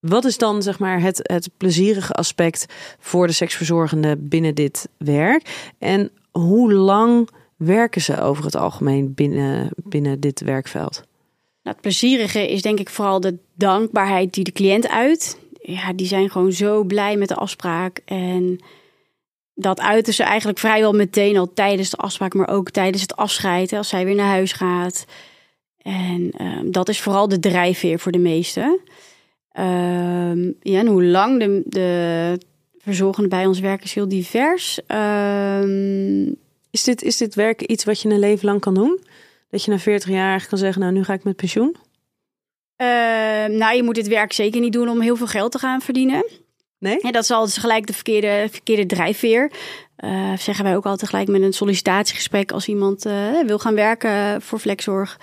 wat 0.00 0.24
is 0.24 0.38
dan 0.38 0.62
zeg 0.62 0.78
maar 0.78 1.00
het, 1.00 1.20
het 1.22 1.50
plezierige 1.56 2.12
aspect 2.12 2.66
voor 2.98 3.26
de 3.26 3.32
seksverzorgende 3.32 4.16
binnen 4.16 4.54
dit 4.54 4.88
werk? 4.98 5.70
En 5.78 6.10
hoe 6.30 6.72
lang 6.72 7.28
werken 7.56 8.00
ze 8.00 8.20
over 8.20 8.44
het 8.44 8.56
algemeen 8.56 9.14
binnen, 9.14 9.68
binnen 9.76 10.20
dit 10.20 10.40
werkveld? 10.40 11.08
Nou, 11.62 11.76
het 11.76 11.80
plezierige 11.80 12.48
is 12.48 12.62
denk 12.62 12.78
ik 12.78 12.90
vooral 12.90 13.20
de 13.20 13.38
dankbaarheid 13.54 14.34
die 14.34 14.44
de 14.44 14.52
cliënt 14.52 14.88
uit. 14.88 15.38
Ja, 15.62 15.92
die 15.92 16.06
zijn 16.06 16.30
gewoon 16.30 16.52
zo 16.52 16.84
blij 16.84 17.16
met 17.16 17.28
de 17.28 17.34
afspraak. 17.34 18.00
En 18.04 18.58
dat 19.54 19.80
uiten 19.80 20.14
ze 20.14 20.22
eigenlijk 20.22 20.58
vrijwel 20.58 20.92
meteen 20.92 21.36
al 21.36 21.52
tijdens 21.52 21.90
de 21.90 21.96
afspraak, 21.96 22.34
maar 22.34 22.48
ook 22.48 22.70
tijdens 22.70 23.02
het 23.02 23.16
afscheid, 23.16 23.72
als 23.72 23.88
zij 23.88 24.04
weer 24.04 24.14
naar 24.14 24.26
huis 24.26 24.52
gaat. 24.52 25.04
En 25.82 26.30
ehm, 26.36 26.70
dat 26.70 26.88
is 26.88 27.00
vooral 27.00 27.28
de 27.28 27.38
drijfveer 27.38 27.98
voor 27.98 28.12
de 28.12 28.18
meesten. 28.18 28.80
Ehm, 29.52 30.42
ja, 30.60 30.78
en 30.78 30.86
hoe 30.86 31.04
lang 31.04 31.38
de, 31.38 31.62
de 31.66 32.38
verzorgenden 32.78 33.30
bij 33.30 33.46
ons 33.46 33.60
werken 33.60 33.84
is 33.84 33.94
heel 33.94 34.08
divers. 34.08 34.80
Ehm, 34.86 36.32
Is 36.70 36.84
dit, 36.84 37.02
is 37.02 37.16
dit 37.16 37.34
werk 37.34 37.62
iets 37.62 37.84
wat 37.84 38.00
je 38.00 38.08
een 38.08 38.18
leven 38.18 38.46
lang 38.46 38.60
kan 38.60 38.74
doen? 38.74 39.00
Dat 39.50 39.64
je 39.64 39.70
na 39.70 39.78
40 39.78 40.08
jaar 40.08 40.18
eigenlijk 40.18 40.48
kan 40.48 40.58
zeggen, 40.58 40.80
nou 40.82 40.92
nu 40.92 41.04
ga 41.04 41.12
ik 41.12 41.24
met 41.24 41.36
pensioen? 41.36 41.76
Ehm, 42.76 43.56
nou, 43.56 43.76
je 43.76 43.82
moet 43.82 43.94
dit 43.94 44.08
werk 44.08 44.32
zeker 44.32 44.60
niet 44.60 44.72
doen 44.72 44.88
om 44.88 45.00
heel 45.00 45.16
veel 45.16 45.26
geld 45.26 45.52
te 45.52 45.58
gaan 45.58 45.80
verdienen. 45.80 46.24
Nee? 46.78 46.98
Ja, 47.02 47.10
dat 47.10 47.22
is 47.22 47.30
altijd 47.30 47.58
gelijk 47.58 47.86
de 47.86 47.92
verkeerde, 47.92 48.46
verkeerde 48.50 48.86
drijfveer. 48.86 49.52
Eh, 49.96 50.36
zeggen 50.36 50.64
wij 50.64 50.76
ook 50.76 50.86
altijd 50.86 51.10
gelijk 51.10 51.28
met 51.28 51.42
een 51.42 51.52
sollicitatiegesprek. 51.52 52.52
Als 52.52 52.68
iemand 52.68 53.04
eh, 53.06 53.40
wil 53.46 53.58
gaan 53.58 53.74
werken 53.74 54.42
voor 54.42 54.58
flexzorg, 54.58 55.18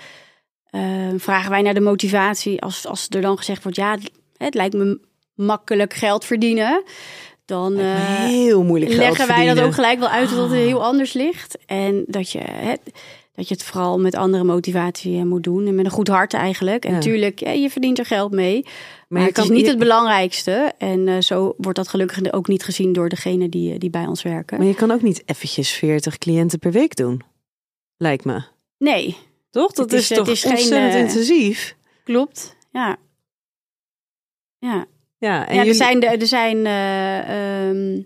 eh, 0.70 0.82
vragen 1.16 1.50
wij 1.50 1.62
naar 1.62 1.74
de 1.74 1.80
motivatie. 1.80 2.60
Als, 2.62 2.86
als 2.86 3.06
er 3.08 3.20
dan 3.20 3.36
gezegd 3.38 3.62
wordt, 3.62 3.78
ja, 3.78 3.90
het, 3.90 4.10
het 4.36 4.54
lijkt 4.54 4.74
me 4.74 5.00
makkelijk 5.34 5.94
geld 5.94 6.24
verdienen. 6.24 6.82
Dan 7.44 7.78
eh, 7.78 7.94
heel 8.24 8.62
moeilijk 8.62 8.92
leggen 8.92 9.26
wij 9.26 9.46
dat 9.54 9.60
ook 9.60 9.74
gelijk 9.74 9.98
wel 9.98 10.08
uit 10.08 10.30
dat 10.30 10.38
het 10.38 10.50
Ah. 10.50 10.56
heel 10.56 10.84
anders 10.84 11.12
ligt. 11.12 11.58
En 11.66 12.04
dat 12.06 12.32
je, 12.32 12.38
hè, 12.38 12.74
dat 13.38 13.48
je 13.48 13.54
het 13.54 13.62
vooral 13.64 13.98
met 14.00 14.14
andere 14.14 14.44
motivatie 14.44 15.16
eh, 15.18 15.22
moet 15.24 15.42
doen. 15.42 15.66
En 15.66 15.74
met 15.74 15.84
een 15.84 15.90
goed 15.90 16.08
hart 16.08 16.34
eigenlijk. 16.34 16.84
En 16.84 16.90
Ja. 16.90 16.96
natuurlijk, 16.96 17.40
ja, 17.40 17.50
je 17.50 17.70
verdient 17.70 17.98
er 17.98 18.04
geld 18.06 18.32
mee. 18.32 18.64
Maar, 19.08 19.20
je 19.20 19.26
het 19.26 19.34
kan- 19.36 19.44
is 19.44 19.50
niet 19.50 19.60
je- 19.60 19.68
het 19.68 19.78
belangrijkste. 19.78 20.72
En 20.78 21.08
eh, 21.08 21.20
zo 21.20 21.54
wordt 21.56 21.76
dat 21.78 21.88
gelukkig 21.88 22.32
ook 22.32 22.48
niet 22.48 22.62
gezien 22.64 22.92
door 22.92 23.08
degene 23.08 23.48
die, 23.48 23.72
eh, 23.72 23.78
die 23.78 23.90
bij 23.90 24.06
ons 24.06 24.22
werken. 24.22 24.58
Maar 24.58 24.66
je 24.66 24.74
kan 24.74 24.90
ook 24.90 25.02
niet 25.02 25.22
eventjes 25.26 25.70
40 25.70 26.18
cliënten 26.18 26.58
per 26.58 26.72
week 26.72 26.96
doen. 26.96 27.22
Lijkt 27.96 28.24
me. 28.24 28.42
Nee, 28.78 29.16
Toch? 29.50 29.72
Dat 29.72 29.92
is, 29.92 30.10
is- 30.10 30.16
toch 30.16 30.28
is 30.28 30.42
geen, 30.42 30.50
ontzettend 30.52 30.92
eh, 30.94 31.00
intensief. 31.00 31.76
klopt. 32.04 32.56
Ja. 32.72 32.96
Ja, 34.58 34.86
Ja, 35.18 35.46
en 35.48 35.54
ja 35.54 35.60
er 35.60 35.66
jullie- 35.66 35.74
zijn, 35.74 36.02
er 36.02 36.26
zijn 36.26 36.66
eh, 36.66 37.68
ehm, 37.68 38.02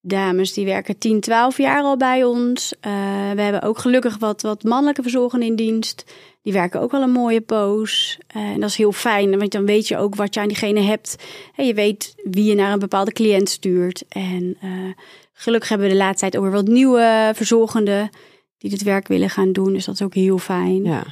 dames 0.00 0.52
die 0.52 0.64
werken 0.64 0.98
10, 0.98 1.20
12 1.20 1.58
jaar 1.58 1.82
al 1.82 1.96
bij 1.96 2.24
ons. 2.24 2.74
Eh, 2.80 2.92
we 3.34 3.40
hebben 3.40 3.62
ook 3.62 3.78
gelukkig 3.78 4.18
wat, 4.18 4.42
wat 4.42 4.62
mannelijke 4.62 5.02
verzorgenden 5.02 5.48
in 5.48 5.56
dienst. 5.56 6.04
Die 6.42 6.52
werken 6.52 6.80
ook 6.80 6.92
al 6.92 7.02
een 7.02 7.10
mooie 7.10 7.40
poos. 7.40 8.18
Eh, 8.26 8.42
en 8.42 8.60
dat 8.60 8.68
is 8.68 8.76
heel 8.76 8.92
fijn, 8.92 9.38
want 9.38 9.52
dan 9.52 9.66
weet 9.66 9.88
je 9.88 9.96
ook 9.96 10.14
wat 10.14 10.34
je 10.34 10.40
aan 10.40 10.48
diegene 10.48 10.80
hebt. 10.80 11.16
En 11.56 11.66
je 11.66 11.74
weet 11.74 12.14
wie 12.22 12.44
je 12.44 12.54
naar 12.54 12.72
een 12.72 12.78
bepaalde 12.78 13.12
cliënt 13.12 13.48
stuurt. 13.48 14.04
En 14.08 14.56
eh, 14.60 14.70
gelukkig 15.32 15.68
hebben 15.68 15.86
we 15.86 15.92
de 15.92 15.98
laatste 15.98 16.20
tijd 16.20 16.36
ook 16.36 16.42
weer 16.42 16.62
wat 16.62 16.68
nieuwe 16.68 17.32
verzorgenden 17.34 18.10
die 18.58 18.70
dit 18.70 18.82
werk 18.82 19.08
willen 19.08 19.30
gaan 19.30 19.52
doen. 19.52 19.72
Dus 19.72 19.84
dat 19.84 19.94
is 19.94 20.02
ook 20.02 20.14
heel 20.14 20.38
fijn. 20.38 20.84
ja. 20.84 21.04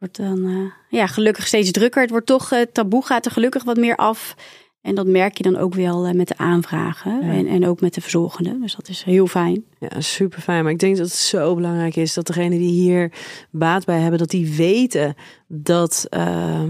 Het 0.00 0.12
wordt 0.12 0.30
dan 0.30 0.72
ja, 0.88 1.06
gelukkig 1.06 1.46
steeds 1.46 1.70
drukker. 1.70 2.02
Het 2.02 2.10
wordt 2.10 2.26
toch, 2.26 2.50
het 2.50 2.74
taboe 2.74 3.04
gaat 3.04 3.26
er 3.26 3.32
gelukkig 3.32 3.64
wat 3.64 3.76
meer 3.76 3.96
af. 3.96 4.34
En 4.82 4.94
dat 4.94 5.06
merk 5.06 5.36
je 5.36 5.42
dan 5.42 5.56
ook 5.56 5.74
wel 5.74 6.06
eh, 6.06 6.12
met 6.12 6.28
de 6.28 6.36
aanvragen 6.36 7.26
Ja. 7.26 7.32
en, 7.32 7.46
en 7.46 7.66
ook 7.66 7.80
met 7.80 7.94
de 7.94 8.00
verzorgenden. 8.00 8.60
Dus 8.60 8.74
dat 8.74 8.88
is 8.88 9.02
heel 9.02 9.26
fijn. 9.26 9.64
Ja, 9.78 10.00
super 10.00 10.40
fijn. 10.40 10.62
Maar 10.62 10.72
ik 10.72 10.78
denk 10.78 10.96
dat 10.96 11.06
het 11.06 11.14
zo 11.16 11.54
belangrijk 11.54 11.96
is 11.96 12.14
dat 12.14 12.26
degenen 12.26 12.58
die 12.58 12.70
hier 12.70 13.12
baat 13.50 13.84
bij 13.84 13.98
hebben, 14.00 14.18
dat 14.18 14.30
die 14.30 14.54
weten 14.54 15.14
dat, 15.46 16.06
eh, 16.10 16.22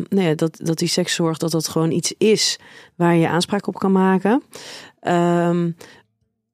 nou 0.08 0.22
ja, 0.28 0.34
dat, 0.34 0.60
dat 0.62 0.78
die 0.78 0.88
sekszorg 0.88 1.36
dat 1.36 1.50
dat 1.50 1.68
gewoon 1.68 1.90
iets 1.90 2.14
is 2.18 2.58
waar 2.94 3.14
je 3.16 3.28
aanspraak 3.28 3.66
op 3.66 3.74
kan 3.74 3.92
maken. 3.92 4.42
Ehm, 5.00 5.70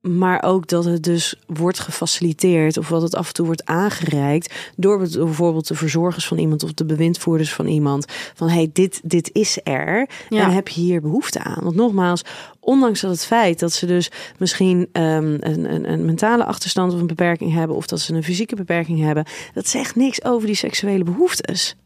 maar 0.06 0.42
ook 0.42 0.66
dat 0.66 0.84
het 0.84 1.02
dus 1.02 1.34
wordt 1.46 1.78
gefaciliteerd 1.78 2.76
of 2.76 2.88
wat 2.88 3.02
het 3.02 3.14
af 3.14 3.26
en 3.26 3.34
toe 3.34 3.46
wordt 3.46 3.64
aangereikt 3.64 4.54
door 4.76 4.98
bijvoorbeeld 4.98 5.68
de 5.68 5.74
verzorgers 5.74 6.26
van 6.26 6.38
iemand 6.38 6.62
of 6.62 6.72
de 6.72 6.84
bewindvoerders 6.84 7.52
van 7.52 7.66
iemand. 7.66 8.04
Van 8.34 8.48
hey, 8.48 8.70
dit, 8.72 9.00
dit 9.04 9.30
is 9.32 9.58
er 9.62 10.08
Ja. 10.28 10.42
en 10.44 10.50
heb 10.50 10.68
je 10.68 10.80
hier 10.80 11.00
behoefte 11.00 11.42
aan. 11.42 11.62
Want 11.62 11.76
nogmaals, 11.76 12.22
ondanks 12.60 13.00
dat 13.00 13.10
het 13.10 13.24
feit 13.24 13.58
dat 13.58 13.72
ze 13.72 13.86
dus 13.86 14.10
misschien 14.38 14.88
ehm, 14.92 15.36
een, 15.40 15.74
een, 15.74 15.90
een 15.92 16.04
mentale 16.04 16.44
achterstand 16.44 16.92
of 16.92 17.00
een 17.00 17.06
beperking 17.06 17.52
hebben 17.52 17.76
of 17.76 17.86
dat 17.86 18.00
ze 18.00 18.14
een 18.14 18.24
fysieke 18.24 18.56
beperking 18.56 19.00
hebben, 19.00 19.26
dat 19.54 19.68
zegt 19.68 19.96
niks 19.96 20.24
over 20.24 20.46
die 20.46 20.56
seksuele 20.56 21.04
behoeftes. 21.04 21.76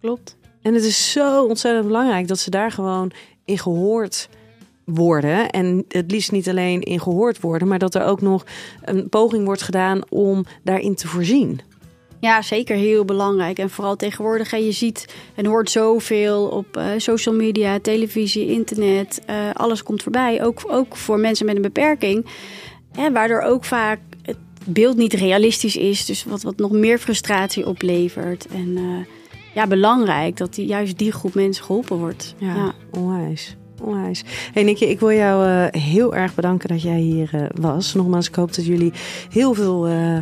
Klopt. 0.00 0.36
En 0.62 0.74
het 0.74 0.84
is 0.84 1.12
zo 1.12 1.44
ontzettend 1.44 1.86
belangrijk 1.86 2.28
dat 2.28 2.38
ze 2.38 2.50
daar 2.50 2.70
gewoon 2.70 3.12
in 3.44 3.58
gehoord 3.58 4.28
worden. 4.94 5.50
En 5.50 5.84
het 5.88 6.10
liefst 6.10 6.32
niet 6.32 6.48
alleen 6.48 6.80
in 6.82 7.00
gehoord 7.00 7.40
worden, 7.40 7.68
maar 7.68 7.78
dat 7.78 7.94
er 7.94 8.04
ook 8.04 8.20
nog 8.20 8.44
een 8.84 9.08
poging 9.08 9.44
wordt 9.44 9.62
gedaan 9.62 10.00
om 10.08 10.44
daarin 10.62 10.94
te 10.94 11.08
voorzien. 11.08 11.60
Ja, 12.20 12.42
zeker 12.42 12.76
heel 12.76 13.04
belangrijk. 13.04 13.58
En 13.58 13.70
vooral 13.70 13.96
tegenwoordig, 13.96 14.50
hè, 14.50 14.56
je 14.56 14.72
ziet 14.72 15.14
en 15.34 15.46
hoort 15.46 15.70
zoveel 15.70 16.44
op 16.48 16.76
eh, 16.76 16.86
social 16.96 17.34
media, 17.34 17.78
televisie, 17.78 18.46
internet. 18.46 19.20
eh, 19.26 19.36
alles 19.52 19.82
komt 19.82 20.02
voorbij. 20.02 20.44
Ook, 20.44 20.60
ook 20.66 20.96
voor 20.96 21.18
mensen 21.18 21.46
met 21.46 21.56
een 21.56 21.62
beperking. 21.62 22.26
Hè, 22.92 23.12
waardoor 23.12 23.40
ook 23.40 23.64
vaak 23.64 23.98
het 24.22 24.36
beeld 24.64 24.96
niet 24.96 25.12
realistisch 25.12 25.76
is. 25.76 26.06
Dus 26.06 26.24
wat, 26.24 26.42
wat 26.42 26.56
nog 26.56 26.70
meer 26.70 26.98
frustratie 26.98 27.66
oplevert. 27.66 28.46
En 28.46 28.76
eh, 28.76 29.14
ja, 29.54 29.66
belangrijk 29.66 30.36
dat 30.36 30.54
die, 30.54 30.66
juist 30.66 30.98
die 30.98 31.12
groep 31.12 31.34
mensen 31.34 31.64
geholpen 31.64 31.96
wordt. 31.96 32.34
Ja, 32.38 32.54
Ja. 32.54 32.72
onwijs. 32.90 33.56
Onwijs. 33.80 34.24
Hey 34.52 34.62
Nicky, 34.62 34.84
ik 34.84 35.00
wil 35.00 35.12
jou 35.12 35.46
eh, 35.46 35.82
heel 35.82 36.14
erg 36.14 36.34
bedanken 36.34 36.68
dat 36.68 36.82
jij 36.82 36.98
hier 36.98 37.30
eh, 37.32 37.42
was. 37.54 37.94
Nogmaals, 37.94 38.28
ik 38.28 38.34
hoop 38.34 38.54
dat 38.54 38.66
jullie 38.66 38.92
heel 39.30 39.54
veel 39.54 39.86
eh, 39.86 40.18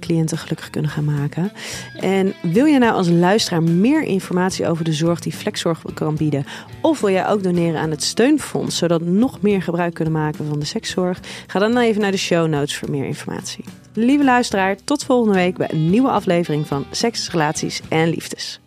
cliënten 0.00 0.38
gelukkig 0.38 0.70
kunnen 0.70 0.90
gaan 0.90 1.04
maken. 1.04 1.52
En 2.00 2.34
wil 2.42 2.64
je 2.64 2.78
nou 2.78 2.92
als 2.92 3.08
luisteraar 3.08 3.62
meer 3.62 4.02
informatie 4.02 4.68
over 4.68 4.84
de 4.84 4.92
zorg 4.92 5.20
die 5.20 5.32
Flexzorg 5.32 5.82
kan 5.94 6.16
bieden? 6.16 6.44
Of 6.80 7.00
wil 7.00 7.10
jij 7.10 7.28
ook 7.28 7.42
doneren 7.42 7.80
aan 7.80 7.90
het 7.90 8.02
steunfonds, 8.02 8.76
zodat 8.76 9.00
nog 9.00 9.40
meer 9.40 9.62
gebruik 9.62 9.94
kunnen 9.94 10.14
maken 10.14 10.46
van 10.46 10.58
de 10.58 10.66
sekszorg? 10.66 11.20
Ga 11.46 11.58
dan 11.58 11.78
even 11.78 12.00
naar 12.00 12.10
de 12.10 12.16
show 12.16 12.48
notes 12.48 12.76
voor 12.76 12.90
meer 12.90 13.04
informatie. 13.04 13.64
Lieve 13.92 14.24
luisteraar, 14.24 14.76
tot 14.84 15.04
volgende 15.04 15.34
week 15.34 15.56
bij 15.56 15.72
een 15.72 15.90
nieuwe 15.90 16.08
aflevering 16.08 16.66
van 16.66 16.86
Seks, 16.90 17.30
Relaties 17.30 17.80
en 17.88 18.08
Liefdes. 18.08 18.60